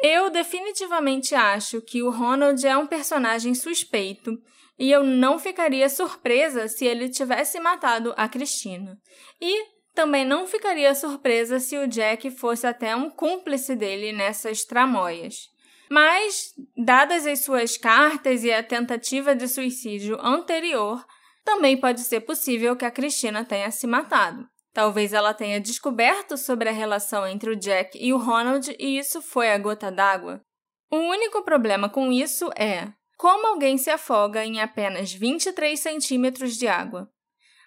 Eu 0.00 0.28
definitivamente 0.28 1.34
acho 1.34 1.80
que 1.80 2.02
o 2.02 2.10
Ronald 2.10 2.66
é 2.66 2.76
um 2.76 2.86
personagem 2.86 3.54
suspeito 3.54 4.38
e 4.78 4.90
eu 4.90 5.04
não 5.04 5.38
ficaria 5.38 5.88
surpresa 5.88 6.66
se 6.68 6.84
ele 6.84 7.08
tivesse 7.08 7.60
matado 7.60 8.12
a 8.16 8.28
Cristina. 8.28 8.98
E 9.40 9.66
também 9.94 10.24
não 10.24 10.46
ficaria 10.46 10.94
surpresa 10.94 11.60
se 11.60 11.78
o 11.78 11.86
Jack 11.86 12.30
fosse 12.32 12.66
até 12.66 12.94
um 12.96 13.08
cúmplice 13.08 13.76
dele 13.76 14.12
nessas 14.12 14.64
tramóias. 14.64 15.48
Mas, 15.94 16.52
dadas 16.76 17.24
as 17.24 17.44
suas 17.44 17.76
cartas 17.76 18.42
e 18.42 18.52
a 18.52 18.64
tentativa 18.64 19.32
de 19.32 19.46
suicídio 19.46 20.18
anterior, 20.20 21.06
também 21.44 21.76
pode 21.76 22.00
ser 22.00 22.22
possível 22.22 22.74
que 22.74 22.84
a 22.84 22.90
Cristina 22.90 23.44
tenha 23.44 23.70
se 23.70 23.86
matado. 23.86 24.44
Talvez 24.72 25.12
ela 25.12 25.32
tenha 25.32 25.60
descoberto 25.60 26.36
sobre 26.36 26.68
a 26.68 26.72
relação 26.72 27.24
entre 27.24 27.48
o 27.48 27.54
Jack 27.54 27.96
e 27.96 28.12
o 28.12 28.18
Ronald 28.18 28.74
e 28.76 28.98
isso 28.98 29.22
foi 29.22 29.52
a 29.52 29.56
gota 29.56 29.88
d'água. 29.88 30.40
O 30.90 30.96
único 30.96 31.44
problema 31.44 31.88
com 31.88 32.10
isso 32.10 32.50
é 32.56 32.88
como 33.16 33.46
alguém 33.46 33.78
se 33.78 33.88
afoga 33.88 34.44
em 34.44 34.60
apenas 34.60 35.12
23 35.12 35.78
centímetros 35.78 36.56
de 36.56 36.66
água. 36.66 37.08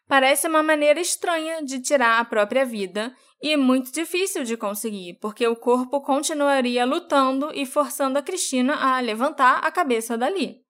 Parece 0.05 0.49
uma 0.49 0.61
maneira 0.61 0.99
estranha 0.99 1.63
de 1.63 1.81
tirar 1.81 2.19
a 2.19 2.25
própria 2.25 2.65
vida 2.65 3.15
e 3.41 3.55
muito 3.55 3.91
difícil 3.91 4.43
de 4.43 4.57
conseguir, 4.57 5.17
porque 5.21 5.47
o 5.47 5.55
corpo 5.55 6.01
continuaria 6.01 6.85
lutando 6.85 7.51
e 7.53 7.65
forçando 7.65 8.17
a 8.17 8.21
Cristina 8.21 8.75
a 8.75 8.99
levantar 8.99 9.59
a 9.59 9.71
cabeça 9.71 10.17
dali. 10.17 10.61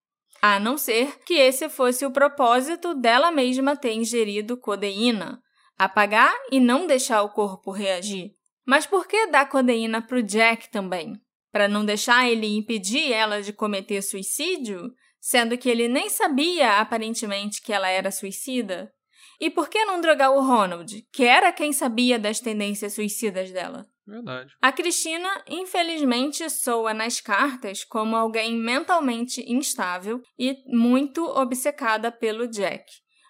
A 0.42 0.60
não 0.60 0.78
ser 0.78 1.20
que 1.26 1.34
esse 1.34 1.70
fosse 1.70 2.06
o 2.06 2.12
propósito 2.12 2.94
dela 2.94 3.32
mesma 3.32 3.76
ter 3.76 3.94
ingerido 3.94 4.58
codeína, 4.58 5.42
apagar 5.78 6.34
e 6.52 6.60
não 6.60 6.86
deixar 6.86 7.24
o 7.24 7.30
corpo 7.30 7.72
reagir. 7.72 8.32
Mas 8.66 8.86
por 8.86 9.08
que 9.08 9.28
dar 9.28 9.48
codeína 9.48 10.02
para 10.02 10.18
o 10.18 10.24
Jack 10.24 10.70
também? 10.70 11.14
Para 11.52 11.68
não 11.68 11.86
deixar 11.86 12.30
ele 12.30 12.58
impedir 12.58 13.12
ela 13.14 13.42
de 13.42 13.54
cometer 13.54 14.02
suicídio, 14.02 14.92
sendo 15.20 15.58
que 15.58 15.70
ele 15.70 15.88
nem 15.88 16.10
sabia 16.10 16.80
aparentemente 16.80 17.62
que 17.62 17.72
ela 17.72 17.90
era 17.90 18.12
suicida? 18.12 18.92
E 19.40 19.50
por 19.50 19.70
que 19.70 19.86
não 19.86 20.02
drogar 20.02 20.32
o 20.32 20.42
Ronald, 20.42 21.06
que 21.12 21.24
era 21.24 21.52
quem 21.52 21.72
sabia 21.72 22.18
das 22.18 22.40
tendências 22.40 22.94
suicidas 22.94 23.52
dela? 23.52 23.86
Verdade. 24.08 24.54
A 24.62 24.72
Cristina, 24.72 25.44
infelizmente, 25.48 26.50
soa 26.50 26.94
nas 26.94 27.20
cartas 27.20 27.84
como 27.84 28.16
alguém 28.16 28.56
mentalmente 28.56 29.44
instável 29.52 30.22
e 30.40 30.56
muito 30.68 31.26
obcecada 31.26 32.10
pelo 32.10 32.48
Jack, 32.48 32.86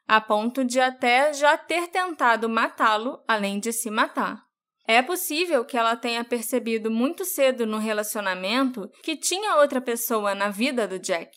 a 0.08 0.22
ponto 0.22 0.64
de 0.64 0.80
até 0.80 1.34
já 1.34 1.58
ter 1.58 1.88
tentado 1.88 2.48
matá-lo, 2.48 3.20
além 3.28 3.60
de 3.60 3.74
se 3.74 3.90
matar. 3.90 4.48
É 4.88 5.02
possível 5.02 5.66
que 5.66 5.76
ela 5.76 5.98
tenha 5.98 6.24
percebido 6.24 6.90
muito 6.90 7.26
cedo 7.26 7.66
no 7.66 7.78
relacionamento 7.78 8.90
que 9.04 9.18
tinha 9.18 9.58
outra 9.58 9.82
pessoa 9.82 10.34
na 10.34 10.50
vida 10.50 10.88
do 10.88 10.98
Jack, 10.98 11.30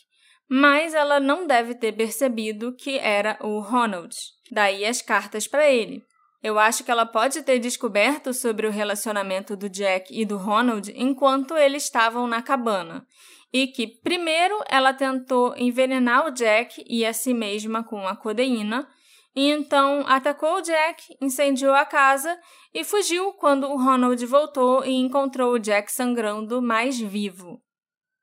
mas 0.48 0.94
ela 0.94 1.18
não 1.18 1.46
deve 1.46 1.74
ter 1.74 1.92
percebido 1.92 2.76
que 2.76 2.98
era 2.98 3.38
o 3.40 3.58
Ronald. 3.60 4.14
Daí 4.50 4.84
as 4.84 5.00
cartas 5.00 5.46
para 5.46 5.70
ele. 5.70 6.04
Eu 6.42 6.58
acho 6.58 6.82
que 6.82 6.90
ela 6.90 7.04
pode 7.04 7.42
ter 7.42 7.58
descoberto 7.58 8.32
sobre 8.32 8.66
o 8.66 8.70
relacionamento 8.70 9.54
do 9.54 9.68
Jack 9.68 10.08
e 10.10 10.24
do 10.24 10.38
Ronald 10.38 10.90
enquanto 10.96 11.56
eles 11.56 11.84
estavam 11.84 12.26
na 12.26 12.40
cabana. 12.42 13.06
e 13.52 13.66
que, 13.66 13.86
primeiro, 13.86 14.62
ela 14.68 14.94
tentou 14.94 15.54
envenenar 15.56 16.26
o 16.26 16.30
Jack 16.30 16.84
e 16.88 17.04
a 17.04 17.12
si 17.12 17.34
mesma 17.34 17.82
com 17.82 18.06
a 18.06 18.14
codeína, 18.14 18.88
e 19.34 19.50
então 19.50 20.04
atacou 20.06 20.58
o 20.58 20.60
Jack, 20.60 21.16
incendiou 21.20 21.74
a 21.74 21.84
casa 21.84 22.38
e 22.74 22.84
fugiu 22.84 23.32
quando 23.32 23.66
o 23.66 23.76
Ronald 23.76 24.24
voltou 24.26 24.84
e 24.84 24.92
encontrou 24.92 25.54
o 25.54 25.58
Jack 25.58 25.90
sangrando 25.90 26.60
mais 26.60 26.98
vivo. 26.98 27.60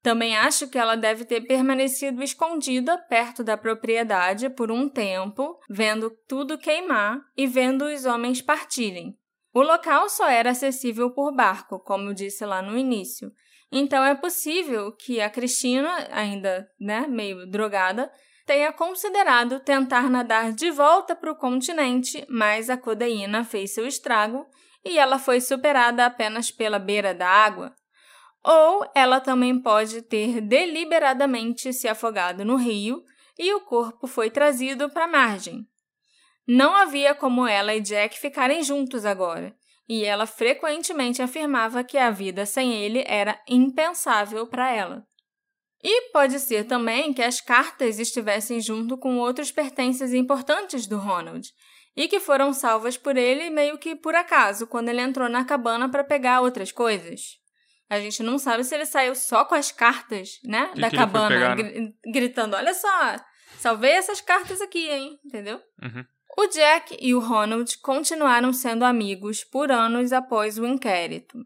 Também 0.07 0.37
acho 0.37 0.69
que 0.69 0.77
ela 0.77 0.95
deve 0.95 1.25
ter 1.25 1.41
permanecido 1.41 2.23
escondida 2.23 2.97
perto 2.97 3.43
da 3.43 3.57
propriedade 3.57 4.49
por 4.49 4.71
um 4.71 4.87
tempo, 4.87 5.59
vendo 5.69 6.09
tudo 6.25 6.57
queimar 6.57 7.19
e 7.35 7.45
vendo 7.45 7.83
os 7.83 8.05
homens 8.05 8.41
partirem. 8.41 9.17
O 9.53 9.61
local 9.61 10.07
só 10.07 10.29
era 10.29 10.51
acessível 10.51 11.11
por 11.11 11.35
barco, 11.35 11.77
como 11.77 12.07
eu 12.07 12.13
disse 12.13 12.45
lá 12.45 12.61
no 12.61 12.77
início. 12.77 13.33
Então 13.69 14.01
é 14.01 14.15
possível 14.15 14.93
que 14.93 15.19
a 15.19 15.29
Cristina, 15.29 16.07
ainda 16.09 16.65
né, 16.79 17.05
meio 17.05 17.45
drogada, 17.45 18.09
tenha 18.45 18.71
considerado 18.71 19.59
tentar 19.59 20.09
nadar 20.09 20.53
de 20.53 20.71
volta 20.71 21.17
para 21.17 21.33
o 21.33 21.35
continente, 21.35 22.25
mas 22.29 22.69
a 22.69 22.77
codeína 22.77 23.43
fez 23.43 23.73
seu 23.73 23.85
estrago 23.85 24.47
e 24.85 24.97
ela 24.97 25.19
foi 25.19 25.41
superada 25.41 26.05
apenas 26.05 26.49
pela 26.49 26.79
beira 26.79 27.13
da 27.13 27.27
água. 27.27 27.75
Ou 28.43 28.89
ela 28.95 29.19
também 29.19 29.59
pode 29.61 30.01
ter 30.01 30.41
deliberadamente 30.41 31.73
se 31.73 31.87
afogado 31.87 32.45
no 32.45 32.55
rio 32.55 33.03
e 33.37 33.53
o 33.53 33.61
corpo 33.61 34.07
foi 34.07 34.29
trazido 34.29 34.89
para 34.89 35.05
a 35.05 35.07
margem. 35.07 35.67
Não 36.47 36.75
havia 36.75 37.13
como 37.13 37.45
ela 37.45 37.75
e 37.75 37.81
Jack 37.81 38.17
ficarem 38.17 38.63
juntos 38.63 39.05
agora, 39.05 39.53
e 39.87 40.03
ela 40.03 40.25
frequentemente 40.25 41.21
afirmava 41.21 41.83
que 41.83 41.97
a 41.97 42.09
vida 42.09 42.45
sem 42.45 42.73
ele 42.73 43.03
era 43.05 43.39
impensável 43.47 44.47
para 44.47 44.71
ela. 44.73 45.05
E 45.83 46.09
pode 46.11 46.39
ser 46.39 46.65
também 46.65 47.13
que 47.13 47.21
as 47.21 47.39
cartas 47.39 47.99
estivessem 47.99 48.59
junto 48.59 48.97
com 48.97 49.17
outros 49.17 49.51
pertences 49.51 50.13
importantes 50.13 50.87
do 50.87 50.97
Ronald, 50.97 51.47
e 51.95 52.07
que 52.07 52.19
foram 52.19 52.53
salvas 52.53 52.95
por 52.95 53.17
ele 53.17 53.49
meio 53.49 53.77
que 53.77 53.95
por 53.95 54.15
acaso 54.15 54.67
quando 54.67 54.89
ele 54.89 55.01
entrou 55.01 55.27
na 55.27 55.43
cabana 55.43 55.89
para 55.89 56.03
pegar 56.03 56.41
outras 56.41 56.71
coisas. 56.71 57.39
A 57.89 57.99
gente 57.99 58.21
não 58.21 58.37
sabe 58.37 58.63
se 58.63 58.75
ele 58.75 58.85
saiu 58.85 59.15
só 59.15 59.45
com 59.45 59.55
as 59.55 59.71
cartas, 59.71 60.39
né? 60.43 60.71
Da 60.75 60.89
que 60.89 60.97
cabana, 60.97 61.29
pegar, 61.29 61.55
gri- 61.55 61.93
gritando: 62.11 62.55
Olha 62.55 62.73
só, 62.73 63.15
salvei 63.57 63.91
essas 63.91 64.19
cartas 64.21 64.59
aqui, 64.61 64.89
hein? 64.89 65.17
Entendeu? 65.25 65.61
Uhum. 65.81 66.03
O 66.37 66.47
Jack 66.47 66.97
e 67.01 67.15
o 67.15 67.19
Ronald 67.19 67.77
continuaram 67.79 68.51
sendo 68.53 68.83
amigos 68.85 69.43
por 69.43 69.71
anos 69.71 70.11
após 70.13 70.59
o 70.59 70.65
inquérito. 70.65 71.39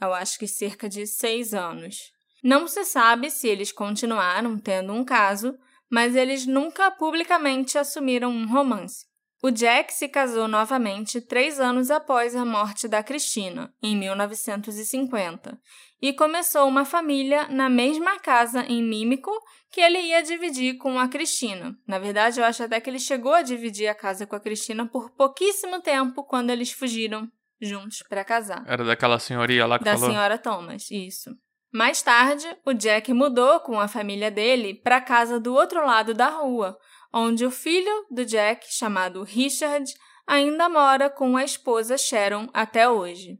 Eu 0.00 0.14
acho 0.14 0.38
que 0.38 0.46
cerca 0.46 0.88
de 0.88 1.06
seis 1.06 1.52
anos. 1.52 1.96
Não 2.42 2.66
se 2.66 2.84
sabe 2.84 3.30
se 3.30 3.46
eles 3.48 3.70
continuaram 3.70 4.58
tendo 4.58 4.94
um 4.94 5.04
caso, 5.04 5.54
mas 5.90 6.16
eles 6.16 6.46
nunca 6.46 6.90
publicamente 6.90 7.76
assumiram 7.76 8.30
um 8.30 8.48
romance. 8.48 9.04
O 9.42 9.50
Jack 9.50 9.92
se 9.94 10.06
casou 10.06 10.46
novamente 10.46 11.18
três 11.20 11.58
anos 11.58 11.90
após 11.90 12.36
a 12.36 12.44
morte 12.44 12.86
da 12.86 13.02
Cristina, 13.02 13.72
em 13.82 13.96
1950, 13.96 15.58
e 16.02 16.12
começou 16.12 16.68
uma 16.68 16.84
família 16.84 17.48
na 17.48 17.68
mesma 17.68 18.18
casa 18.18 18.64
em 18.68 18.82
Mímico 18.82 19.30
que 19.70 19.80
ele 19.80 19.98
ia 19.98 20.22
dividir 20.22 20.76
com 20.76 20.98
a 20.98 21.08
Cristina. 21.08 21.74
Na 21.86 21.98
verdade, 21.98 22.40
eu 22.40 22.44
acho 22.44 22.62
até 22.62 22.80
que 22.80 22.90
ele 22.90 22.98
chegou 22.98 23.32
a 23.32 23.42
dividir 23.42 23.88
a 23.88 23.94
casa 23.94 24.26
com 24.26 24.36
a 24.36 24.40
Cristina 24.40 24.86
por 24.86 25.10
pouquíssimo 25.16 25.80
tempo 25.80 26.22
quando 26.24 26.50
eles 26.50 26.72
fugiram 26.72 27.26
juntos 27.60 28.02
para 28.08 28.24
casar. 28.24 28.62
Era 28.66 28.84
daquela 28.84 29.18
senhoria 29.18 29.66
lá 29.66 29.78
que 29.78 29.84
Da 29.84 29.94
falou. 29.94 30.10
senhora 30.10 30.38
Thomas, 30.38 30.90
isso. 30.90 31.30
Mais 31.72 32.02
tarde, 32.02 32.46
o 32.66 32.72
Jack 32.72 33.12
mudou 33.12 33.60
com 33.60 33.78
a 33.78 33.86
família 33.86 34.30
dele 34.30 34.74
para 34.74 34.96
a 34.96 35.00
casa 35.00 35.38
do 35.38 35.54
outro 35.54 35.86
lado 35.86 36.12
da 36.12 36.28
rua, 36.28 36.76
onde 37.12 37.44
o 37.44 37.50
filho 37.50 38.06
do 38.10 38.24
Jack, 38.24 38.66
chamado 38.72 39.22
Richard, 39.22 39.92
ainda 40.26 40.68
mora 40.68 41.10
com 41.10 41.36
a 41.36 41.44
esposa 41.44 41.98
Sharon 41.98 42.48
até 42.52 42.88
hoje. 42.88 43.38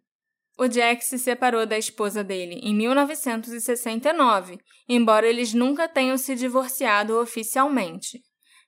O 0.59 0.69
Jack 0.69 1.05
se 1.05 1.19
separou 1.19 1.65
da 1.65 1.79
esposa 1.79 2.23
dele 2.23 2.61
em 2.63 2.75
1969, 2.75 4.59
embora 4.89 5.27
eles 5.27 5.55
nunca 5.55 5.89
tenham 5.89 6.19
se 6.19 6.35
divorciado 6.35 7.19
oficialmente. 7.19 8.21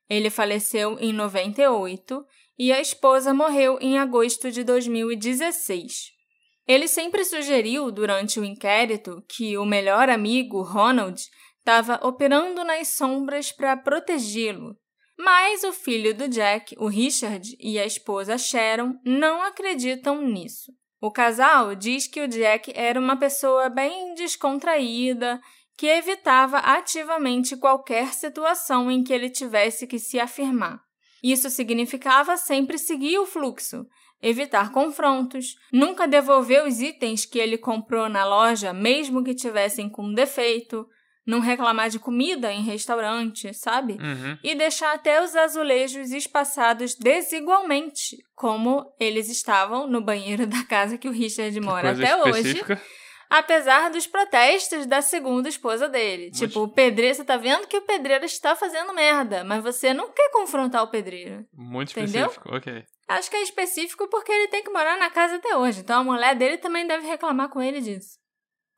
Ele 0.09 0.30
faleceu 0.30 0.96
em 0.98 1.12
98 1.12 2.24
e 2.59 2.72
a 2.72 2.80
esposa 2.80 3.34
morreu 3.34 3.78
em 3.80 3.98
agosto 3.98 4.50
de 4.50 4.62
2016. 4.62 6.12
Ele 6.66 6.86
sempre 6.86 7.24
sugeriu, 7.24 7.90
durante 7.90 8.38
o 8.38 8.44
inquérito, 8.44 9.22
que 9.28 9.59
o 9.59 9.64
melhor 9.64 10.09
amigo, 10.09 10.62
Ronald, 10.62 11.20
estava 11.59 12.00
operando 12.07 12.64
nas 12.64 12.88
sombras 12.88 13.50
para 13.50 13.76
protegê-lo. 13.76 14.76
Mas 15.25 15.62
o 15.62 15.73
filho 15.73 16.12
do 16.12 16.27
Jack, 16.27 16.75
o 16.81 16.89
Richard, 16.89 17.57
e 17.61 17.79
a 17.79 17.87
esposa 17.87 18.37
Sharon 18.37 18.99
não 19.05 19.41
acreditam 19.41 20.20
nisso. 20.20 20.73
O 21.01 21.12
casal 21.12 21.77
diz 21.77 22.09
que 22.09 22.20
o 22.20 22.27
Jack 22.27 22.73
era 22.75 22.99
uma 22.99 23.16
pessoa 23.16 23.68
bem 23.68 24.16
descontraída, 24.16 25.41
que 25.77 25.87
evitava 25.87 26.59
ativamente 26.59 27.57
qualquer 27.57 28.12
situação 28.12 28.91
em 28.91 29.05
que 29.05 29.12
ele 29.12 29.31
tivesse 29.31 29.87
que 29.87 30.01
se 30.01 30.18
afirmar. 30.18 30.83
Isso 31.23 31.49
significava 31.51 32.37
sempre 32.37 32.77
seguir 32.77 33.16
o 33.20 33.25
fluxo, 33.25 33.87
evitar 34.20 34.73
confrontos, 34.73 35.55
nunca 35.73 36.09
devolver 36.09 36.66
os 36.66 36.81
itens 36.81 37.25
que 37.25 37.39
ele 37.39 37.57
comprou 37.57 38.09
na 38.09 38.25
loja, 38.25 38.73
mesmo 38.73 39.23
que 39.23 39.37
tivessem 39.37 39.89
com 39.89 40.12
defeito, 40.12 40.85
não 41.27 41.39
reclamar 41.41 41.89
de 41.89 41.99
comida 41.99 42.53
em 42.53 42.62
restaurante, 42.62 43.53
sabe? 43.55 43.93
Uhum. 43.95 44.37
E 44.43 44.55
deixar 44.55 44.93
até 44.95 45.23
os 45.23 45.37
azulejos 45.37 46.11
espaçados 46.11 46.95
desigualmente, 46.97 48.16
como 48.35 48.93
eles 48.99 49.29
estavam 49.29 49.87
no 49.87 50.01
banheiro 50.01 50.47
da 50.49 50.64
casa 50.64 50.99
que 50.99 51.09
o 51.09 51.12
Richard 51.12 51.59
mora 51.61 51.93
até 51.93 52.16
hoje, 52.16 52.39
específica. 52.41 52.81
apesar 53.31 53.91
dos 53.91 54.07
protestos 54.07 54.85
da 54.87 55.01
segunda 55.01 55.49
esposa 55.49 55.89
dele. 55.89 56.29
Mas- 56.31 56.39
Tipo, 56.41 56.62
o 56.64 56.68
pedreiro, 56.68 57.14
você 57.14 57.25
tá 57.25 57.37
vendo 57.37 57.66
que 57.66 57.77
o 57.77 57.83
pedreiro 57.83 58.25
está 58.25 58.55
fazendo 58.57 58.93
merda, 58.93 59.45
mas 59.45 59.62
você 59.62 59.95
não 59.95 60.11
quer 60.12 60.31
confrontar 60.31 60.83
o 60.83 60.89
pedreiro. 60.89 61.45
Muito 61.53 61.91
Entendeu? 61.93 62.27
específico. 62.27 62.55
Ok. 62.57 62.85
Acho 63.09 63.31
que 63.31 63.37
é 63.37 63.43
específico 63.43 64.09
porque 64.09 64.33
ele 64.33 64.49
tem 64.49 64.62
que 64.64 64.70
morar 64.70 64.99
na 64.99 65.11
casa 65.11 65.37
até 65.37 65.57
hoje, 65.57 65.81
então 65.81 66.01
a 66.01 66.05
mulher 66.05 66.35
dele 66.35 66.57
também 66.57 66.87
deve 66.87 67.07
reclamar 67.07 67.49
com 67.51 67.61
ele 67.61 67.81
disso. 67.81 68.18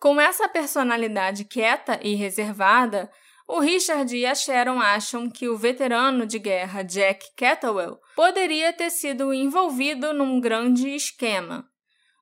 Com 0.04 0.20
essa 0.20 0.46
personalidade 0.46 1.46
quieta 1.46 1.98
e 2.02 2.14
reservada, 2.14 3.10
o 3.48 3.58
Richard 3.58 4.14
e 4.14 4.26
a 4.26 4.34
Sharon 4.34 4.78
acham 4.78 5.30
que 5.30 5.48
o 5.48 5.56
veterano 5.56 6.26
de 6.26 6.38
guerra 6.38 6.82
Jack 6.82 7.34
Catterwell 7.34 7.98
poderia 8.14 8.70
ter 8.74 8.90
sido 8.90 9.32
envolvido 9.32 10.12
num 10.12 10.42
grande 10.42 10.94
esquema. 10.94 11.66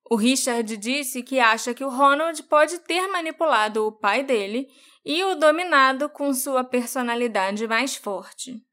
O 0.08 0.14
Richard 0.14 0.76
disse 0.76 1.24
que 1.24 1.40
acha 1.40 1.74
que 1.74 1.82
o 1.82 1.88
Ronald 1.88 2.40
pode 2.44 2.78
ter 2.78 3.08
manipulado 3.08 3.84
o 3.84 3.90
pai 3.90 4.22
dele 4.22 4.68
e 5.04 5.24
o 5.24 5.34
dominado 5.34 6.08
com 6.08 6.32
sua 6.32 6.62
personalidade 6.62 7.66
mais 7.66 7.96
forte. 7.96 8.64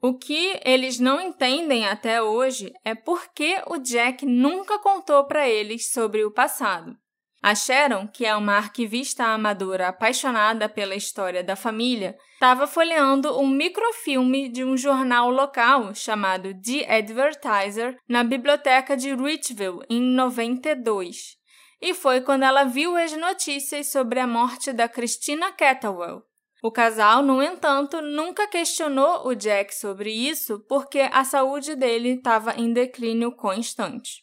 O 0.00 0.16
que 0.16 0.58
eles 0.64 0.98
não 0.98 1.20
entendem 1.20 1.86
até 1.86 2.22
hoje 2.22 2.72
é 2.82 2.94
por 2.94 3.28
que 3.34 3.62
o 3.66 3.76
Jack 3.76 4.24
nunca 4.24 4.78
contou 4.78 5.26
para 5.26 5.46
eles 5.46 5.92
sobre 5.92 6.24
o 6.24 6.30
passado. 6.30 6.96
A 7.44 7.56
Sharon, 7.56 8.06
que 8.06 8.24
é 8.24 8.36
uma 8.36 8.52
arquivista 8.56 9.24
amadora 9.24 9.88
apaixonada 9.88 10.68
pela 10.68 10.94
história 10.94 11.42
da 11.42 11.56
família, 11.56 12.16
estava 12.34 12.68
folheando 12.68 13.36
um 13.36 13.48
microfilme 13.48 14.48
de 14.48 14.62
um 14.62 14.76
jornal 14.76 15.28
local 15.28 15.92
chamado 15.92 16.54
The 16.54 16.88
Advertiser 16.88 17.98
na 18.08 18.22
biblioteca 18.22 18.96
de 18.96 19.12
Richville 19.12 19.80
em 19.90 20.00
92. 20.00 21.36
E 21.80 21.92
foi 21.92 22.20
quando 22.20 22.44
ela 22.44 22.62
viu 22.62 22.94
as 22.94 23.12
notícias 23.12 23.90
sobre 23.90 24.20
a 24.20 24.26
morte 24.26 24.72
da 24.72 24.88
Christina 24.88 25.50
Catterwell. 25.50 26.22
O 26.62 26.70
casal, 26.70 27.24
no 27.24 27.42
entanto, 27.42 28.00
nunca 28.00 28.46
questionou 28.46 29.26
o 29.26 29.34
Jack 29.34 29.74
sobre 29.74 30.12
isso 30.12 30.60
porque 30.68 31.00
a 31.00 31.24
saúde 31.24 31.74
dele 31.74 32.10
estava 32.10 32.54
em 32.54 32.72
declínio 32.72 33.32
constante. 33.32 34.22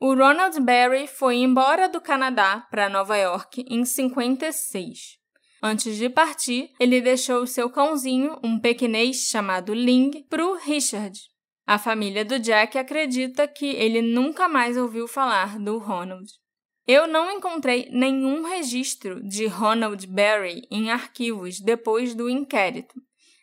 O 0.00 0.14
Ronald 0.14 0.60
Berry 0.60 1.08
foi 1.08 1.38
embora 1.38 1.88
do 1.88 2.00
Canadá 2.00 2.64
para 2.70 2.88
Nova 2.88 3.16
York 3.16 3.64
em 3.68 3.84
56. 3.84 5.18
Antes 5.60 5.96
de 5.96 6.08
partir, 6.08 6.70
ele 6.78 7.00
deixou 7.00 7.44
seu 7.48 7.68
cãozinho, 7.68 8.38
um 8.44 8.60
pequenês 8.60 9.28
chamado 9.28 9.74
Ling, 9.74 10.24
para 10.30 10.46
o 10.46 10.54
Richard. 10.54 11.18
A 11.66 11.78
família 11.78 12.24
do 12.24 12.38
Jack 12.38 12.78
acredita 12.78 13.48
que 13.48 13.66
ele 13.66 14.00
nunca 14.00 14.48
mais 14.48 14.76
ouviu 14.76 15.08
falar 15.08 15.58
do 15.58 15.78
Ronald. 15.78 16.30
Eu 16.86 17.08
não 17.08 17.28
encontrei 17.32 17.88
nenhum 17.90 18.44
registro 18.44 19.20
de 19.28 19.46
Ronald 19.46 20.06
Berry 20.06 20.62
em 20.70 20.92
arquivos 20.92 21.58
depois 21.58 22.14
do 22.14 22.30
inquérito, 22.30 22.94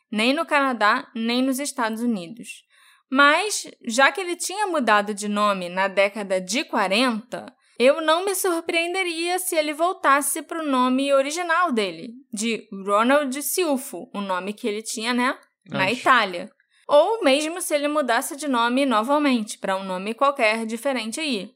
nem 0.10 0.32
no 0.32 0.46
Canadá, 0.46 1.12
nem 1.14 1.42
nos 1.42 1.60
Estados 1.60 2.02
Unidos. 2.02 2.65
Mas, 3.12 3.68
já 3.88 4.12
que 4.12 4.20
ele 4.20 4.36
tinha 4.36 4.68
mudado 4.68 5.14
de 5.14 5.28
nome 5.28 5.70
na 5.70 5.88
década 5.88 6.42
de 6.42 6.64
40, 6.64 7.46
eu 7.78 8.02
não 8.02 8.24
me 8.24 8.34
surpreenderia 8.34 9.38
se 9.38 9.56
ele 9.56 9.74
voltasse 9.74 10.42
para 10.42 10.62
o 10.62 10.66
nome 10.66 11.14
original 11.14 11.72
dele, 11.72 12.14
de 12.34 12.68
Ronald 12.86 13.42
Silfo, 13.42 14.10
o 14.14 14.22
nome 14.22 14.54
que 14.54 14.68
ele 14.68 14.82
tinha, 14.82 15.14
né, 15.14 15.38
na 15.70 15.86
Antes. 15.86 16.00
Itália. 16.00 16.50
Ou 16.88 17.24
mesmo 17.24 17.62
se 17.62 17.74
ele 17.74 17.88
mudasse 17.88 18.36
de 18.36 18.48
nome 18.48 18.86
novamente 18.86 19.58
para 19.58 19.76
um 19.76 19.84
nome 19.84 20.14
qualquer 20.14 20.66
diferente 20.66 21.20
aí. 21.20 21.52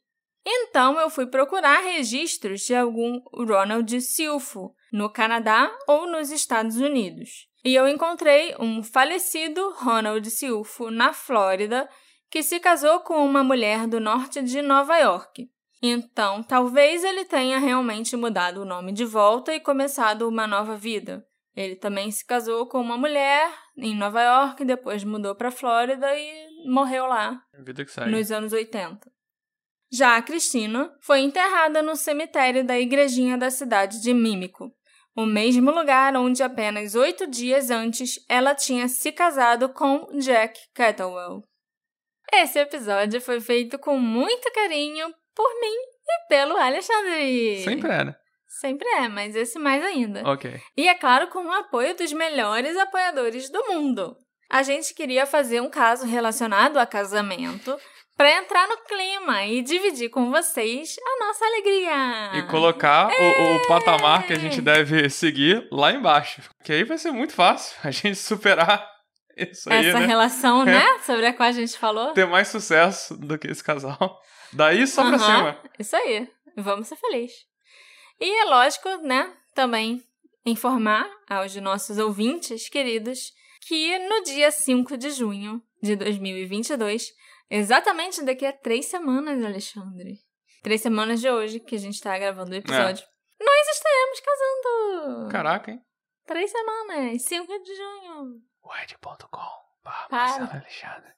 Então 0.45 0.99
eu 0.99 1.09
fui 1.09 1.27
procurar 1.27 1.83
registros 1.83 2.61
de 2.61 2.75
algum 2.75 3.21
Ronald 3.33 4.01
Silfo 4.01 4.73
no 4.91 5.11
Canadá 5.11 5.71
ou 5.87 6.07
nos 6.07 6.31
Estados 6.31 6.77
Unidos. 6.77 7.48
E 7.63 7.75
eu 7.75 7.87
encontrei 7.87 8.55
um 8.59 8.81
falecido 8.81 9.73
Ronald 9.77 10.29
Silfo 10.29 10.89
na 10.89 11.13
Flórida 11.13 11.89
que 12.29 12.43
se 12.43 12.59
casou 12.59 12.99
com 13.01 13.25
uma 13.25 13.43
mulher 13.43 13.87
do 13.87 13.99
norte 13.99 14.41
de 14.41 14.61
Nova 14.61 14.97
York. 14.97 15.49
Então, 15.81 16.43
talvez 16.43 17.03
ele 17.03 17.25
tenha 17.25 17.57
realmente 17.57 18.15
mudado 18.15 18.61
o 18.61 18.65
nome 18.65 18.91
de 18.91 19.05
volta 19.05 19.53
e 19.53 19.59
começado 19.59 20.27
uma 20.27 20.45
nova 20.45 20.75
vida. 20.75 21.25
Ele 21.55 21.75
também 21.75 22.11
se 22.11 22.25
casou 22.25 22.67
com 22.67 22.79
uma 22.79 22.97
mulher 22.97 23.51
em 23.77 23.95
Nova 23.95 24.21
York, 24.21 24.63
depois 24.63 25.03
mudou 25.03 25.35
para 25.35 25.51
Flórida 25.51 26.07
e 26.15 26.67
morreu 26.69 27.05
lá 27.05 27.41
Vida 27.59 27.83
que 27.83 27.91
segue. 27.91 28.11
nos 28.11 28.31
anos 28.31 28.53
80. 28.53 29.09
Já 29.91 30.17
a 30.17 30.21
Cristina 30.21 30.93
foi 31.01 31.21
enterrada 31.21 31.81
no 31.81 31.95
cemitério 31.95 32.63
da 32.63 32.79
igrejinha 32.79 33.37
da 33.37 33.49
cidade 33.49 34.01
de 34.01 34.13
Mímico, 34.13 34.71
o 35.19 35.25
mesmo 35.25 35.69
lugar 35.69 36.15
onde 36.15 36.41
apenas 36.41 36.95
oito 36.95 37.27
dias 37.27 37.69
antes 37.69 38.23
ela 38.29 38.55
tinha 38.55 38.87
se 38.87 39.11
casado 39.11 39.67
com 39.67 40.07
Jack 40.17 40.57
Kettlewell. 40.73 41.43
Esse 42.31 42.57
episódio 42.57 43.19
foi 43.19 43.41
feito 43.41 43.77
com 43.77 43.97
muito 43.97 44.49
carinho 44.53 45.13
por 45.35 45.49
mim 45.59 45.75
e 46.07 46.27
pelo 46.29 46.55
Alexandre. 46.55 47.61
Sempre 47.65 47.91
era. 47.91 48.19
Sempre 48.47 48.87
é, 48.87 49.09
mas 49.09 49.35
esse 49.35 49.59
mais 49.59 49.83
ainda. 49.83 50.23
Ok. 50.25 50.57
E 50.77 50.87
é 50.87 50.95
claro, 50.95 51.27
com 51.27 51.45
o 51.45 51.51
apoio 51.51 51.93
dos 51.97 52.13
melhores 52.13 52.77
apoiadores 52.77 53.49
do 53.49 53.61
mundo. 53.65 54.15
A 54.49 54.63
gente 54.63 54.93
queria 54.93 55.25
fazer 55.25 55.59
um 55.61 55.69
caso 55.69 56.05
relacionado 56.05 56.77
a 56.77 56.85
casamento 56.85 57.77
para 58.19 58.37
entrar 58.37 58.67
no 58.67 58.75
clima 58.79 59.45
e 59.45 59.61
dividir 59.61 60.09
com 60.09 60.29
vocês 60.29 60.97
a 61.01 61.25
nossa 61.25 61.45
alegria. 61.45 62.31
E 62.33 62.41
colocar 62.47 63.07
o, 63.07 63.55
o 63.55 63.65
patamar 63.65 64.27
que 64.27 64.33
a 64.33 64.37
gente 64.37 64.59
deve 64.59 65.09
seguir 65.09 65.65
lá 65.71 65.93
embaixo. 65.93 66.41
Que 66.61 66.73
aí 66.73 66.83
vai 66.83 66.97
ser 66.97 67.11
muito 67.11 67.31
fácil 67.31 67.77
a 67.81 67.89
gente 67.89 68.17
superar 68.17 68.85
isso 69.37 69.71
aí, 69.71 69.87
essa 69.87 70.01
né? 70.01 70.05
relação, 70.05 70.65
né, 70.65 70.99
sobre 71.05 71.27
a 71.27 71.33
qual 71.33 71.47
a 71.47 71.53
gente 71.53 71.77
falou. 71.77 72.11
Ter 72.11 72.27
mais 72.27 72.49
sucesso 72.49 73.15
do 73.15 73.39
que 73.39 73.47
esse 73.47 73.63
casal. 73.63 74.19
Daí 74.51 74.85
só 74.85 75.07
pra 75.07 75.17
cima. 75.17 75.57
Isso 75.79 75.95
aí. 75.95 76.27
Vamos 76.57 76.89
ser 76.89 76.97
felizes. 76.97 77.37
E 78.19 78.41
é 78.41 78.43
lógico, 78.43 78.89
né, 78.97 79.31
também 79.55 80.03
informar 80.45 81.09
aos 81.29 81.55
nossos 81.55 81.97
ouvintes 81.97 82.67
queridos 82.67 83.31
que 83.65 83.97
no 83.97 84.23
dia 84.23 84.51
5 84.51 84.97
de 84.97 85.09
junho 85.11 85.63
de 85.81 85.95
2022, 85.95 87.13
exatamente 87.49 88.23
daqui 88.23 88.45
a 88.45 88.53
três 88.53 88.85
semanas, 88.85 89.43
Alexandre, 89.43 90.19
três 90.61 90.81
semanas 90.81 91.21
de 91.21 91.29
hoje 91.29 91.59
que 91.59 91.75
a 91.75 91.79
gente 91.79 92.01
tá 92.01 92.17
gravando 92.17 92.51
o 92.51 92.55
episódio, 92.55 93.05
nós 93.39 93.67
estaremos 93.67 94.19
casando! 94.19 95.31
Caraca, 95.31 95.71
hein? 95.71 95.81
Três 96.25 96.51
semanas, 96.51 97.23
5 97.23 97.63
de 97.63 97.75
junho. 97.75 98.41
Wed.com. 98.63 99.69
Alexandre. 100.11 101.13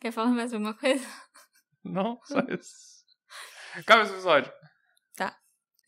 Quer 0.00 0.10
falar 0.10 0.30
mais 0.30 0.52
alguma 0.52 0.74
coisa? 0.74 1.06
Não, 1.84 2.18
só 2.24 2.40
isso. 2.40 3.04
Acaba 3.76 4.02
esse 4.02 4.12
episódio. 4.12 4.52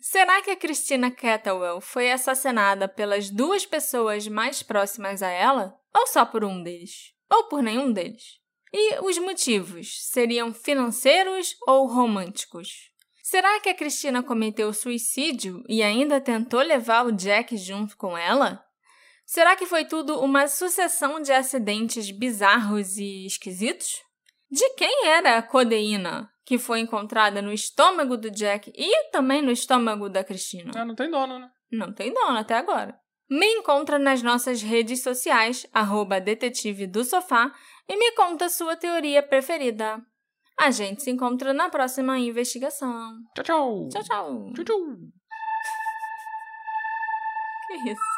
Será 0.01 0.41
que 0.41 0.51
a 0.53 0.57
Christina 0.57 1.11
Kettlewell 1.11 1.81
foi 1.81 2.11
assassinada 2.11 2.89
pelas 2.89 3.31
duas 3.31 3.67
pessoas 3.67 4.29
mais 4.29 4.63
próximas 4.63 5.23
a 5.23 5.29
ela? 5.29 5.77
Ou 5.95 6.07
só 6.07 6.25
por 6.25 6.45
um 6.45 6.63
deles? 6.63 7.13
Ou 7.29 7.49
por 7.49 7.63
nenhum 7.63 7.93
deles? 7.93 8.41
E 8.73 8.99
os 9.01 9.19
motivos 9.19 10.05
seriam 10.05 10.53
financeiros 10.53 11.57
ou 11.67 11.87
românticos? 11.87 12.91
Será 13.23 13.61
que 13.61 13.69
a 13.69 13.75
Cristina 13.75 14.23
cometeu 14.23 14.73
suicídio 14.73 15.63
e 15.69 15.83
ainda 15.83 16.21
tentou 16.21 16.61
levar 16.61 17.05
o 17.05 17.13
Jack 17.13 17.57
junto 17.57 17.97
com 17.97 18.17
ela? 18.17 18.65
Será 19.27 19.55
que 19.55 19.67
foi 19.67 19.85
tudo 19.85 20.19
uma 20.21 20.49
sucessão 20.49 21.21
de 21.21 21.31
acidentes 21.33 22.11
bizarros 22.11 22.97
e 22.97 23.27
esquisitos? 23.27 24.03
De 24.51 24.67
quem 24.71 25.07
era 25.07 25.37
a 25.37 25.43
codeína 25.43 26.31
que 26.47 26.57
foi 26.57 26.81
encontrada 26.81 27.43
no 27.43 27.53
estômago 27.53 28.17
do 28.17 28.31
Jack 28.31 28.73
e 28.75 29.11
também 29.11 29.43
no 29.43 29.51
estômago 29.51 30.09
da 30.09 30.25
Cristina? 30.25 30.73
Ah, 30.75 30.87
não 30.87 30.95
tem 30.95 31.11
dono, 31.11 31.39
né? 31.39 31.51
Não 31.71 31.93
tem 31.93 32.13
dono 32.13 32.39
até 32.39 32.55
agora. 32.55 32.99
Me 33.31 33.47
encontra 33.47 33.99
nas 33.99 34.23
nossas 34.23 34.63
redes 34.63 35.03
sociais, 35.03 35.67
arroba 35.73 36.21
detetive 36.21 36.87
do 36.87 37.05
sofá, 37.05 37.53
e 37.87 37.97
me 37.97 38.13
conta 38.13 38.49
sua 38.49 38.77
teoria 38.77 39.23
preferida. 39.23 40.01
A 40.59 40.71
gente 40.71 41.03
se 41.03 41.11
encontra 41.11 41.53
na 41.53 41.69
próxima 41.69 42.19
investigação. 42.19 43.19
Tchau, 43.35 43.45
tchau. 43.45 43.89
Tchau, 43.91 44.03
tchau. 44.03 44.53
Tchau, 44.55 44.65
tchau. 44.65 44.79
Que 47.69 47.91
isso? 47.91 48.18